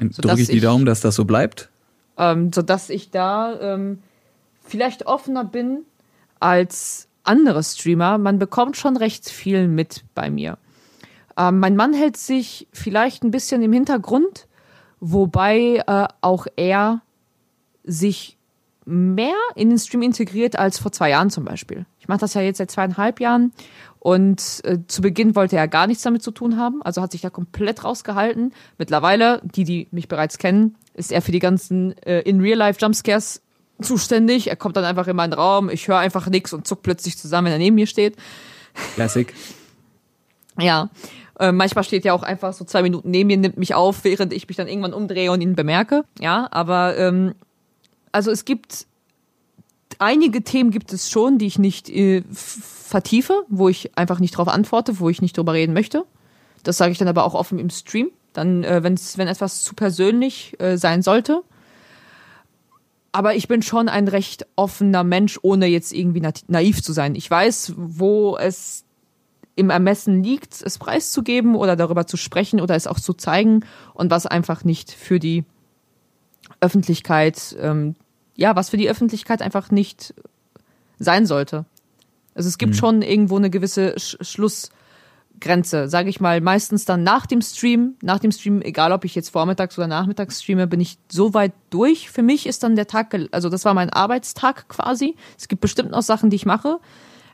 Drücke 0.00 0.40
ich 0.40 0.48
die 0.48 0.60
Daumen, 0.60 0.84
dass 0.84 1.00
das 1.00 1.14
so 1.14 1.24
bleibt? 1.24 1.70
Ähm, 2.16 2.52
sodass 2.52 2.90
ich 2.90 3.10
da 3.10 3.58
ähm, 3.60 4.00
vielleicht 4.64 5.06
offener 5.06 5.44
bin 5.44 5.84
als 6.44 7.08
andere 7.22 7.62
Streamer. 7.62 8.18
Man 8.18 8.38
bekommt 8.38 8.76
schon 8.76 8.98
recht 8.98 9.30
viel 9.30 9.66
mit 9.66 10.04
bei 10.14 10.30
mir. 10.30 10.58
Ähm, 11.38 11.58
mein 11.58 11.74
Mann 11.74 11.94
hält 11.94 12.18
sich 12.18 12.68
vielleicht 12.70 13.24
ein 13.24 13.30
bisschen 13.30 13.62
im 13.62 13.72
Hintergrund, 13.72 14.46
wobei 15.00 15.82
äh, 15.86 16.06
auch 16.20 16.46
er 16.56 17.00
sich 17.82 18.36
mehr 18.84 19.34
in 19.54 19.70
den 19.70 19.78
Stream 19.78 20.02
integriert 20.02 20.58
als 20.58 20.78
vor 20.78 20.92
zwei 20.92 21.10
Jahren 21.10 21.30
zum 21.30 21.46
Beispiel. 21.46 21.86
Ich 21.98 22.08
mache 22.08 22.20
das 22.20 22.34
ja 22.34 22.42
jetzt 22.42 22.58
seit 22.58 22.70
zweieinhalb 22.70 23.20
Jahren 23.20 23.52
und 23.98 24.60
äh, 24.64 24.80
zu 24.86 25.00
Beginn 25.00 25.34
wollte 25.34 25.56
er 25.56 25.66
gar 25.66 25.86
nichts 25.86 26.02
damit 26.02 26.22
zu 26.22 26.30
tun 26.30 26.58
haben, 26.58 26.82
also 26.82 27.00
hat 27.00 27.12
sich 27.12 27.22
da 27.22 27.30
komplett 27.30 27.84
rausgehalten. 27.84 28.52
Mittlerweile, 28.76 29.40
die, 29.42 29.64
die 29.64 29.88
mich 29.90 30.08
bereits 30.08 30.36
kennen, 30.36 30.76
ist 30.92 31.10
er 31.10 31.22
für 31.22 31.32
die 31.32 31.38
ganzen 31.38 31.96
äh, 32.02 32.20
in 32.20 32.42
Real 32.42 32.58
Life 32.58 32.78
Jumpscares 32.78 33.40
zuständig. 33.80 34.48
Er 34.48 34.56
kommt 34.56 34.76
dann 34.76 34.84
einfach 34.84 35.06
in 35.06 35.16
meinen 35.16 35.32
Raum, 35.32 35.70
ich 35.70 35.88
höre 35.88 35.98
einfach 35.98 36.28
nichts 36.28 36.52
und 36.52 36.66
zuck 36.66 36.82
plötzlich 36.82 37.18
zusammen, 37.18 37.46
wenn 37.46 37.52
er 37.52 37.58
neben 37.58 37.74
mir 37.74 37.86
steht. 37.86 38.16
Classic. 38.94 39.32
ja. 40.58 40.90
Äh, 41.38 41.50
manchmal 41.50 41.82
steht 41.82 42.04
er 42.04 42.14
auch 42.14 42.22
einfach 42.22 42.52
so 42.52 42.64
zwei 42.64 42.82
Minuten 42.82 43.10
neben 43.10 43.26
mir, 43.26 43.36
nimmt 43.36 43.56
mich 43.56 43.74
auf, 43.74 44.04
während 44.04 44.32
ich 44.32 44.46
mich 44.46 44.56
dann 44.56 44.68
irgendwann 44.68 44.92
umdrehe 44.92 45.32
und 45.32 45.40
ihn 45.40 45.56
bemerke. 45.56 46.04
Ja, 46.20 46.46
aber 46.50 46.96
ähm, 46.96 47.34
also 48.12 48.30
es 48.30 48.44
gibt 48.44 48.86
einige 49.98 50.42
Themen 50.42 50.70
gibt 50.70 50.92
es 50.92 51.10
schon, 51.10 51.38
die 51.38 51.46
ich 51.46 51.58
nicht 51.58 51.88
äh, 51.90 52.22
vertiefe, 52.30 53.42
wo 53.48 53.68
ich 53.68 53.96
einfach 53.98 54.20
nicht 54.20 54.34
darauf 54.34 54.48
antworte, 54.48 55.00
wo 55.00 55.08
ich 55.08 55.22
nicht 55.22 55.36
drüber 55.36 55.52
reden 55.54 55.72
möchte. 55.72 56.04
Das 56.62 56.76
sage 56.76 56.92
ich 56.92 56.98
dann 56.98 57.08
aber 57.08 57.24
auch 57.24 57.34
offen 57.34 57.58
im 57.58 57.70
Stream. 57.70 58.10
Dann, 58.32 58.64
äh, 58.64 58.82
wenn's, 58.82 59.18
wenn 59.18 59.28
etwas 59.28 59.62
zu 59.62 59.74
persönlich 59.74 60.58
äh, 60.60 60.76
sein 60.76 61.02
sollte, 61.02 61.42
aber 63.14 63.36
ich 63.36 63.46
bin 63.46 63.62
schon 63.62 63.88
ein 63.88 64.08
recht 64.08 64.44
offener 64.56 65.04
Mensch, 65.04 65.38
ohne 65.40 65.66
jetzt 65.66 65.92
irgendwie 65.92 66.20
naiv 66.48 66.82
zu 66.82 66.92
sein. 66.92 67.14
Ich 67.14 67.30
weiß, 67.30 67.74
wo 67.76 68.36
es 68.36 68.84
im 69.54 69.70
Ermessen 69.70 70.24
liegt, 70.24 70.60
es 70.60 70.78
preiszugeben 70.78 71.54
oder 71.54 71.76
darüber 71.76 72.08
zu 72.08 72.16
sprechen 72.16 72.60
oder 72.60 72.74
es 72.74 72.88
auch 72.88 72.98
zu 72.98 73.14
zeigen 73.14 73.64
und 73.94 74.10
was 74.10 74.26
einfach 74.26 74.64
nicht 74.64 74.90
für 74.90 75.20
die 75.20 75.44
Öffentlichkeit, 76.58 77.56
ähm, 77.60 77.94
ja, 78.34 78.56
was 78.56 78.70
für 78.70 78.78
die 78.78 78.90
Öffentlichkeit 78.90 79.42
einfach 79.42 79.70
nicht 79.70 80.12
sein 80.98 81.24
sollte. 81.24 81.66
Also 82.34 82.48
es 82.48 82.58
gibt 82.58 82.72
mhm. 82.72 82.78
schon 82.78 83.02
irgendwo 83.02 83.36
eine 83.36 83.48
gewisse 83.48 83.96
Sch 83.96 84.16
Schluss, 84.22 84.70
Grenze, 85.40 85.88
sage 85.88 86.08
ich 86.08 86.20
mal, 86.20 86.40
meistens 86.40 86.84
dann 86.84 87.02
nach 87.02 87.26
dem 87.26 87.42
Stream, 87.42 87.94
nach 88.02 88.18
dem 88.18 88.32
Stream, 88.32 88.62
egal 88.62 88.92
ob 88.92 89.04
ich 89.04 89.14
jetzt 89.14 89.30
vormittags 89.30 89.76
oder 89.78 89.86
nachmittags 89.86 90.42
streame, 90.42 90.66
bin 90.66 90.80
ich 90.80 90.98
so 91.10 91.34
weit 91.34 91.52
durch. 91.70 92.10
Für 92.10 92.22
mich 92.22 92.46
ist 92.46 92.62
dann 92.62 92.76
der 92.76 92.86
Tag, 92.86 93.14
also 93.32 93.48
das 93.48 93.64
war 93.64 93.74
mein 93.74 93.90
Arbeitstag 93.90 94.68
quasi. 94.68 95.16
Es 95.38 95.48
gibt 95.48 95.60
bestimmt 95.60 95.90
noch 95.90 96.02
Sachen, 96.02 96.30
die 96.30 96.36
ich 96.36 96.46
mache, 96.46 96.78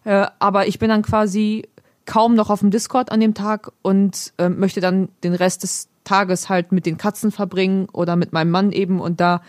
äh, 0.04 0.26
aber 0.38 0.66
ich 0.66 0.78
bin 0.78 0.88
dann 0.88 1.02
quasi 1.02 1.68
kaum 2.06 2.34
noch 2.34 2.50
auf 2.50 2.60
dem 2.60 2.70
Discord 2.70 3.12
an 3.12 3.20
dem 3.20 3.34
Tag 3.34 3.70
und 3.82 4.32
äh, 4.38 4.48
möchte 4.48 4.80
dann 4.80 5.08
den 5.22 5.34
Rest 5.34 5.62
des 5.62 5.88
Tages 6.04 6.48
halt 6.48 6.72
mit 6.72 6.86
den 6.86 6.96
Katzen 6.96 7.30
verbringen 7.30 7.88
oder 7.92 8.16
mit 8.16 8.32
meinem 8.32 8.50
Mann 8.50 8.72
eben 8.72 9.00
und 9.00 9.20
da 9.20 9.42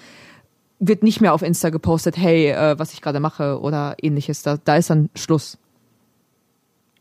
wird 0.80 1.04
nicht 1.04 1.22
mehr 1.22 1.34
auf 1.34 1.44
Insta 1.44 1.70
gepostet, 1.70 2.18
hey, 2.18 2.50
äh, 2.50 2.78
was 2.78 2.94
ich 2.94 3.02
gerade 3.02 3.20
mache 3.20 3.60
oder 3.62 3.96
ähnliches. 4.02 4.42
Da, 4.42 4.58
da 4.64 4.76
ist 4.76 4.90
dann 4.90 5.10
Schluss. 5.16 5.58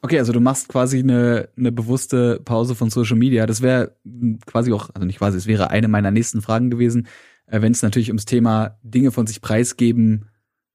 Okay, 0.03 0.19
also 0.19 0.33
du 0.33 0.41
machst 0.41 0.69
quasi 0.69 0.99
eine, 0.99 1.49
eine 1.57 1.73
bewusste 1.73 2.41
Pause 2.45 2.75
von 2.75 2.91
Social 2.91 3.17
Media. 3.17 3.47
Das 3.47 3.61
wäre 3.61 3.97
quasi 4.47 4.73
auch, 4.73 4.91
also 4.95 5.07
nicht 5.07 5.19
quasi, 5.19 5.37
es 5.37 5.47
wäre 5.47 5.71
eine 5.71 5.89
meiner 5.89 6.11
nächsten 6.11 6.41
Fragen 6.41 6.71
gewesen, 6.71 7.07
äh, 7.47 7.61
wenn 7.61 7.73
es 7.73 7.83
natürlich 7.83 8.09
ums 8.09 8.25
Thema 8.25 8.79
Dinge 8.83 9.11
von 9.11 9.27
sich 9.27 9.43
preisgeben 9.43 10.27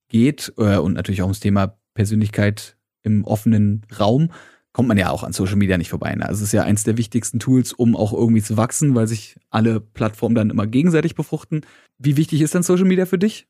geht 0.09 0.53
äh, 0.57 0.77
und 0.77 0.93
natürlich 0.93 1.21
auch 1.21 1.27
ums 1.27 1.39
Thema 1.39 1.77
Persönlichkeit 1.95 2.77
im 3.01 3.23
offenen 3.23 3.85
Raum, 3.99 4.29
kommt 4.73 4.89
man 4.89 4.97
ja 4.97 5.09
auch 5.09 5.23
an 5.23 5.33
Social 5.33 5.55
Media 5.55 5.77
nicht 5.77 5.89
vorbei. 5.89 6.13
Ne? 6.13 6.27
Also 6.27 6.39
es 6.41 6.49
ist 6.49 6.51
ja 6.51 6.63
eins 6.63 6.83
der 6.83 6.97
wichtigsten 6.97 7.39
Tools, 7.39 7.73
um 7.73 7.95
auch 7.95 8.13
irgendwie 8.13 8.41
zu 8.41 8.57
wachsen, 8.57 8.93
weil 8.93 9.07
sich 9.07 9.37
alle 9.49 9.79
Plattformen 9.79 10.35
dann 10.35 10.49
immer 10.49 10.67
gegenseitig 10.67 11.15
befruchten. 11.15 11.61
Wie 11.97 12.17
wichtig 12.17 12.41
ist 12.41 12.53
dann 12.53 12.63
Social 12.63 12.85
Media 12.85 13.05
für 13.05 13.17
dich? 13.17 13.47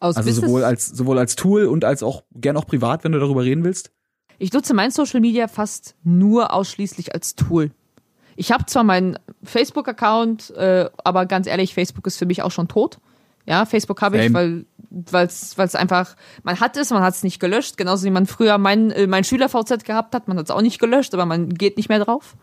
Aus 0.00 0.16
also 0.16 0.30
sowohl 0.30 0.62
als 0.62 0.86
sowohl 0.86 1.18
als 1.18 1.34
Tool 1.34 1.66
und 1.66 1.84
als 1.84 2.04
auch 2.04 2.22
gern 2.32 2.56
auch 2.56 2.66
privat, 2.66 3.02
wenn 3.02 3.12
du 3.12 3.18
darüber 3.18 3.42
reden 3.42 3.64
willst. 3.64 3.90
Ich 4.38 4.52
nutze 4.52 4.74
mein 4.74 4.90
Social 4.90 5.20
Media 5.20 5.48
fast 5.48 5.96
nur 6.04 6.52
ausschließlich 6.52 7.14
als 7.14 7.34
Tool. 7.34 7.72
Ich 8.36 8.52
habe 8.52 8.66
zwar 8.66 8.84
meinen 8.84 9.18
Facebook-Account, 9.42 10.50
äh, 10.50 10.88
aber 11.02 11.26
ganz 11.26 11.48
ehrlich, 11.48 11.74
Facebook 11.74 12.06
ist 12.06 12.18
für 12.18 12.26
mich 12.26 12.42
auch 12.42 12.52
schon 12.52 12.68
tot. 12.68 12.98
Ja, 13.46 13.64
Facebook 13.64 14.00
habe 14.00 14.22
ich, 14.22 14.32
weil 14.32 14.66
es 15.26 15.74
einfach, 15.74 16.14
man 16.44 16.60
hat 16.60 16.76
es, 16.76 16.90
man 16.90 17.02
hat 17.02 17.14
es 17.14 17.22
nicht 17.24 17.40
gelöscht, 17.40 17.76
genauso 17.76 18.04
wie 18.04 18.10
man 18.10 18.26
früher 18.26 18.58
mein, 18.58 18.90
äh, 18.90 19.06
mein 19.06 19.24
Schüler-VZ 19.24 19.84
gehabt 19.84 20.14
hat, 20.14 20.28
man 20.28 20.38
hat 20.38 20.44
es 20.44 20.50
auch 20.50 20.60
nicht 20.60 20.78
gelöscht, 20.78 21.14
aber 21.14 21.26
man 21.26 21.48
geht 21.48 21.76
nicht 21.76 21.88
mehr 21.88 21.98
drauf. 21.98 22.36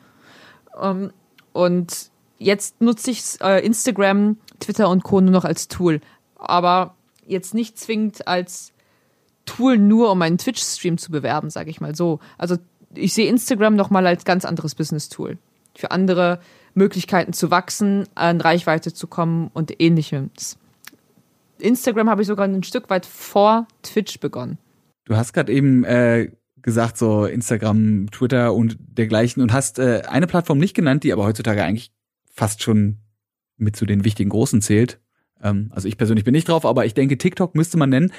Ähm, 0.82 1.12
und 1.54 2.10
jetzt 2.39 2.82
nutze 2.82 3.12
ich 3.12 3.22
äh, 3.41 3.66
Instagram, 3.66 4.38
Twitter 4.60 4.89
und 4.89 5.04
Co. 5.04 5.22
nur 5.22 5.32
noch 5.32 5.46
als 5.46 5.70
Tool. 5.70 6.02
Aber 6.36 6.96
jetzt 7.26 7.54
nicht 7.54 7.80
zwingend 7.80 8.28
als 8.28 8.74
Tool 9.46 9.78
nur, 9.78 10.12
um 10.12 10.22
einen 10.22 10.38
Twitch-Stream 10.38 10.98
zu 10.98 11.12
bewerben, 11.12 11.50
sage 11.50 11.70
ich 11.70 11.82
mal 11.82 11.96
so. 11.96 12.20
Also 12.38 12.58
ich 12.93 13.14
sehe 13.14 13.28
Instagram 13.28 13.76
nochmal 13.76 14.08
als 14.08 14.26
ganz 14.26 14.46
anderes 14.46 14.76
Business-Tool. 14.76 15.38
Für 15.76 15.91
andere 15.91 16.39
Möglichkeiten 16.74 17.34
zu 17.34 17.52
wachsen, 17.52 18.08
an 18.16 18.41
Reichweite 18.41 18.93
zu 18.93 19.08
kommen 19.08 19.50
und 19.54 19.82
ähnliches. 19.82 20.58
Instagram 21.60 22.10
habe 22.10 22.22
ich 22.22 22.28
sogar 22.28 22.48
ein 22.48 22.64
Stück 22.64 22.89
weit 22.89 23.06
vor 23.06 23.68
Twitch 23.84 24.20
begonnen. 24.20 24.58
Du 25.06 25.16
hast 25.16 25.34
gerade 25.34 25.52
eben 25.52 25.84
äh, 25.84 26.32
gesagt, 26.62 26.98
so 26.98 27.26
Instagram, 27.26 28.10
Twitter 28.12 28.54
und 28.54 28.78
dergleichen 28.80 29.41
und 29.41 29.54
hast 29.54 29.80
äh, 29.80 30.02
eine 30.08 30.28
Plattform 30.28 30.58
nicht 30.58 30.74
genannt, 30.74 31.04
die 31.04 31.14
aber 31.14 31.24
heutzutage 31.24 31.64
eigentlich 31.64 31.91
fast 32.32 32.64
schon 32.64 32.98
mit 33.58 33.76
zu 33.76 33.86
den 33.86 34.04
wichtigen 34.04 34.30
Großen 34.30 34.62
zählt. 34.62 35.00
Ähm, 35.41 35.72
also 35.74 35.88
ich 35.88 35.98
persönlich 35.98 36.26
bin 36.26 36.34
nicht 36.34 36.50
drauf, 36.50 36.66
aber 36.66 36.86
ich 36.86 36.93
denke, 36.93 37.18
TikTok 37.18 37.56
müsste 37.56 37.78
man 37.78 37.89
nennen. 37.89 38.12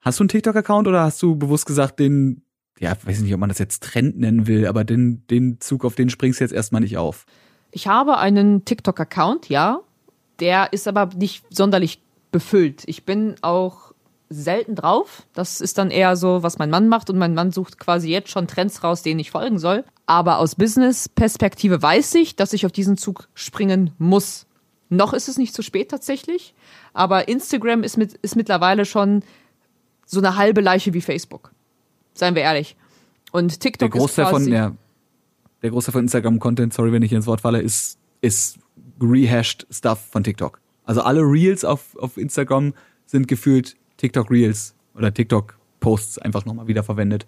Hast 0.00 0.18
du 0.18 0.24
einen 0.24 0.28
TikTok-Account 0.28 0.86
oder 0.88 1.02
hast 1.02 1.22
du 1.22 1.36
bewusst 1.36 1.66
gesagt, 1.66 1.98
den, 1.98 2.42
ja, 2.78 2.96
weiß 3.02 3.20
nicht, 3.20 3.34
ob 3.34 3.40
man 3.40 3.48
das 3.48 3.58
jetzt 3.58 3.82
Trend 3.82 4.18
nennen 4.18 4.46
will, 4.46 4.66
aber 4.66 4.84
den, 4.84 5.26
den 5.28 5.60
Zug, 5.60 5.84
auf 5.84 5.94
den 5.94 6.10
springst 6.10 6.40
du 6.40 6.44
jetzt 6.44 6.52
erstmal 6.52 6.80
nicht 6.80 6.96
auf? 6.96 7.26
Ich 7.70 7.88
habe 7.88 8.18
einen 8.18 8.64
TikTok-Account, 8.64 9.48
ja. 9.48 9.80
Der 10.40 10.72
ist 10.72 10.86
aber 10.86 11.10
nicht 11.16 11.44
sonderlich 11.50 12.02
befüllt. 12.30 12.82
Ich 12.86 13.04
bin 13.04 13.36
auch 13.42 13.92
selten 14.28 14.74
drauf. 14.74 15.26
Das 15.32 15.60
ist 15.60 15.78
dann 15.78 15.90
eher 15.90 16.16
so, 16.16 16.42
was 16.42 16.58
mein 16.58 16.70
Mann 16.70 16.88
macht 16.88 17.10
und 17.10 17.18
mein 17.18 17.34
Mann 17.34 17.52
sucht 17.52 17.78
quasi 17.78 18.10
jetzt 18.10 18.30
schon 18.30 18.48
Trends 18.48 18.82
raus, 18.82 19.02
denen 19.02 19.20
ich 19.20 19.30
folgen 19.30 19.58
soll. 19.58 19.84
Aber 20.06 20.38
aus 20.38 20.54
Business-Perspektive 20.54 21.80
weiß 21.82 22.14
ich, 22.16 22.36
dass 22.36 22.52
ich 22.52 22.66
auf 22.66 22.72
diesen 22.72 22.96
Zug 22.96 23.28
springen 23.34 23.92
muss. 23.98 24.46
Noch 24.88 25.12
ist 25.12 25.28
es 25.28 25.38
nicht 25.38 25.54
zu 25.54 25.62
spät 25.62 25.90
tatsächlich, 25.90 26.54
aber 26.92 27.28
Instagram 27.28 27.82
ist, 27.82 27.96
mit, 27.96 28.14
ist 28.14 28.36
mittlerweile 28.36 28.84
schon 28.84 29.24
so 30.06 30.20
eine 30.20 30.36
halbe 30.36 30.62
Leiche 30.62 30.94
wie 30.94 31.02
Facebook. 31.02 31.52
Seien 32.14 32.34
wir 32.34 32.42
ehrlich. 32.42 32.76
Und 33.32 33.60
TikTok 33.60 33.90
der 33.90 34.00
Großteil 34.00 34.24
ist 34.24 34.30
quasi, 34.30 34.44
von 34.44 34.52
ja, 34.52 34.72
der 35.62 35.70
Großteil 35.70 35.92
von 35.92 36.04
Instagram 36.04 36.38
Content, 36.38 36.72
sorry, 36.72 36.92
wenn 36.92 37.02
ich 37.02 37.12
ins 37.12 37.26
Wort 37.26 37.42
falle, 37.42 37.60
ist 37.60 37.98
ist 38.22 38.58
rehashed 39.00 39.66
Stuff 39.70 40.00
von 40.10 40.24
TikTok. 40.24 40.60
Also 40.84 41.02
alle 41.02 41.20
Reels 41.20 41.64
auf 41.64 41.96
auf 41.98 42.16
Instagram 42.16 42.72
sind 43.04 43.28
gefühlt 43.28 43.76
TikTok 43.98 44.30
Reels 44.30 44.74
oder 44.94 45.12
TikTok 45.12 45.58
Posts 45.80 46.18
einfach 46.18 46.46
nochmal 46.46 46.66
wieder 46.66 46.82
verwendet. 46.82 47.26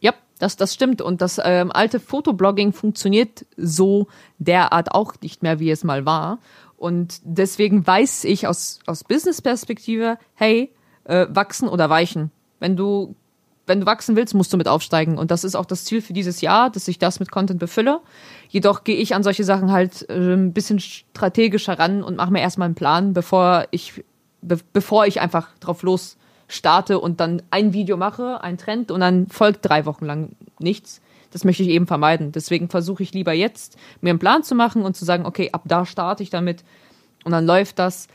Ja, 0.00 0.14
das, 0.38 0.56
das 0.56 0.72
stimmt. 0.72 1.02
Und 1.02 1.20
das 1.20 1.40
ähm, 1.42 1.72
alte 1.72 2.00
Fotoblogging 2.00 2.72
funktioniert 2.72 3.44
so 3.56 4.06
derart 4.38 4.92
auch 4.92 5.14
nicht 5.22 5.42
mehr, 5.42 5.58
wie 5.58 5.70
es 5.70 5.84
mal 5.84 6.06
war. 6.06 6.38
Und 6.76 7.20
deswegen 7.24 7.86
weiß 7.86 8.24
ich 8.24 8.46
aus, 8.46 8.78
aus 8.86 9.04
Business-Perspektive, 9.04 10.18
hey, 10.34 10.70
äh, 11.10 11.26
wachsen 11.28 11.68
oder 11.68 11.90
weichen. 11.90 12.30
Wenn 12.60 12.76
du, 12.76 13.16
wenn 13.66 13.80
du 13.80 13.86
wachsen 13.86 14.16
willst, 14.16 14.34
musst 14.34 14.52
du 14.52 14.56
mit 14.56 14.68
aufsteigen. 14.68 15.18
Und 15.18 15.30
das 15.30 15.44
ist 15.44 15.56
auch 15.56 15.66
das 15.66 15.84
Ziel 15.84 16.00
für 16.00 16.12
dieses 16.12 16.40
Jahr, 16.40 16.70
dass 16.70 16.88
ich 16.88 16.98
das 16.98 17.20
mit 17.20 17.30
Content 17.30 17.58
befülle. 17.58 18.00
Jedoch 18.48 18.84
gehe 18.84 18.96
ich 18.96 19.14
an 19.14 19.22
solche 19.22 19.44
Sachen 19.44 19.72
halt 19.72 20.08
äh, 20.08 20.34
ein 20.34 20.52
bisschen 20.52 20.78
strategischer 20.78 21.78
ran 21.78 22.02
und 22.02 22.16
mache 22.16 22.32
mir 22.32 22.40
erstmal 22.40 22.66
einen 22.66 22.76
Plan, 22.76 23.12
bevor 23.12 23.66
ich, 23.72 24.04
be 24.40 24.58
bevor 24.72 25.06
ich 25.06 25.20
einfach 25.20 25.48
drauf 25.58 25.82
los 25.82 26.16
starte 26.46 26.98
und 26.98 27.20
dann 27.20 27.42
ein 27.50 27.72
Video 27.72 27.96
mache, 27.96 28.42
ein 28.42 28.58
Trend 28.58 28.90
und 28.90 29.00
dann 29.00 29.28
folgt 29.28 29.68
drei 29.68 29.86
Wochen 29.86 30.04
lang 30.04 30.30
nichts. 30.58 31.00
Das 31.30 31.44
möchte 31.44 31.62
ich 31.62 31.68
eben 31.68 31.86
vermeiden. 31.86 32.32
Deswegen 32.32 32.68
versuche 32.68 33.04
ich 33.04 33.14
lieber 33.14 33.32
jetzt, 33.32 33.76
mir 34.00 34.10
einen 34.10 34.18
Plan 34.18 34.42
zu 34.42 34.56
machen 34.56 34.82
und 34.82 34.96
zu 34.96 35.04
sagen, 35.04 35.26
okay, 35.26 35.50
ab 35.52 35.62
da 35.64 35.86
starte 35.86 36.24
ich 36.24 36.30
damit 36.30 36.64
und 37.24 37.30
dann 37.30 37.46
läuft 37.46 37.78
das 37.78 38.08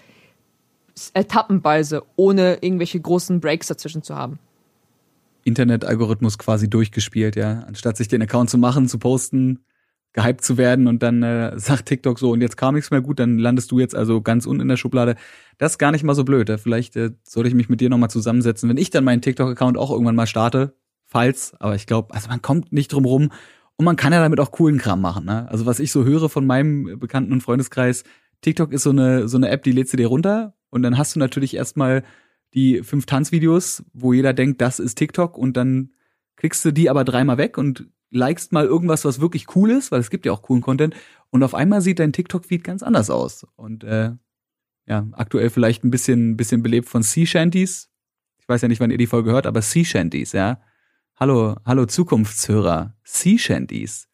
etappenweise, 1.13 2.03
ohne 2.15 2.59
irgendwelche 2.61 2.99
großen 2.99 3.39
Breaks 3.39 3.67
dazwischen 3.67 4.03
zu 4.03 4.15
haben. 4.15 4.39
Internet-Algorithmus 5.43 6.37
quasi 6.37 6.69
durchgespielt, 6.69 7.35
ja. 7.35 7.63
Anstatt 7.67 7.97
sich 7.97 8.07
den 8.07 8.21
Account 8.21 8.49
zu 8.49 8.57
machen, 8.57 8.87
zu 8.87 8.97
posten, 8.97 9.59
gehypt 10.13 10.43
zu 10.43 10.57
werden 10.57 10.87
und 10.87 11.03
dann 11.03 11.21
äh, 11.23 11.59
sagt 11.59 11.85
TikTok 11.87 12.17
so 12.17 12.31
und 12.31 12.41
jetzt 12.41 12.57
kam 12.57 12.75
nichts 12.75 12.89
mehr 12.89 13.01
gut, 13.01 13.19
dann 13.19 13.37
landest 13.37 13.71
du 13.71 13.79
jetzt 13.79 13.95
also 13.95 14.21
ganz 14.21 14.45
unten 14.45 14.61
in 14.61 14.67
der 14.69 14.77
Schublade. 14.77 15.15
Das 15.57 15.73
ist 15.73 15.77
gar 15.77 15.91
nicht 15.91 16.03
mal 16.03 16.15
so 16.15 16.23
blöd. 16.23 16.49
Ja. 16.49 16.57
Vielleicht 16.57 16.95
äh, 16.95 17.11
sollte 17.23 17.49
ich 17.49 17.55
mich 17.55 17.69
mit 17.69 17.81
dir 17.81 17.89
nochmal 17.89 18.09
zusammensetzen, 18.09 18.69
wenn 18.69 18.77
ich 18.77 18.89
dann 18.89 19.03
meinen 19.03 19.21
TikTok-Account 19.21 19.77
auch 19.77 19.91
irgendwann 19.91 20.15
mal 20.15 20.25
starte, 20.25 20.73
falls, 21.05 21.53
aber 21.59 21.75
ich 21.75 21.85
glaube, 21.85 22.13
also 22.13 22.29
man 22.29 22.41
kommt 22.41 22.71
nicht 22.71 22.93
drum 22.93 23.05
rum 23.05 23.31
und 23.75 23.85
man 23.85 23.97
kann 23.97 24.13
ja 24.13 24.21
damit 24.21 24.39
auch 24.39 24.51
coolen 24.51 24.77
Kram 24.77 25.01
machen. 25.01 25.25
Ne? 25.25 25.47
Also 25.49 25.65
was 25.65 25.79
ich 25.79 25.91
so 25.91 26.05
höre 26.05 26.29
von 26.29 26.47
meinem 26.47 26.97
Bekannten- 26.97 27.33
und 27.33 27.41
Freundeskreis, 27.41 28.03
TikTok 28.41 28.71
ist 28.71 28.83
so 28.83 28.91
eine, 28.91 29.27
so 29.27 29.37
eine 29.37 29.49
App, 29.49 29.63
die 29.63 29.73
lädst 29.73 29.91
du 29.93 29.97
dir 29.97 30.07
runter 30.07 30.55
und 30.75 30.83
dann 30.83 30.97
hast 30.97 31.15
du 31.15 31.19
natürlich 31.19 31.55
erstmal 31.55 32.03
die 32.53 32.83
fünf 32.83 33.05
Tanzvideos, 33.05 33.85
wo 33.93 34.11
jeder 34.11 34.33
denkt, 34.33 34.59
das 34.59 34.79
ist 34.79 34.95
TikTok 34.95 35.37
und 35.37 35.55
dann 35.55 35.93
klickst 36.35 36.65
du 36.65 36.71
die 36.71 36.89
aber 36.89 37.05
dreimal 37.05 37.37
weg 37.37 37.57
und 37.57 37.87
likest 38.11 38.51
mal 38.51 38.65
irgendwas, 38.65 39.05
was 39.05 39.21
wirklich 39.21 39.55
cool 39.55 39.71
ist, 39.71 39.93
weil 39.93 40.01
es 40.01 40.09
gibt 40.09 40.25
ja 40.25 40.33
auch 40.33 40.41
coolen 40.41 40.61
Content 40.61 40.93
und 41.29 41.43
auf 41.43 41.55
einmal 41.55 41.79
sieht 41.79 41.99
dein 41.99 42.11
TikTok-Feed 42.11 42.65
ganz 42.65 42.83
anders 42.83 43.09
aus. 43.09 43.47
Und 43.55 43.85
äh, 43.85 44.11
ja, 44.85 45.07
aktuell 45.13 45.49
vielleicht 45.49 45.85
ein 45.85 45.91
bisschen, 45.91 46.35
bisschen 46.35 46.61
belebt 46.61 46.89
von 46.89 47.03
Sea 47.03 47.25
Shanties. 47.25 47.89
Ich 48.37 48.49
weiß 48.49 48.61
ja 48.61 48.67
nicht, 48.67 48.81
wann 48.81 48.91
ihr 48.91 48.97
die 48.97 49.07
Folge 49.07 49.31
hört, 49.31 49.47
aber 49.47 49.61
Sea 49.61 49.85
Shanties, 49.85 50.33
ja. 50.33 50.59
Hallo, 51.15 51.55
hallo 51.65 51.85
Zukunftshörer. 51.85 52.97
Sea 53.05 53.37
Shanties 53.37 54.09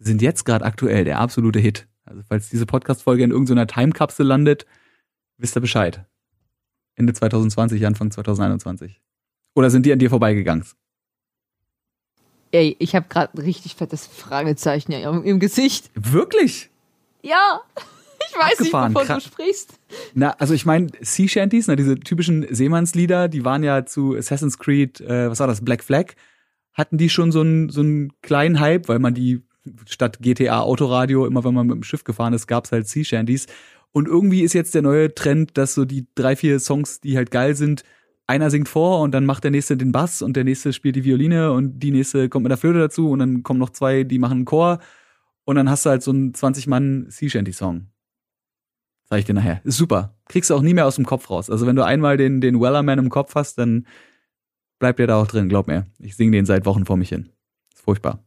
sind 0.00 0.22
jetzt 0.22 0.42
gerade 0.42 0.64
aktuell 0.64 1.04
der 1.04 1.20
absolute 1.20 1.60
Hit. 1.60 1.86
Also 2.02 2.22
falls 2.28 2.50
diese 2.50 2.66
Podcast-Folge 2.66 3.22
in 3.22 3.30
irgendeiner 3.30 3.68
Timekapsel 3.68 4.26
landet, 4.26 4.66
wisst 5.38 5.56
ihr 5.56 5.60
Bescheid. 5.60 6.04
Ende 6.96 7.12
2020, 7.12 7.84
Anfang 7.86 8.10
2021. 8.10 9.00
Oder 9.54 9.70
sind 9.70 9.86
die 9.86 9.92
an 9.92 9.98
dir 9.98 10.10
vorbeigegangen? 10.10 10.64
Ey, 12.52 12.76
ich 12.78 12.94
habe 12.94 13.06
gerade 13.08 13.36
ein 13.36 13.42
richtig 13.42 13.74
fettes 13.74 14.06
Fragezeichen 14.06 14.92
im 14.92 15.40
Gesicht. 15.40 15.90
Wirklich? 15.94 16.70
Ja. 17.22 17.60
Ich 18.26 18.40
weiß 18.40 18.58
Abgefahren. 18.58 18.92
nicht, 18.92 19.02
wovon 19.02 19.16
du 19.16 19.20
sprichst. 19.20 19.78
Na, 20.14 20.30
also 20.30 20.54
ich 20.54 20.66
meine, 20.66 20.88
Sea 21.02 21.28
Shanties, 21.28 21.68
ne, 21.68 21.76
diese 21.76 22.00
typischen 22.00 22.46
Seemannslieder, 22.52 23.28
die 23.28 23.44
waren 23.44 23.62
ja 23.62 23.86
zu 23.86 24.16
Assassin's 24.16 24.58
Creed, 24.58 25.00
äh, 25.02 25.30
was 25.30 25.38
war 25.38 25.46
das, 25.46 25.64
Black 25.64 25.84
Flag, 25.84 26.14
hatten 26.72 26.98
die 26.98 27.10
schon 27.10 27.30
so 27.30 27.42
einen 27.42 27.68
so 27.68 27.80
einen 27.82 28.12
kleinen 28.22 28.58
Hype, 28.58 28.88
weil 28.88 28.98
man 28.98 29.14
die 29.14 29.42
statt 29.86 30.18
GTA 30.20 30.60
Autoradio, 30.60 31.26
immer 31.26 31.44
wenn 31.44 31.54
man 31.54 31.66
mit 31.66 31.76
dem 31.76 31.82
Schiff 31.84 32.02
gefahren 32.02 32.32
ist, 32.32 32.46
gab's 32.46 32.72
halt 32.72 32.88
Sea 32.88 33.04
Shanties. 33.04 33.46
Und 33.94 34.08
irgendwie 34.08 34.42
ist 34.42 34.54
jetzt 34.54 34.74
der 34.74 34.82
neue 34.82 35.14
Trend, 35.14 35.56
dass 35.56 35.74
so 35.74 35.84
die 35.84 36.08
drei, 36.16 36.34
vier 36.34 36.58
Songs, 36.58 37.00
die 37.00 37.16
halt 37.16 37.30
geil 37.30 37.54
sind, 37.54 37.84
einer 38.26 38.50
singt 38.50 38.68
vor 38.68 39.00
und 39.02 39.12
dann 39.12 39.24
macht 39.24 39.44
der 39.44 39.52
nächste 39.52 39.76
den 39.76 39.92
Bass 39.92 40.20
und 40.20 40.34
der 40.34 40.42
nächste 40.42 40.72
spielt 40.72 40.96
die 40.96 41.04
Violine 41.04 41.52
und 41.52 41.78
die 41.78 41.92
nächste 41.92 42.28
kommt 42.28 42.42
mit 42.42 42.50
der 42.50 42.56
Flöte 42.56 42.80
dazu 42.80 43.08
und 43.10 43.20
dann 43.20 43.44
kommen 43.44 43.60
noch 43.60 43.70
zwei, 43.70 44.02
die 44.02 44.18
machen 44.18 44.38
einen 44.38 44.44
Chor 44.46 44.80
und 45.44 45.54
dann 45.54 45.70
hast 45.70 45.86
du 45.86 45.90
halt 45.90 46.02
so 46.02 46.10
einen 46.10 46.32
20-Mann 46.32 47.06
Sea 47.08 47.28
Shanty 47.28 47.52
Song. 47.52 47.86
Sag 49.04 49.20
ich 49.20 49.26
dir 49.26 49.34
nachher. 49.34 49.60
Ist 49.62 49.76
super. 49.76 50.16
Kriegst 50.28 50.50
du 50.50 50.56
auch 50.56 50.62
nie 50.62 50.74
mehr 50.74 50.86
aus 50.86 50.96
dem 50.96 51.06
Kopf 51.06 51.30
raus. 51.30 51.48
Also 51.48 51.64
wenn 51.64 51.76
du 51.76 51.84
einmal 51.84 52.16
den, 52.16 52.40
den 52.40 52.60
Wellerman 52.60 52.98
im 52.98 53.10
Kopf 53.10 53.36
hast, 53.36 53.58
dann 53.58 53.86
bleibt 54.80 54.98
der 54.98 55.06
da 55.06 55.22
auch 55.22 55.28
drin, 55.28 55.48
glaub 55.48 55.68
mir. 55.68 55.86
Ich 56.00 56.16
singe 56.16 56.32
den 56.32 56.46
seit 56.46 56.66
Wochen 56.66 56.84
vor 56.84 56.96
mich 56.96 57.10
hin. 57.10 57.30
Ist 57.72 57.84
furchtbar. 57.84 58.24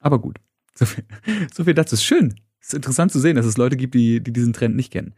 Aber 0.00 0.18
gut. 0.18 0.40
So 0.74 0.84
viel, 0.84 1.04
so 1.54 1.64
viel 1.64 1.72
dazu. 1.72 1.94
Ist 1.94 2.04
schön. 2.04 2.34
Ist 2.60 2.74
interessant 2.74 3.12
zu 3.12 3.20
sehen, 3.20 3.36
dass 3.36 3.46
es 3.46 3.56
Leute 3.56 3.76
gibt, 3.76 3.94
die, 3.94 4.20
die 4.20 4.32
diesen 4.32 4.52
Trend 4.52 4.76
nicht 4.76 4.92
kennen. 4.92 5.14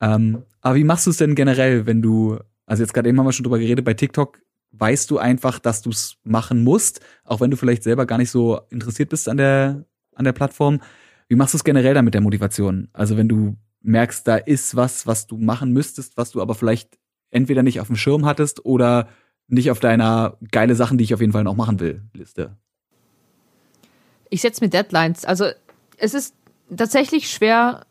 Ähm, 0.00 0.44
aber 0.60 0.76
wie 0.76 0.84
machst 0.84 1.06
du 1.06 1.10
es 1.10 1.18
denn 1.18 1.34
generell, 1.34 1.86
wenn 1.86 2.02
du, 2.02 2.38
also 2.66 2.82
jetzt 2.82 2.94
gerade 2.94 3.08
eben 3.08 3.18
haben 3.18 3.26
wir 3.26 3.32
schon 3.32 3.44
drüber 3.44 3.58
geredet, 3.58 3.84
bei 3.84 3.94
TikTok 3.94 4.40
weißt 4.72 5.10
du 5.10 5.18
einfach, 5.18 5.58
dass 5.58 5.82
du 5.82 5.90
es 5.90 6.16
machen 6.22 6.62
musst, 6.62 7.00
auch 7.24 7.40
wenn 7.40 7.50
du 7.50 7.56
vielleicht 7.56 7.82
selber 7.82 8.06
gar 8.06 8.18
nicht 8.18 8.30
so 8.30 8.60
interessiert 8.70 9.08
bist 9.10 9.28
an 9.28 9.36
der, 9.36 9.84
an 10.14 10.24
der 10.24 10.32
Plattform. 10.32 10.80
Wie 11.28 11.36
machst 11.36 11.54
du 11.54 11.58
es 11.58 11.64
generell 11.64 11.94
dann 11.94 12.04
mit 12.04 12.14
der 12.14 12.20
Motivation? 12.20 12.88
Also 12.92 13.16
wenn 13.16 13.28
du 13.28 13.56
merkst, 13.82 14.26
da 14.26 14.36
ist 14.36 14.76
was, 14.76 15.06
was 15.06 15.26
du 15.26 15.36
machen 15.38 15.72
müsstest, 15.72 16.16
was 16.16 16.30
du 16.30 16.40
aber 16.40 16.54
vielleicht 16.54 16.98
entweder 17.30 17.62
nicht 17.62 17.80
auf 17.80 17.88
dem 17.88 17.96
Schirm 17.96 18.26
hattest 18.26 18.64
oder 18.64 19.08
nicht 19.48 19.70
auf 19.70 19.80
deiner 19.80 20.36
geile 20.50 20.74
Sachen, 20.74 20.98
die 20.98 21.04
ich 21.04 21.14
auf 21.14 21.20
jeden 21.20 21.32
Fall 21.32 21.44
noch 21.44 21.56
machen 21.56 21.80
will, 21.80 22.02
Liste. 22.14 22.56
Ich 24.28 24.42
setze 24.42 24.62
mir 24.62 24.70
Deadlines. 24.70 25.24
Also 25.24 25.46
es 25.96 26.14
ist 26.14 26.34
tatsächlich 26.76 27.30
schwer, 27.30 27.82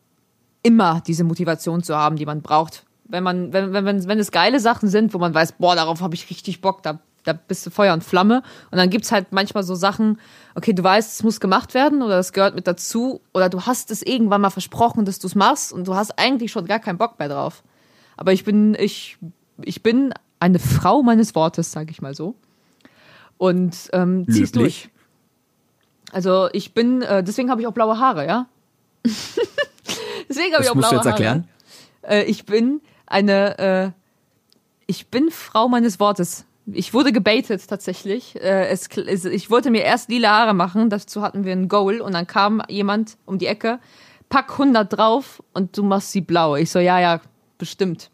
immer 0.62 1.02
diese 1.06 1.24
Motivation 1.24 1.82
zu 1.82 1.96
haben, 1.96 2.16
die 2.16 2.26
man 2.26 2.42
braucht. 2.42 2.84
Wenn 3.04 3.22
man, 3.24 3.52
wenn, 3.52 3.72
wenn, 3.72 3.84
wenn, 3.84 4.06
wenn 4.06 4.18
es 4.18 4.30
geile 4.30 4.60
Sachen 4.60 4.88
sind, 4.88 5.14
wo 5.14 5.18
man 5.18 5.34
weiß, 5.34 5.52
boah, 5.52 5.74
darauf 5.74 6.00
habe 6.00 6.14
ich 6.14 6.28
richtig 6.30 6.60
Bock, 6.60 6.82
da, 6.82 7.00
da 7.24 7.32
bist 7.32 7.66
du 7.66 7.70
Feuer 7.70 7.92
und 7.94 8.04
Flamme. 8.04 8.42
Und 8.70 8.78
dann 8.78 8.90
gibt's 8.90 9.10
halt 9.10 9.32
manchmal 9.32 9.62
so 9.62 9.74
Sachen, 9.74 10.20
okay, 10.54 10.72
du 10.72 10.84
weißt, 10.84 11.14
es 11.14 11.22
muss 11.22 11.40
gemacht 11.40 11.74
werden 11.74 12.02
oder 12.02 12.18
es 12.18 12.32
gehört 12.32 12.54
mit 12.54 12.66
dazu 12.66 13.20
oder 13.34 13.48
du 13.48 13.62
hast 13.62 13.90
es 13.90 14.02
irgendwann 14.02 14.40
mal 14.40 14.50
versprochen, 14.50 15.04
dass 15.04 15.18
du 15.18 15.26
es 15.26 15.34
machst 15.34 15.72
und 15.72 15.88
du 15.88 15.94
hast 15.94 16.18
eigentlich 16.18 16.52
schon 16.52 16.66
gar 16.66 16.78
keinen 16.78 16.98
Bock 16.98 17.18
mehr 17.18 17.28
drauf. 17.28 17.62
Aber 18.16 18.32
ich 18.32 18.44
bin, 18.44 18.76
ich, 18.78 19.18
ich 19.62 19.82
bin 19.82 20.12
eine 20.38 20.58
Frau 20.58 21.02
meines 21.02 21.34
Wortes, 21.34 21.72
sage 21.72 21.90
ich 21.90 22.02
mal 22.02 22.14
so. 22.14 22.34
Und 23.38 23.88
ähm, 23.92 24.26
zieh's 24.26 24.54
Löblich. 24.54 24.54
durch. 24.54 24.90
Also 26.12 26.48
ich 26.52 26.74
bin, 26.74 27.02
äh, 27.02 27.24
deswegen 27.24 27.50
habe 27.50 27.60
ich 27.60 27.66
auch 27.66 27.72
blaue 27.72 27.98
Haare, 27.98 28.26
ja. 28.26 28.46
deswegen 30.28 30.54
habe 30.54 30.62
ich 30.62 30.70
auch 30.70 30.74
blaue 30.74 30.76
musst 30.76 30.92
du 30.92 30.96
jetzt 30.96 31.06
erklären. 31.06 31.48
Äh, 32.02 32.24
ich 32.24 32.44
bin 32.44 32.80
eine, 33.06 33.58
äh, 33.58 33.90
ich 34.86 35.08
bin 35.08 35.30
Frau 35.30 35.68
meines 35.68 36.00
Wortes. 36.00 36.44
Ich 36.72 36.94
wurde 36.94 37.12
gebaitet 37.12 37.66
tatsächlich. 37.68 38.36
Äh, 38.36 38.68
es, 38.68 38.88
ich 38.96 39.50
wollte 39.50 39.70
mir 39.70 39.82
erst 39.82 40.08
lila 40.08 40.30
Haare 40.30 40.54
machen, 40.54 40.90
dazu 40.90 41.22
hatten 41.22 41.44
wir 41.44 41.52
ein 41.52 41.68
Goal 41.68 42.00
und 42.00 42.14
dann 42.14 42.26
kam 42.26 42.62
jemand 42.68 43.16
um 43.26 43.38
die 43.38 43.46
Ecke, 43.46 43.80
pack 44.28 44.52
100 44.52 44.92
drauf 44.92 45.42
und 45.52 45.76
du 45.76 45.82
machst 45.82 46.12
sie 46.12 46.20
blau. 46.20 46.56
Ich 46.56 46.70
so, 46.70 46.78
ja, 46.78 47.00
ja, 47.00 47.20
bestimmt. 47.58 48.10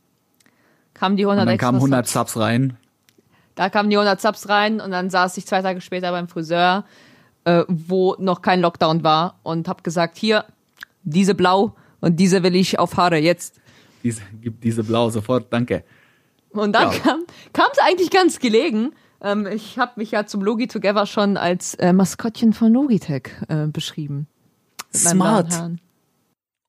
Kam 0.94 1.16
die 1.16 1.24
100 1.24 1.42
und 1.42 1.46
dann 1.48 1.58
kamen 1.58 1.76
100 1.76 2.08
Subs 2.08 2.36
rein. 2.38 2.76
Da 3.54 3.70
kamen 3.70 3.90
die 3.90 3.96
100 3.96 4.20
Subs 4.20 4.48
rein 4.48 4.80
und 4.80 4.90
dann 4.90 5.10
saß 5.10 5.36
ich 5.36 5.46
zwei 5.46 5.62
Tage 5.62 5.80
später 5.80 6.10
beim 6.10 6.28
Friseur, 6.28 6.84
äh, 7.44 7.64
wo 7.68 8.16
noch 8.18 8.42
kein 8.42 8.60
Lockdown 8.60 9.02
war 9.02 9.38
und 9.42 9.68
hab 9.68 9.84
gesagt, 9.84 10.16
hier, 10.16 10.44
diese 11.06 11.34
blau 11.34 11.74
und 12.00 12.16
diese 12.16 12.42
will 12.42 12.54
ich 12.54 12.78
auf 12.78 12.96
Haare 12.96 13.16
jetzt. 13.16 13.60
Diese, 14.02 14.20
gib 14.40 14.60
diese 14.60 14.84
blau 14.84 15.08
sofort, 15.10 15.52
danke. 15.52 15.84
Und 16.50 16.72
dann 16.74 16.92
ja. 16.92 17.18
kam 17.52 17.68
es 17.72 17.78
eigentlich 17.78 18.10
ganz 18.10 18.38
gelegen. 18.38 18.92
Ähm, 19.20 19.46
ich 19.46 19.78
habe 19.78 19.92
mich 19.96 20.10
ja 20.10 20.26
zum 20.26 20.42
Logi 20.42 20.66
Together 20.66 21.06
schon 21.06 21.36
als 21.36 21.74
äh, 21.74 21.92
Maskottchen 21.92 22.52
von 22.52 22.72
Logitech 22.72 23.30
äh, 23.48 23.66
beschrieben. 23.66 24.26
Smart. 24.94 25.72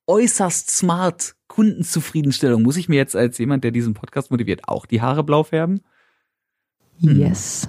Äußerst 0.06 0.70
smart. 0.70 1.34
Kundenzufriedenstellung. 1.48 2.62
Muss 2.62 2.76
ich 2.76 2.88
mir 2.88 2.96
jetzt 2.96 3.16
als 3.16 3.38
jemand, 3.38 3.64
der 3.64 3.70
diesen 3.70 3.94
Podcast 3.94 4.30
motiviert, 4.30 4.62
auch 4.68 4.86
die 4.86 5.00
Haare 5.00 5.24
blau 5.24 5.42
färben? 5.42 5.80
Hm. 7.00 7.18
Yes. 7.18 7.68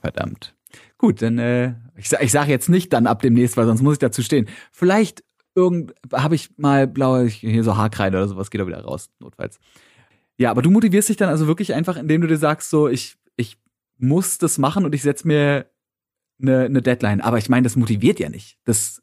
Verdammt. 0.00 0.54
Gut, 0.98 1.22
dann 1.22 1.38
äh, 1.38 1.74
ich, 1.96 2.12
ich 2.12 2.32
sage 2.32 2.50
jetzt 2.50 2.68
nicht 2.68 2.92
dann 2.92 3.06
ab 3.06 3.22
demnächst, 3.22 3.56
weil 3.56 3.66
sonst 3.66 3.82
muss 3.82 3.94
ich 3.94 3.98
dazu 3.98 4.22
stehen. 4.22 4.48
Vielleicht 4.70 5.24
irgend 5.56 5.94
habe 6.12 6.34
ich 6.34 6.56
mal 6.58 6.86
blaue 6.86 7.26
hier 7.26 7.64
so 7.64 7.76
Haarkreide 7.76 8.16
oder 8.18 8.28
sowas 8.28 8.50
geht 8.50 8.60
da 8.60 8.66
wieder 8.66 8.84
raus 8.84 9.10
notfalls. 9.18 9.58
Ja, 10.38 10.50
aber 10.50 10.62
du 10.62 10.70
motivierst 10.70 11.08
dich 11.08 11.16
dann 11.16 11.30
also 11.30 11.46
wirklich 11.46 11.74
einfach, 11.74 11.96
indem 11.96 12.20
du 12.20 12.28
dir 12.28 12.36
sagst, 12.36 12.68
so, 12.68 12.88
ich, 12.88 13.16
ich 13.36 13.58
muss 13.96 14.36
das 14.38 14.58
machen 14.58 14.84
und 14.84 14.94
ich 14.94 15.02
setze 15.02 15.26
mir 15.26 15.66
eine, 16.40 16.64
eine 16.64 16.82
Deadline. 16.82 17.22
Aber 17.22 17.38
ich 17.38 17.48
meine, 17.48 17.64
das 17.64 17.74
motiviert 17.74 18.20
ja 18.20 18.28
nicht. 18.28 18.58
Das, 18.64 19.02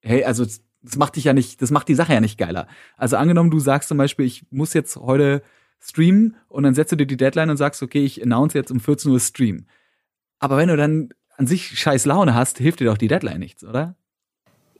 hey, 0.00 0.22
also 0.22 0.44
das 0.44 0.96
macht 0.96 1.16
dich 1.16 1.24
ja 1.24 1.32
nicht, 1.32 1.60
das 1.60 1.72
macht 1.72 1.88
die 1.88 1.96
Sache 1.96 2.14
ja 2.14 2.20
nicht 2.20 2.38
geiler. 2.38 2.68
Also 2.96 3.16
angenommen, 3.16 3.50
du 3.50 3.58
sagst 3.58 3.88
zum 3.88 3.98
Beispiel, 3.98 4.24
ich 4.24 4.46
muss 4.50 4.72
jetzt 4.72 4.96
heute 4.96 5.42
streamen 5.80 6.36
und 6.48 6.62
dann 6.62 6.74
setzt 6.74 6.92
du 6.92 6.96
dir 6.96 7.06
die 7.06 7.16
Deadline 7.16 7.50
und 7.50 7.56
sagst, 7.56 7.82
okay, 7.82 8.04
ich 8.04 8.22
announce 8.22 8.56
jetzt 8.56 8.70
um 8.70 8.78
14 8.78 9.10
Uhr 9.10 9.20
Stream. 9.20 9.66
Aber 10.38 10.56
wenn 10.56 10.68
du 10.68 10.76
dann 10.76 11.08
an 11.36 11.48
sich 11.48 11.78
scheiß 11.78 12.04
Laune 12.04 12.34
hast, 12.34 12.58
hilft 12.58 12.78
dir 12.78 12.84
doch 12.84 12.98
die 12.98 13.08
Deadline 13.08 13.40
nichts, 13.40 13.64
oder? 13.64 13.96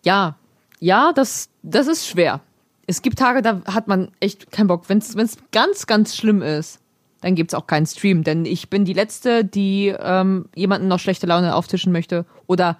Ja, 0.05 0.39
ja, 0.81 1.12
das, 1.12 1.49
das 1.62 1.87
ist 1.87 2.07
schwer 2.07 2.41
es 2.89 3.03
gibt 3.03 3.18
Tage, 3.18 3.43
da 3.43 3.61
hat 3.66 3.87
man 3.87 4.09
echt 4.18 4.51
keinen 4.51 4.66
Bock. 4.66 4.89
Wenn 4.89 4.99
es 4.99 5.39
ganz, 5.53 5.87
ganz 5.87 6.16
schlimm 6.16 6.41
ist, 6.41 6.81
dann 7.20 7.35
gibt 7.35 7.53
es 7.53 7.55
auch 7.55 7.66
keinen 7.66 7.85
Stream. 7.85 8.24
Denn 8.24 8.47
ich 8.47 8.70
bin 8.70 8.87
die 8.87 8.95
Letzte, 8.95 9.45
die 9.45 9.95
ähm, 10.01 10.47
jemanden 10.55 10.89
noch 10.89 10.99
schlechte 10.99 11.26
Laune 11.26 11.55
auftischen 11.55 11.93
möchte 11.93 12.24
oder 12.47 12.79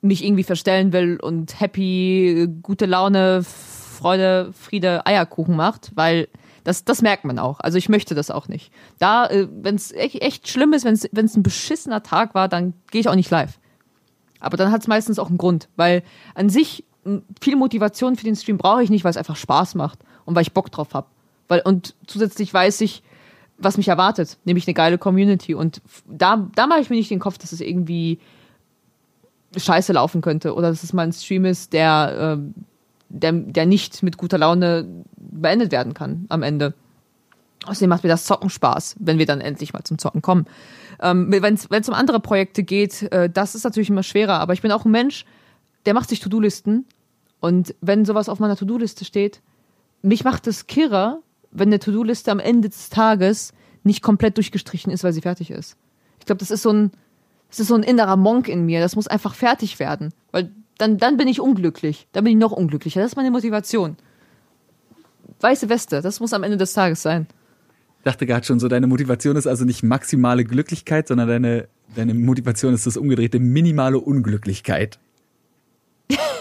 mich 0.00 0.24
irgendwie 0.24 0.44
verstellen 0.44 0.92
will 0.92 1.18
und 1.20 1.60
happy, 1.60 2.48
gute 2.62 2.86
Laune, 2.86 3.42
Freude, 3.42 4.52
Friede, 4.52 5.06
Eierkuchen 5.06 5.56
macht, 5.56 5.90
weil 5.96 6.28
das, 6.62 6.84
das 6.84 7.02
merkt 7.02 7.24
man 7.24 7.40
auch. 7.40 7.58
Also 7.58 7.78
ich 7.78 7.88
möchte 7.88 8.14
das 8.14 8.30
auch 8.30 8.46
nicht. 8.46 8.72
Da, 9.00 9.26
äh, 9.26 9.48
wenn 9.50 9.74
es 9.74 9.90
echt, 9.90 10.22
echt 10.22 10.48
schlimm 10.48 10.72
ist, 10.72 10.84
wenn 10.84 10.94
es 11.26 11.36
ein 11.36 11.42
beschissener 11.42 12.04
Tag 12.04 12.36
war, 12.36 12.48
dann 12.48 12.74
gehe 12.92 13.00
ich 13.00 13.08
auch 13.08 13.16
nicht 13.16 13.30
live. 13.30 13.58
Aber 14.38 14.56
dann 14.56 14.70
hat 14.70 14.82
es 14.82 14.88
meistens 14.88 15.18
auch 15.18 15.28
einen 15.28 15.38
Grund, 15.38 15.68
weil 15.74 16.04
an 16.36 16.48
sich 16.48 16.84
viel 17.40 17.56
Motivation 17.56 18.16
für 18.16 18.24
den 18.24 18.36
Stream 18.36 18.58
brauche 18.58 18.82
ich 18.82 18.90
nicht, 18.90 19.04
weil 19.04 19.10
es 19.10 19.16
einfach 19.16 19.36
Spaß 19.36 19.74
macht 19.74 19.98
und 20.24 20.34
weil 20.34 20.42
ich 20.42 20.52
Bock 20.52 20.70
drauf 20.70 20.94
habe. 20.94 21.08
Und 21.64 21.94
zusätzlich 22.06 22.52
weiß 22.52 22.80
ich, 22.80 23.02
was 23.58 23.76
mich 23.76 23.88
erwartet, 23.88 24.38
nämlich 24.44 24.66
eine 24.66 24.74
geile 24.74 24.98
Community. 24.98 25.54
Und 25.54 25.82
da, 26.08 26.48
da 26.54 26.66
mache 26.66 26.80
ich 26.80 26.90
mir 26.90 26.96
nicht 26.96 27.10
den 27.10 27.18
Kopf, 27.18 27.38
dass 27.38 27.52
es 27.52 27.60
irgendwie 27.60 28.18
scheiße 29.56 29.92
laufen 29.92 30.20
könnte 30.22 30.54
oder 30.54 30.70
dass 30.70 30.82
es 30.82 30.92
mal 30.92 31.02
ein 31.02 31.12
Stream 31.12 31.44
ist, 31.44 31.72
der, 31.72 32.38
äh, 32.38 32.62
der, 33.08 33.32
der 33.32 33.66
nicht 33.66 34.02
mit 34.02 34.16
guter 34.16 34.38
Laune 34.38 34.86
beendet 35.16 35.72
werden 35.72 35.94
kann 35.94 36.26
am 36.28 36.42
Ende. 36.42 36.74
Außerdem 37.66 37.90
macht 37.90 38.02
mir 38.02 38.08
das 38.08 38.24
Zocken 38.24 38.50
Spaß, 38.50 38.96
wenn 38.98 39.18
wir 39.18 39.26
dann 39.26 39.40
endlich 39.40 39.72
mal 39.72 39.84
zum 39.84 39.98
Zocken 39.98 40.22
kommen. 40.22 40.46
Ähm, 41.00 41.30
wenn 41.30 41.54
es 41.54 41.88
um 41.88 41.94
andere 41.94 42.20
Projekte 42.20 42.62
geht, 42.62 43.02
äh, 43.12 43.28
das 43.28 43.54
ist 43.54 43.64
natürlich 43.64 43.90
immer 43.90 44.02
schwerer, 44.02 44.40
aber 44.40 44.52
ich 44.54 44.62
bin 44.62 44.72
auch 44.72 44.84
ein 44.84 44.90
Mensch, 44.90 45.24
der 45.86 45.94
macht 45.94 46.08
sich 46.08 46.20
To-Do-Listen 46.20 46.86
und 47.40 47.74
wenn 47.80 48.04
sowas 48.04 48.28
auf 48.28 48.38
meiner 48.38 48.56
To-Do-Liste 48.56 49.04
steht, 49.04 49.42
mich 50.02 50.24
macht 50.24 50.46
es 50.46 50.66
kirrer, 50.66 51.20
wenn 51.50 51.68
eine 51.68 51.78
To-Do-Liste 51.78 52.30
am 52.30 52.38
Ende 52.38 52.68
des 52.68 52.90
Tages 52.90 53.52
nicht 53.84 54.02
komplett 54.02 54.36
durchgestrichen 54.36 54.92
ist, 54.92 55.04
weil 55.04 55.12
sie 55.12 55.20
fertig 55.20 55.50
ist. 55.50 55.76
Ich 56.20 56.26
glaube, 56.26 56.38
das 56.38 56.50
ist 56.50 56.62
so 56.62 56.70
ein, 56.70 56.92
das 57.50 57.60
ist 57.60 57.68
so 57.68 57.74
ein 57.74 57.82
innerer 57.82 58.16
Monk 58.16 58.48
in 58.48 58.64
mir. 58.64 58.80
Das 58.80 58.96
muss 58.96 59.08
einfach 59.08 59.34
fertig 59.34 59.78
werden, 59.78 60.14
weil 60.30 60.52
dann, 60.78 60.98
dann 60.98 61.16
bin 61.16 61.28
ich 61.28 61.40
unglücklich. 61.40 62.06
Dann 62.12 62.24
bin 62.24 62.32
ich 62.32 62.38
noch 62.38 62.52
unglücklicher. 62.52 63.00
Das 63.00 63.12
ist 63.12 63.16
meine 63.16 63.30
Motivation. 63.30 63.96
Weiße 65.40 65.68
Weste, 65.68 66.00
das 66.00 66.20
muss 66.20 66.32
am 66.32 66.44
Ende 66.44 66.56
des 66.56 66.72
Tages 66.72 67.02
sein. 67.02 67.26
Ich 67.98 68.04
dachte 68.04 68.26
gerade 68.26 68.46
schon 68.46 68.58
so, 68.58 68.68
deine 68.68 68.86
Motivation 68.86 69.36
ist 69.36 69.46
also 69.46 69.64
nicht 69.64 69.82
maximale 69.82 70.44
Glücklichkeit, 70.44 71.08
sondern 71.08 71.28
deine, 71.28 71.68
deine 71.94 72.14
Motivation 72.14 72.74
ist 72.74 72.86
das 72.86 72.96
umgedrehte 72.96 73.38
minimale 73.38 73.98
Unglücklichkeit. 73.98 74.98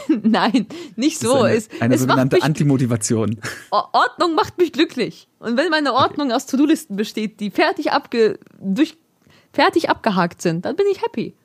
Nein, 0.24 0.68
nicht 0.96 1.20
so. 1.20 1.42
eine, 1.42 1.62
eine 1.80 1.96
es 1.96 2.02
sogenannte 2.02 2.42
Antimotivation. 2.42 3.40
Ordnung 3.70 4.36
macht 4.36 4.58
mich 4.58 4.72
glücklich. 4.72 5.28
Und 5.40 5.58
wenn 5.58 5.70
meine 5.70 5.94
Ordnung 5.94 6.28
okay. 6.28 6.36
aus 6.36 6.46
To-Do-Listen 6.46 6.96
besteht, 6.96 7.40
die 7.40 7.52
fertig, 7.52 7.92
abge, 7.92 8.40
durch, 8.60 8.98
fertig 9.54 9.90
abgehakt 9.90 10.42
sind, 10.42 10.66
dann 10.66 10.76
bin 10.76 10.86
ich 10.92 11.02
happy. 11.02 11.36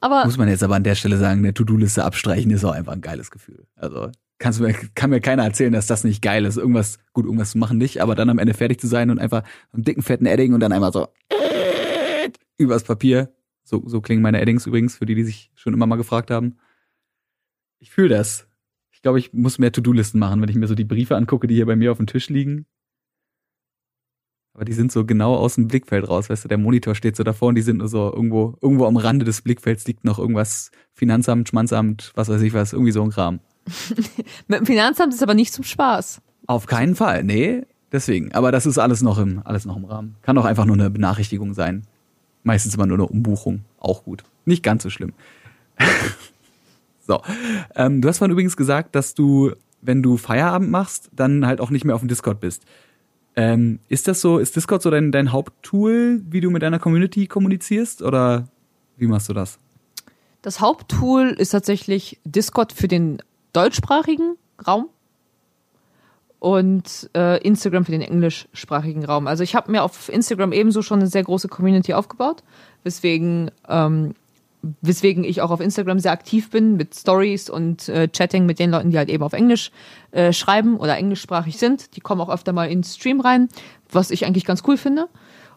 Aber 0.00 0.24
Muss 0.24 0.38
man 0.38 0.48
jetzt 0.48 0.62
aber 0.62 0.76
an 0.76 0.84
der 0.84 0.94
Stelle 0.94 1.18
sagen, 1.18 1.40
eine 1.40 1.54
To-Do-Liste 1.54 2.04
abstreichen 2.04 2.50
ist 2.50 2.64
auch 2.64 2.72
einfach 2.72 2.92
ein 2.92 3.02
geiles 3.02 3.30
Gefühl. 3.30 3.66
Also 3.76 4.10
kannst 4.38 4.60
mir, 4.60 4.74
kann 4.94 5.10
mir 5.10 5.20
keiner 5.20 5.44
erzählen, 5.44 5.72
dass 5.72 5.86
das 5.86 6.04
nicht 6.04 6.22
geil 6.22 6.44
ist. 6.46 6.56
Irgendwas, 6.56 6.98
gut, 7.12 7.26
irgendwas 7.26 7.50
zu 7.52 7.58
machen 7.58 7.78
nicht, 7.78 8.00
aber 8.00 8.14
dann 8.14 8.30
am 8.30 8.38
Ende 8.38 8.54
fertig 8.54 8.80
zu 8.80 8.86
sein 8.86 9.10
und 9.10 9.18
einfach 9.18 9.42
einen 9.72 9.84
dicken, 9.84 10.02
fetten 10.02 10.26
Edding 10.26 10.54
und 10.54 10.60
dann 10.60 10.72
einmal 10.72 10.92
so 10.92 11.08
übers 12.56 12.82
Papier. 12.82 13.32
So, 13.62 13.82
so 13.86 14.00
klingen 14.00 14.22
meine 14.22 14.40
Eddings 14.40 14.66
übrigens, 14.66 14.96
für 14.96 15.06
die, 15.06 15.14
die 15.14 15.24
sich 15.24 15.52
schon 15.54 15.74
immer 15.74 15.86
mal 15.86 15.96
gefragt 15.96 16.30
haben. 16.30 16.56
Ich 17.80 17.90
fühle 17.90 18.10
das. 18.10 18.46
Ich 18.92 19.00
glaube, 19.00 19.18
ich 19.18 19.32
muss 19.32 19.58
mehr 19.58 19.72
To-Do-Listen 19.72 20.18
machen, 20.18 20.42
wenn 20.42 20.48
ich 20.50 20.56
mir 20.56 20.66
so 20.66 20.74
die 20.74 20.84
Briefe 20.84 21.16
angucke, 21.16 21.46
die 21.46 21.54
hier 21.54 21.64
bei 21.64 21.76
mir 21.76 21.90
auf 21.90 21.96
dem 21.96 22.06
Tisch 22.06 22.28
liegen. 22.28 22.66
Aber 24.52 24.66
die 24.66 24.74
sind 24.74 24.92
so 24.92 25.06
genau 25.06 25.34
aus 25.36 25.54
dem 25.54 25.68
Blickfeld 25.68 26.06
raus, 26.06 26.28
weißt 26.28 26.44
du, 26.44 26.48
der 26.48 26.58
Monitor 26.58 26.94
steht 26.94 27.16
so 27.16 27.22
davor 27.22 27.48
und 27.48 27.54
die 27.54 27.62
sind 27.62 27.78
nur 27.78 27.88
so 27.88 28.12
irgendwo, 28.12 28.58
irgendwo 28.60 28.84
am 28.84 28.98
Rande 28.98 29.24
des 29.24 29.40
Blickfelds 29.40 29.86
liegt 29.86 30.04
noch 30.04 30.18
irgendwas, 30.18 30.70
Finanzamt, 30.92 31.48
Schmanzamt, 31.48 32.12
was 32.14 32.28
weiß 32.28 32.42
ich 32.42 32.52
was, 32.52 32.74
irgendwie 32.74 32.92
so 32.92 33.02
ein 33.02 33.10
Kram. 33.10 33.40
Mit 34.48 34.60
dem 34.60 34.66
Finanzamt 34.66 35.14
ist 35.14 35.22
aber 35.22 35.34
nicht 35.34 35.54
zum 35.54 35.64
Spaß. 35.64 36.20
Auf 36.46 36.66
keinen 36.66 36.96
Fall, 36.96 37.24
nee, 37.24 37.62
deswegen. 37.92 38.32
Aber 38.32 38.52
das 38.52 38.66
ist 38.66 38.76
alles 38.76 39.00
noch 39.00 39.16
im, 39.16 39.40
alles 39.46 39.64
noch 39.64 39.76
im 39.76 39.86
Rahmen. 39.86 40.16
Kann 40.20 40.36
auch 40.36 40.44
einfach 40.44 40.66
nur 40.66 40.76
eine 40.76 40.90
Benachrichtigung 40.90 41.54
sein. 41.54 41.86
Meistens 42.42 42.74
immer 42.74 42.86
nur 42.86 42.98
eine 42.98 43.06
Umbuchung, 43.06 43.64
auch 43.78 44.04
gut. 44.04 44.24
Nicht 44.44 44.62
ganz 44.62 44.82
so 44.82 44.90
schlimm. 44.90 45.14
So. 47.10 47.22
Ähm, 47.74 48.00
du 48.00 48.08
hast 48.08 48.18
vorhin 48.18 48.30
übrigens 48.30 48.56
gesagt, 48.56 48.94
dass 48.94 49.14
du, 49.14 49.50
wenn 49.82 50.00
du 50.00 50.16
Feierabend 50.16 50.70
machst, 50.70 51.10
dann 51.12 51.44
halt 51.44 51.60
auch 51.60 51.70
nicht 51.70 51.84
mehr 51.84 51.96
auf 51.96 52.02
dem 52.02 52.08
Discord 52.08 52.38
bist. 52.38 52.62
Ähm, 53.34 53.80
ist 53.88 54.06
das 54.06 54.20
so, 54.20 54.38
ist 54.38 54.54
Discord 54.54 54.80
so 54.80 54.90
dein, 54.90 55.10
dein 55.10 55.32
Haupttool, 55.32 56.22
wie 56.28 56.40
du 56.40 56.50
mit 56.50 56.62
deiner 56.62 56.78
Community 56.78 57.26
kommunizierst 57.26 58.00
oder 58.02 58.46
wie 58.96 59.08
machst 59.08 59.28
du 59.28 59.32
das? 59.32 59.58
Das 60.42 60.60
Haupttool 60.60 61.30
ist 61.30 61.50
tatsächlich 61.50 62.20
Discord 62.24 62.72
für 62.72 62.86
den 62.86 63.20
deutschsprachigen 63.52 64.36
Raum 64.64 64.86
und 66.38 67.10
äh, 67.16 67.42
Instagram 67.42 67.86
für 67.86 67.92
den 67.92 68.02
englischsprachigen 68.02 69.04
Raum. 69.04 69.26
Also 69.26 69.42
ich 69.42 69.56
habe 69.56 69.72
mir 69.72 69.82
auf 69.82 70.08
Instagram 70.08 70.52
ebenso 70.52 70.82
schon 70.82 71.00
eine 71.00 71.08
sehr 71.08 71.24
große 71.24 71.48
Community 71.48 71.92
aufgebaut, 71.92 72.44
weswegen 72.84 73.50
ähm, 73.68 74.14
weswegen 74.82 75.24
ich 75.24 75.40
auch 75.40 75.50
auf 75.50 75.60
Instagram 75.60 75.98
sehr 75.98 76.12
aktiv 76.12 76.50
bin 76.50 76.76
mit 76.76 76.94
Stories 76.94 77.48
und 77.48 77.88
äh, 77.88 78.08
Chatting 78.08 78.46
mit 78.46 78.58
den 78.58 78.70
Leuten, 78.70 78.90
die 78.90 78.98
halt 78.98 79.08
eben 79.08 79.22
auf 79.22 79.32
Englisch 79.32 79.70
äh, 80.10 80.32
schreiben 80.32 80.76
oder 80.76 80.96
englischsprachig 80.96 81.56
sind. 81.58 81.96
Die 81.96 82.00
kommen 82.00 82.20
auch 82.20 82.28
öfter 82.28 82.52
mal 82.52 82.70
ins 82.70 82.96
Stream 82.96 83.20
rein, 83.20 83.48
was 83.90 84.10
ich 84.10 84.26
eigentlich 84.26 84.44
ganz 84.44 84.62
cool 84.66 84.76
finde. 84.76 85.08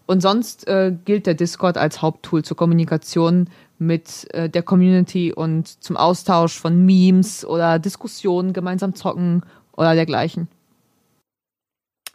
Und 0.06 0.22
sonst 0.22 0.68
äh, 0.68 0.94
gilt 1.06 1.28
der 1.28 1.34
Discord 1.34 1.78
als 1.78 2.02
Haupttool 2.02 2.44
zur 2.44 2.58
Kommunikation 2.58 3.50
mit 3.80 4.28
äh, 4.34 4.50
der 4.50 4.64
Community 4.64 5.34
und 5.34 5.68
zum 5.84 5.98
Austausch 5.98 6.60
von 6.60 6.86
Memes 6.86 7.46
oder 7.46 7.80
Diskussionen, 7.80 8.54
gemeinsam 8.54 8.96
zocken 8.96 9.44
oder 9.72 9.96
dergleichen. 9.96 10.48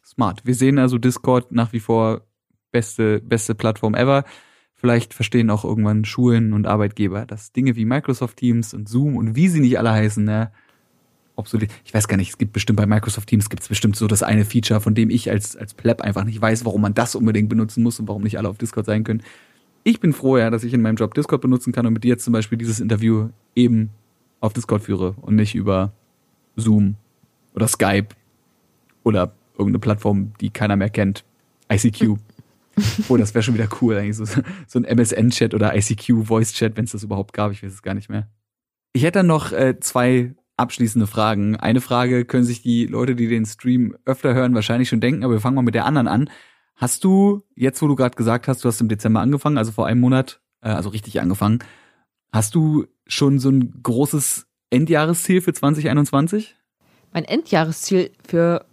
Smart. 0.04 0.44
Wir 0.44 0.54
sehen 0.54 0.78
also 0.78 0.98
Discord 0.98 1.52
nach 1.52 1.72
wie 1.72 1.80
vor 1.80 2.22
beste, 2.72 3.20
beste 3.20 3.54
Plattform 3.54 3.94
ever 3.94 4.24
Vielleicht 4.80 5.12
verstehen 5.12 5.50
auch 5.50 5.64
irgendwann 5.64 6.04
Schulen 6.04 6.52
und 6.52 6.68
Arbeitgeber, 6.68 7.26
dass 7.26 7.52
Dinge 7.52 7.74
wie 7.74 7.84
Microsoft 7.84 8.36
Teams 8.36 8.72
und 8.74 8.88
Zoom 8.88 9.16
und 9.16 9.34
wie 9.34 9.48
sie 9.48 9.58
nicht 9.58 9.76
alle 9.76 9.90
heißen, 9.90 10.24
ne, 10.24 10.52
obsolet. 11.34 11.70
Ich 11.84 11.92
weiß 11.92 12.06
gar 12.06 12.16
nicht, 12.16 12.30
es 12.30 12.38
gibt 12.38 12.52
bestimmt 12.52 12.76
bei 12.76 12.86
Microsoft 12.86 13.28
Teams 13.28 13.50
gibt 13.50 13.62
es 13.64 13.68
bestimmt 13.68 13.96
so 13.96 14.06
das 14.06 14.22
eine 14.22 14.44
Feature, 14.44 14.80
von 14.80 14.94
dem 14.94 15.10
ich 15.10 15.30
als, 15.30 15.56
als 15.56 15.74
Pleb 15.74 16.00
einfach 16.00 16.22
nicht 16.22 16.40
weiß, 16.40 16.64
warum 16.64 16.80
man 16.80 16.94
das 16.94 17.16
unbedingt 17.16 17.48
benutzen 17.48 17.82
muss 17.82 17.98
und 17.98 18.06
warum 18.06 18.22
nicht 18.22 18.38
alle 18.38 18.48
auf 18.48 18.56
Discord 18.56 18.86
sein 18.86 19.02
können. 19.02 19.22
Ich 19.82 19.98
bin 19.98 20.12
froh, 20.12 20.38
ja, 20.38 20.48
dass 20.50 20.62
ich 20.62 20.72
in 20.72 20.82
meinem 20.82 20.96
Job 20.96 21.12
Discord 21.12 21.40
benutzen 21.40 21.72
kann 21.72 21.84
und 21.84 21.92
mit 21.92 22.04
dir 22.04 22.10
jetzt 22.10 22.24
zum 22.24 22.32
Beispiel 22.32 22.56
dieses 22.56 22.78
Interview 22.78 23.30
eben 23.56 23.90
auf 24.38 24.52
Discord 24.52 24.82
führe 24.82 25.16
und 25.20 25.34
nicht 25.34 25.56
über 25.56 25.92
Zoom 26.54 26.94
oder 27.54 27.66
Skype 27.66 28.08
oder 29.02 29.32
irgendeine 29.54 29.80
Plattform, 29.80 30.32
die 30.40 30.50
keiner 30.50 30.76
mehr 30.76 30.90
kennt. 30.90 31.24
ICQ. 31.68 32.18
Oh, 33.08 33.16
das 33.16 33.34
wäre 33.34 33.42
schon 33.42 33.54
wieder 33.54 33.68
cool, 33.80 33.96
eigentlich 33.96 34.16
so, 34.16 34.24
so 34.66 34.78
ein 34.78 34.84
MSN-Chat 34.84 35.54
oder 35.54 35.74
ICQ-Voice-Chat, 35.76 36.76
wenn 36.76 36.84
es 36.84 36.92
das 36.92 37.02
überhaupt 37.02 37.32
gab. 37.32 37.52
Ich 37.52 37.62
weiß 37.62 37.72
es 37.72 37.82
gar 37.82 37.94
nicht 37.94 38.08
mehr. 38.08 38.28
Ich 38.92 39.02
hätte 39.02 39.20
dann 39.20 39.26
noch 39.26 39.52
äh, 39.52 39.78
zwei 39.80 40.34
abschließende 40.56 41.06
Fragen. 41.06 41.56
Eine 41.56 41.80
Frage 41.80 42.24
können 42.24 42.44
sich 42.44 42.62
die 42.62 42.86
Leute, 42.86 43.14
die 43.14 43.28
den 43.28 43.46
Stream 43.46 43.96
öfter 44.04 44.34
hören, 44.34 44.54
wahrscheinlich 44.54 44.88
schon 44.88 45.00
denken, 45.00 45.24
aber 45.24 45.34
wir 45.34 45.40
fangen 45.40 45.54
mal 45.54 45.62
mit 45.62 45.74
der 45.74 45.86
anderen 45.86 46.08
an. 46.08 46.30
Hast 46.74 47.04
du, 47.04 47.42
jetzt 47.54 47.80
wo 47.80 47.88
du 47.88 47.96
gerade 47.96 48.16
gesagt 48.16 48.48
hast, 48.48 48.64
du 48.64 48.68
hast 48.68 48.80
im 48.80 48.88
Dezember 48.88 49.20
angefangen, 49.20 49.58
also 49.58 49.72
vor 49.72 49.86
einem 49.86 50.00
Monat, 50.00 50.40
äh, 50.60 50.68
also 50.68 50.90
richtig 50.90 51.20
angefangen, 51.20 51.60
hast 52.32 52.54
du 52.54 52.86
schon 53.06 53.38
so 53.38 53.50
ein 53.50 53.82
großes 53.82 54.46
Endjahresziel 54.70 55.40
für 55.40 55.52
2021? 55.52 56.56
Mein 57.12 57.24
Endjahresziel 57.24 58.10
für 58.26 58.66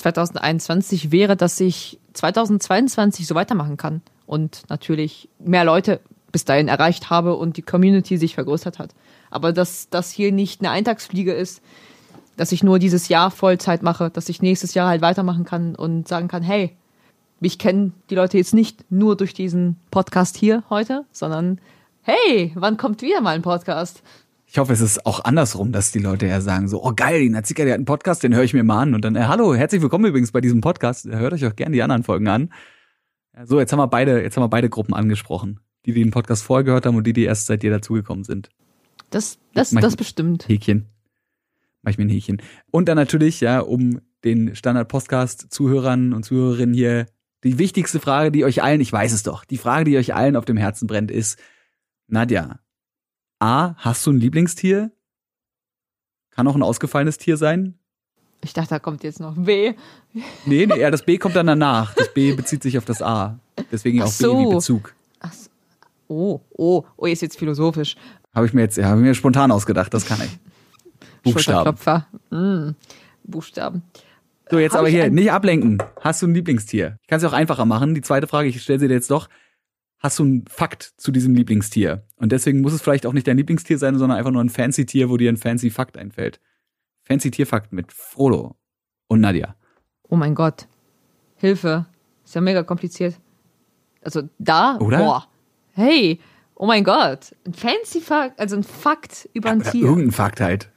2021 0.00 1.12
wäre, 1.12 1.36
dass 1.36 1.60
ich 1.60 1.98
2022 2.14 3.26
so 3.26 3.34
weitermachen 3.34 3.76
kann 3.76 4.02
und 4.26 4.64
natürlich 4.68 5.28
mehr 5.38 5.64
Leute 5.64 6.00
bis 6.32 6.44
dahin 6.44 6.68
erreicht 6.68 7.10
habe 7.10 7.36
und 7.36 7.56
die 7.56 7.62
Community 7.62 8.16
sich 8.16 8.34
vergrößert 8.34 8.78
hat. 8.78 8.94
Aber 9.30 9.52
dass 9.52 9.88
das 9.90 10.10
hier 10.10 10.32
nicht 10.32 10.60
eine 10.60 10.70
Eintagsfliege 10.70 11.32
ist, 11.32 11.62
dass 12.36 12.52
ich 12.52 12.62
nur 12.62 12.78
dieses 12.78 13.08
Jahr 13.08 13.30
Vollzeit 13.30 13.82
mache, 13.82 14.10
dass 14.10 14.28
ich 14.28 14.42
nächstes 14.42 14.74
Jahr 14.74 14.88
halt 14.88 15.02
weitermachen 15.02 15.44
kann 15.44 15.74
und 15.74 16.08
sagen 16.08 16.28
kann, 16.28 16.42
hey, 16.42 16.76
mich 17.40 17.58
kennen 17.58 17.94
die 18.10 18.14
Leute 18.14 18.38
jetzt 18.38 18.54
nicht 18.54 18.90
nur 18.90 19.16
durch 19.16 19.34
diesen 19.34 19.76
Podcast 19.90 20.36
hier 20.36 20.62
heute, 20.70 21.04
sondern 21.10 21.60
hey, 22.02 22.52
wann 22.54 22.76
kommt 22.76 23.02
wieder 23.02 23.20
mal 23.20 23.34
ein 23.34 23.42
Podcast? 23.42 24.02
Ich 24.52 24.58
hoffe, 24.58 24.72
es 24.72 24.80
ist 24.80 25.06
auch 25.06 25.24
andersrum, 25.24 25.70
dass 25.70 25.92
die 25.92 26.00
Leute 26.00 26.26
ja 26.26 26.40
sagen 26.40 26.66
so, 26.66 26.82
oh 26.84 26.92
geil, 26.92 27.20
die 27.20 27.28
Nazika, 27.28 27.64
die 27.64 27.70
hat 27.70 27.76
einen 27.76 27.84
Podcast, 27.84 28.24
den 28.24 28.34
höre 28.34 28.42
ich 28.42 28.52
mir 28.52 28.64
mal 28.64 28.82
an. 28.82 28.94
Und 28.96 29.04
dann, 29.04 29.14
äh, 29.14 29.22
hallo, 29.26 29.54
herzlich 29.54 29.80
willkommen 29.80 30.06
übrigens 30.06 30.32
bei 30.32 30.40
diesem 30.40 30.60
Podcast. 30.60 31.06
Hört 31.06 31.32
euch 31.32 31.46
auch 31.46 31.54
gerne 31.54 31.72
die 31.72 31.82
anderen 31.84 32.02
Folgen 32.02 32.26
an. 32.26 32.52
So, 33.44 33.60
jetzt 33.60 33.70
haben 33.70 33.78
wir 33.78 33.86
beide, 33.86 34.20
jetzt 34.20 34.36
haben 34.36 34.42
wir 34.42 34.48
beide 34.48 34.68
Gruppen 34.68 34.92
angesprochen. 34.92 35.60
Die, 35.86 35.92
die 35.92 36.02
den 36.02 36.10
Podcast 36.10 36.42
vorher 36.42 36.64
gehört 36.64 36.84
haben 36.84 36.96
und 36.96 37.06
die, 37.06 37.12
die 37.12 37.22
erst 37.22 37.46
seit 37.46 37.62
dir 37.62 37.70
dazugekommen 37.70 38.24
sind. 38.24 38.48
Das, 39.10 39.38
das, 39.54 39.70
das 39.70 39.94
bestimmt. 39.94 40.48
Häkchen. 40.48 40.88
Mach 41.82 41.92
ich 41.92 41.98
mir 41.98 42.06
ein 42.06 42.10
Häkchen. 42.10 42.42
Und 42.72 42.88
dann 42.88 42.96
natürlich, 42.96 43.40
ja, 43.40 43.60
um 43.60 44.00
den 44.24 44.56
Standard-Podcast-Zuhörern 44.56 46.12
und 46.12 46.24
Zuhörerinnen 46.24 46.74
hier 46.74 47.06
die 47.44 47.58
wichtigste 47.58 48.00
Frage, 48.00 48.32
die 48.32 48.44
euch 48.44 48.64
allen, 48.64 48.80
ich 48.80 48.92
weiß 48.92 49.12
es 49.12 49.22
doch, 49.22 49.44
die 49.44 49.58
Frage, 49.58 49.84
die 49.84 49.96
euch 49.96 50.12
allen 50.12 50.34
auf 50.34 50.44
dem 50.44 50.56
Herzen 50.56 50.88
brennt, 50.88 51.12
ist, 51.12 51.38
Nadja, 52.08 52.58
A, 53.40 53.74
hast 53.78 54.06
du 54.06 54.12
ein 54.12 54.20
Lieblingstier? 54.20 54.90
Kann 56.30 56.46
auch 56.46 56.54
ein 56.54 56.62
ausgefallenes 56.62 57.16
Tier 57.16 57.38
sein? 57.38 57.74
Ich 58.42 58.52
dachte, 58.52 58.70
da 58.70 58.78
kommt 58.78 59.02
jetzt 59.02 59.18
noch 59.18 59.34
B. 59.34 59.74
Nee, 60.44 60.66
nee, 60.66 60.78
ja, 60.78 60.90
das 60.90 61.04
B 61.04 61.18
kommt 61.18 61.36
dann 61.36 61.46
danach. 61.46 61.94
Das 61.94 62.12
B 62.12 62.34
bezieht 62.34 62.62
sich 62.62 62.76
auf 62.76 62.84
das 62.84 63.02
A. 63.02 63.38
Deswegen 63.72 64.02
auch 64.02 64.08
so. 64.08 64.36
B 64.36 64.44
wie 64.44 64.54
Bezug. 64.54 64.94
Ach 65.20 65.32
so. 65.32 65.50
Oh, 66.08 66.40
oh, 66.50 66.84
oh, 66.96 67.06
ist 67.06 67.22
jetzt 67.22 67.38
philosophisch. 67.38 67.96
Habe 68.34 68.46
ich 68.46 68.52
mir 68.52 68.62
jetzt, 68.62 68.76
ja, 68.76 68.86
habe 68.86 69.00
ich 69.00 69.06
mir 69.06 69.14
spontan 69.14 69.50
ausgedacht, 69.50 69.92
das 69.94 70.06
kann 70.06 70.20
ich. 70.22 70.38
Buchstaben. 71.22 71.76
Mm, 72.30 72.74
Buchstaben. 73.24 73.82
So, 74.50 74.58
jetzt 74.58 74.72
Hab 74.72 74.80
aber 74.80 74.88
hier, 74.88 75.10
nicht 75.10 75.32
ablenken. 75.32 75.78
Hast 76.00 76.22
du 76.22 76.26
ein 76.26 76.34
Lieblingstier? 76.34 76.96
Ich 77.02 77.08
kann 77.08 77.18
es 77.18 77.24
auch 77.24 77.32
einfacher 77.32 77.64
machen. 77.64 77.94
Die 77.94 78.02
zweite 78.02 78.26
Frage, 78.26 78.48
ich 78.48 78.62
stelle 78.62 78.80
sie 78.80 78.88
dir 78.88 78.94
jetzt 78.94 79.10
doch 79.10 79.28
hast 80.00 80.18
du 80.18 80.24
einen 80.24 80.44
Fakt 80.48 80.94
zu 80.96 81.12
diesem 81.12 81.34
Lieblingstier. 81.34 82.02
Und 82.16 82.32
deswegen 82.32 82.62
muss 82.62 82.72
es 82.72 82.82
vielleicht 82.82 83.06
auch 83.06 83.12
nicht 83.12 83.26
dein 83.26 83.36
Lieblingstier 83.36 83.78
sein, 83.78 83.96
sondern 83.98 84.18
einfach 84.18 84.32
nur 84.32 84.42
ein 84.42 84.48
fancy 84.48 84.86
Tier, 84.86 85.10
wo 85.10 85.16
dir 85.16 85.30
ein 85.30 85.36
fancy 85.36 85.70
Fakt 85.70 85.96
einfällt. 85.96 86.40
Fancy 87.04 87.30
Tierfakt 87.30 87.72
mit 87.72 87.92
Frodo 87.92 88.56
und 89.08 89.20
Nadia. 89.20 89.54
Oh 90.08 90.16
mein 90.16 90.34
Gott. 90.34 90.66
Hilfe. 91.36 91.86
Ist 92.24 92.34
ja 92.34 92.40
mega 92.40 92.62
kompliziert. 92.62 93.20
Also 94.02 94.22
da, 94.38 94.78
Oder? 94.78 94.98
boah. 94.98 95.28
Hey, 95.72 96.18
oh 96.54 96.66
mein 96.66 96.82
Gott. 96.82 97.34
Ein 97.46 97.52
fancy 97.52 98.00
Fakt, 98.00 98.40
also 98.40 98.56
ein 98.56 98.64
Fakt 98.64 99.28
über 99.34 99.50
ein 99.50 99.60
ja, 99.60 99.70
Tier. 99.70 99.84
Irgendein 99.84 100.12
Fakt 100.12 100.40
halt. 100.40 100.70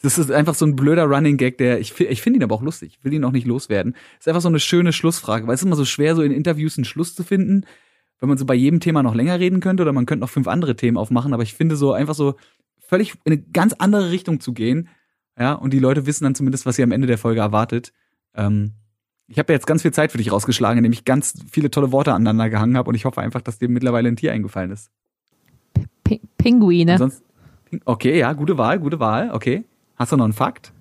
Das 0.00 0.16
ist 0.16 0.30
einfach 0.30 0.54
so 0.54 0.64
ein 0.64 0.74
blöder 0.74 1.04
Running 1.04 1.36
Gag, 1.36 1.58
der 1.58 1.80
ich, 1.80 1.98
ich 2.00 2.22
finde 2.22 2.38
ihn 2.38 2.42
aber 2.42 2.54
auch 2.54 2.62
lustig. 2.62 2.96
Ich 2.98 3.04
will 3.04 3.12
ihn 3.12 3.24
auch 3.24 3.32
nicht 3.32 3.46
loswerden. 3.46 3.94
Ist 4.18 4.26
einfach 4.26 4.40
so 4.40 4.48
eine 4.48 4.60
schöne 4.60 4.92
Schlussfrage, 4.92 5.46
weil 5.46 5.54
es 5.54 5.60
ist 5.60 5.66
immer 5.66 5.76
so 5.76 5.84
schwer, 5.84 6.16
so 6.16 6.22
in 6.22 6.32
Interviews 6.32 6.78
einen 6.78 6.86
Schluss 6.86 7.14
zu 7.14 7.24
finden 7.24 7.66
wenn 8.20 8.28
man 8.28 8.38
so 8.38 8.44
bei 8.44 8.54
jedem 8.54 8.80
Thema 8.80 9.02
noch 9.02 9.14
länger 9.14 9.40
reden 9.40 9.60
könnte 9.60 9.82
oder 9.82 9.92
man 9.92 10.06
könnte 10.06 10.20
noch 10.20 10.30
fünf 10.30 10.46
andere 10.46 10.76
Themen 10.76 10.96
aufmachen, 10.96 11.32
aber 11.32 11.42
ich 11.42 11.54
finde 11.54 11.76
so 11.76 11.92
einfach 11.92 12.14
so 12.14 12.34
völlig 12.78 13.14
in 13.24 13.32
eine 13.32 13.42
ganz 13.42 13.72
andere 13.74 14.10
Richtung 14.10 14.40
zu 14.40 14.52
gehen, 14.52 14.88
ja, 15.38 15.54
und 15.54 15.72
die 15.72 15.78
Leute 15.78 16.04
wissen 16.06 16.24
dann 16.24 16.34
zumindest, 16.34 16.66
was 16.66 16.76
sie 16.76 16.82
am 16.82 16.92
Ende 16.92 17.06
der 17.06 17.16
Folge 17.16 17.40
erwartet. 17.40 17.92
Ähm, 18.34 18.72
ich 19.26 19.38
habe 19.38 19.52
ja 19.52 19.56
jetzt 19.56 19.66
ganz 19.66 19.82
viel 19.82 19.92
Zeit 19.92 20.12
für 20.12 20.18
dich 20.18 20.32
rausgeschlagen, 20.32 20.78
indem 20.78 20.92
ich 20.92 21.04
ganz 21.04 21.42
viele 21.50 21.70
tolle 21.70 21.92
Worte 21.92 22.12
aneinander 22.12 22.50
gehangen 22.50 22.76
habe 22.76 22.88
und 22.88 22.94
ich 22.94 23.04
hoffe 23.04 23.20
einfach, 23.20 23.40
dass 23.40 23.58
dir 23.58 23.68
mittlerweile 23.68 24.08
ein 24.08 24.16
Tier 24.16 24.32
eingefallen 24.32 24.70
ist. 24.70 24.90
P 26.04 26.20
Pinguine. 26.36 27.10
Okay, 27.84 28.18
ja, 28.18 28.32
gute 28.32 28.58
Wahl, 28.58 28.80
gute 28.80 28.98
Wahl, 28.98 29.30
okay. 29.30 29.64
Hast 29.96 30.12
du 30.12 30.16
noch 30.16 30.24
einen 30.24 30.32
Fakt? 30.32 30.72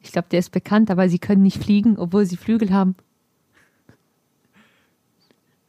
Ich 0.00 0.12
glaube, 0.12 0.28
der 0.30 0.38
ist 0.38 0.52
bekannt, 0.52 0.90
aber 0.90 1.08
sie 1.08 1.18
können 1.18 1.42
nicht 1.42 1.62
fliegen, 1.62 1.98
obwohl 1.98 2.24
sie 2.26 2.36
Flügel 2.36 2.72
haben. 2.72 2.94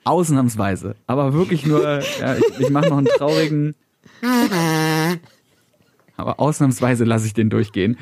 Ausnahmsweise. 0.05 0.95
Aber 1.07 1.33
wirklich 1.33 1.65
nur, 1.65 1.81
ja, 1.81 2.35
ich, 2.35 2.59
ich 2.59 2.69
mache 2.69 2.89
noch 2.89 2.97
einen 2.97 3.07
traurigen. 3.07 3.75
Aber 6.15 6.39
ausnahmsweise 6.39 7.03
lasse 7.03 7.25
ich 7.25 7.33
den 7.33 7.49
durchgehen. 7.49 7.97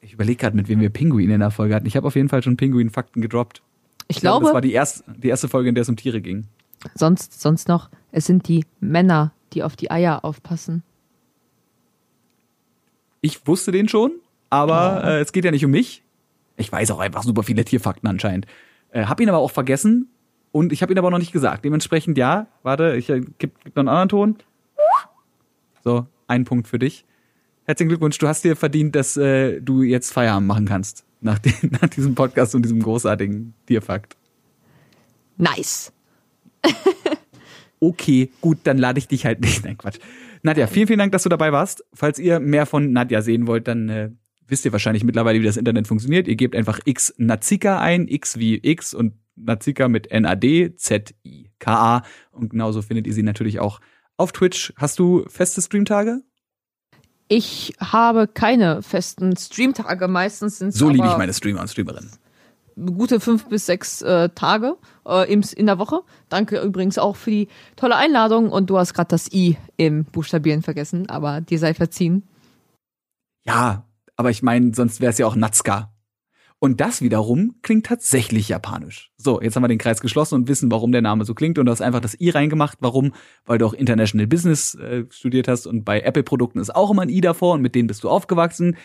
Ich 0.00 0.14
überlege 0.14 0.36
gerade, 0.36 0.56
mit 0.56 0.68
wem 0.68 0.80
wir 0.80 0.90
Pinguine 0.90 1.34
in 1.34 1.40
der 1.40 1.50
Folge 1.50 1.74
hatten. 1.74 1.86
Ich 1.86 1.96
habe 1.96 2.06
auf 2.06 2.16
jeden 2.16 2.28
Fall 2.28 2.42
schon 2.42 2.56
Pinguin-Fakten 2.56 3.20
gedroppt. 3.20 3.60
Ich, 4.06 4.16
ich 4.16 4.20
glaube, 4.22 4.46
das 4.46 4.54
war 4.54 4.60
die 4.60 4.72
erste, 4.72 5.04
die 5.16 5.28
erste 5.28 5.48
Folge, 5.48 5.68
in 5.68 5.74
der 5.74 5.82
es 5.82 5.88
um 5.88 5.96
Tiere 5.96 6.20
ging. 6.20 6.46
Sonst, 6.94 7.40
sonst 7.40 7.68
noch, 7.68 7.90
es 8.12 8.24
sind 8.24 8.48
die 8.48 8.64
Männer, 8.80 9.32
die 9.52 9.64
auf 9.64 9.76
die 9.76 9.90
Eier 9.90 10.24
aufpassen. 10.24 10.82
Ich 13.20 13.46
wusste 13.46 13.72
den 13.72 13.88
schon, 13.88 14.12
aber 14.48 15.02
äh, 15.04 15.20
es 15.20 15.32
geht 15.32 15.44
ja 15.44 15.50
nicht 15.50 15.64
um 15.64 15.72
mich. 15.72 16.04
Ich 16.56 16.70
weiß 16.70 16.92
auch 16.92 17.00
einfach 17.00 17.24
super 17.24 17.42
viele 17.42 17.64
Tierfakten 17.64 18.08
anscheinend. 18.08 18.46
Äh, 18.90 19.06
hab 19.06 19.20
ihn 19.20 19.28
aber 19.28 19.38
auch 19.38 19.50
vergessen 19.50 20.08
und 20.52 20.72
ich 20.72 20.82
habe 20.82 20.92
ihn 20.92 20.98
aber 20.98 21.10
noch 21.10 21.18
nicht 21.18 21.32
gesagt. 21.32 21.64
Dementsprechend 21.64 22.18
ja. 22.18 22.46
Warte, 22.62 22.96
ich 22.96 23.10
äh, 23.10 23.20
gib, 23.38 23.62
gib 23.64 23.76
noch 23.76 23.82
einen 23.82 23.88
anderen 23.88 24.08
Ton. 24.08 24.36
So, 25.84 26.06
ein 26.26 26.44
Punkt 26.44 26.68
für 26.68 26.78
dich. 26.78 27.04
Herzlichen 27.64 27.88
Glückwunsch, 27.90 28.18
du 28.18 28.28
hast 28.28 28.44
dir 28.44 28.56
verdient, 28.56 28.94
dass 28.94 29.16
äh, 29.16 29.60
du 29.60 29.82
jetzt 29.82 30.12
Feierabend 30.12 30.48
machen 30.48 30.66
kannst. 30.66 31.04
Nach, 31.20 31.38
den, 31.38 31.52
nach 31.80 31.88
diesem 31.88 32.14
Podcast 32.14 32.54
und 32.54 32.62
diesem 32.62 32.82
großartigen 32.82 33.54
Tierfakt. 33.66 34.16
Nice. 35.36 35.92
okay, 37.80 38.30
gut, 38.40 38.58
dann 38.64 38.78
lade 38.78 38.98
ich 38.98 39.08
dich 39.08 39.24
halt 39.26 39.40
nicht. 39.40 39.64
Nein, 39.64 39.78
Quatsch. 39.78 39.98
Nadja, 40.42 40.66
vielen, 40.66 40.86
vielen 40.86 40.98
Dank, 40.98 41.12
dass 41.12 41.24
du 41.24 41.28
dabei 41.28 41.52
warst. 41.52 41.84
Falls 41.92 42.18
ihr 42.18 42.40
mehr 42.40 42.66
von 42.66 42.92
Nadja 42.92 43.22
sehen 43.22 43.46
wollt, 43.46 43.68
dann 43.68 43.88
äh, 43.88 44.10
wisst 44.46 44.64
ihr 44.64 44.72
wahrscheinlich 44.72 45.04
mittlerweile, 45.04 45.40
wie 45.40 45.44
das 45.44 45.56
Internet 45.56 45.86
funktioniert. 45.86 46.28
Ihr 46.28 46.36
gebt 46.36 46.56
einfach 46.56 46.80
x 46.84 47.14
Nazika 47.18 47.80
ein, 47.80 48.08
x 48.08 48.38
wie 48.38 48.58
x 48.62 48.94
und 48.94 49.14
Nazika 49.44 49.88
mit 49.88 50.10
N-A-D-Z-I-K-A. 50.10 52.02
Und 52.30 52.50
genauso 52.50 52.82
findet 52.82 53.06
ihr 53.06 53.14
sie 53.14 53.22
natürlich 53.22 53.60
auch 53.60 53.80
auf 54.16 54.32
Twitch. 54.32 54.72
Hast 54.76 54.98
du 54.98 55.24
feste 55.28 55.62
Streamtage? 55.62 56.22
Ich 57.28 57.74
habe 57.78 58.26
keine 58.26 58.82
festen 58.82 59.36
Streamtage. 59.36 60.08
Meistens 60.08 60.58
sind 60.58 60.72
So 60.72 60.88
liebe 60.88 61.06
ich 61.06 61.16
meine 61.16 61.34
Streamer 61.34 61.60
und 61.60 61.68
Streamerinnen. 61.68 62.10
Gute 62.96 63.20
fünf 63.20 63.48
bis 63.48 63.66
sechs 63.66 64.02
äh, 64.02 64.28
Tage 64.30 64.76
äh, 65.04 65.30
im, 65.30 65.42
in 65.56 65.66
der 65.66 65.78
Woche. 65.78 66.02
Danke 66.28 66.60
übrigens 66.60 66.96
auch 66.96 67.16
für 67.16 67.30
die 67.30 67.48
tolle 67.76 67.96
Einladung. 67.96 68.50
Und 68.50 68.70
du 68.70 68.78
hast 68.78 68.94
gerade 68.94 69.08
das 69.08 69.32
I 69.32 69.56
im 69.76 70.04
Buchstabieren 70.04 70.62
vergessen, 70.62 71.08
aber 71.10 71.40
dir 71.40 71.58
sei 71.58 71.74
verziehen. 71.74 72.22
Ja, 73.44 73.84
aber 74.16 74.30
ich 74.30 74.42
meine, 74.42 74.74
sonst 74.74 75.00
wäre 75.00 75.10
es 75.10 75.18
ja 75.18 75.26
auch 75.26 75.36
Natska. 75.36 75.92
Und 76.60 76.80
das 76.80 77.02
wiederum 77.02 77.54
klingt 77.62 77.86
tatsächlich 77.86 78.48
japanisch. 78.48 79.12
So, 79.16 79.40
jetzt 79.40 79.54
haben 79.54 79.62
wir 79.62 79.68
den 79.68 79.78
Kreis 79.78 80.00
geschlossen 80.00 80.34
und 80.34 80.48
wissen, 80.48 80.72
warum 80.72 80.90
der 80.90 81.02
Name 81.02 81.24
so 81.24 81.34
klingt. 81.34 81.56
Und 81.58 81.66
du 81.66 81.72
hast 81.72 81.80
einfach 81.80 82.00
das 82.00 82.20
I 82.20 82.30
reingemacht. 82.30 82.78
Warum? 82.80 83.12
Weil 83.44 83.58
du 83.58 83.66
auch 83.66 83.74
International 83.74 84.26
Business 84.26 84.74
äh, 84.74 85.04
studiert 85.10 85.46
hast 85.46 85.66
und 85.66 85.84
bei 85.84 86.00
Apple-Produkten 86.00 86.58
ist 86.58 86.74
auch 86.74 86.90
immer 86.90 87.02
ein 87.02 87.10
I 87.10 87.20
davor 87.20 87.54
und 87.54 87.62
mit 87.62 87.76
denen 87.76 87.86
bist 87.86 88.02
du 88.02 88.08
aufgewachsen. 88.08 88.76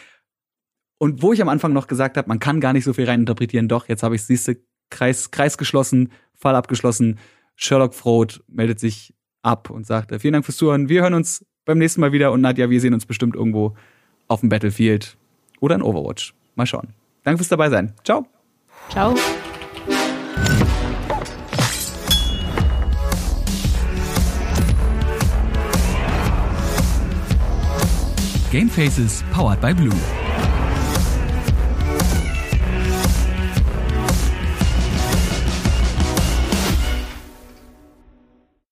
Und 0.99 1.23
wo 1.23 1.33
ich 1.33 1.41
am 1.41 1.49
Anfang 1.49 1.73
noch 1.73 1.87
gesagt 1.87 2.15
habe, 2.15 2.27
man 2.27 2.39
kann 2.39 2.61
gar 2.61 2.73
nicht 2.73 2.83
so 2.83 2.93
viel 2.93 3.05
reininterpretieren, 3.05 3.67
doch, 3.67 3.89
jetzt 3.89 4.03
habe 4.03 4.15
ich 4.15 4.23
siehste, 4.23 4.57
Kreis, 4.89 5.31
Kreis 5.31 5.57
geschlossen, 5.57 6.11
Fall 6.35 6.55
abgeschlossen. 6.55 7.19
Sherlock 7.55 7.95
Froht 7.95 8.43
meldet 8.47 8.79
sich 8.79 9.15
ab 9.41 9.71
und 9.71 9.87
sagt, 9.87 10.11
äh, 10.11 10.19
vielen 10.19 10.33
Dank 10.33 10.45
fürs 10.45 10.57
Zuhören. 10.57 10.89
Wir 10.89 11.01
hören 11.01 11.15
uns 11.15 11.45
beim 11.65 11.79
nächsten 11.79 12.01
Mal 12.01 12.11
wieder 12.11 12.31
und 12.31 12.41
Nadja, 12.41 12.69
wir 12.69 12.79
sehen 12.79 12.93
uns 12.93 13.05
bestimmt 13.05 13.35
irgendwo 13.35 13.75
auf 14.27 14.41
dem 14.41 14.49
Battlefield 14.49 15.17
oder 15.59 15.75
in 15.75 15.81
Overwatch. 15.81 16.35
Mal 16.55 16.67
schauen. 16.67 16.93
Danke 17.23 17.37
fürs 17.37 17.49
dabei 17.49 17.69
sein. 17.69 17.93
Ciao. 18.03 18.25
Ciao. 18.89 19.15
Gamefaces 28.51 29.23
powered 29.31 29.59
by 29.59 29.73
Blue. 29.73 30.22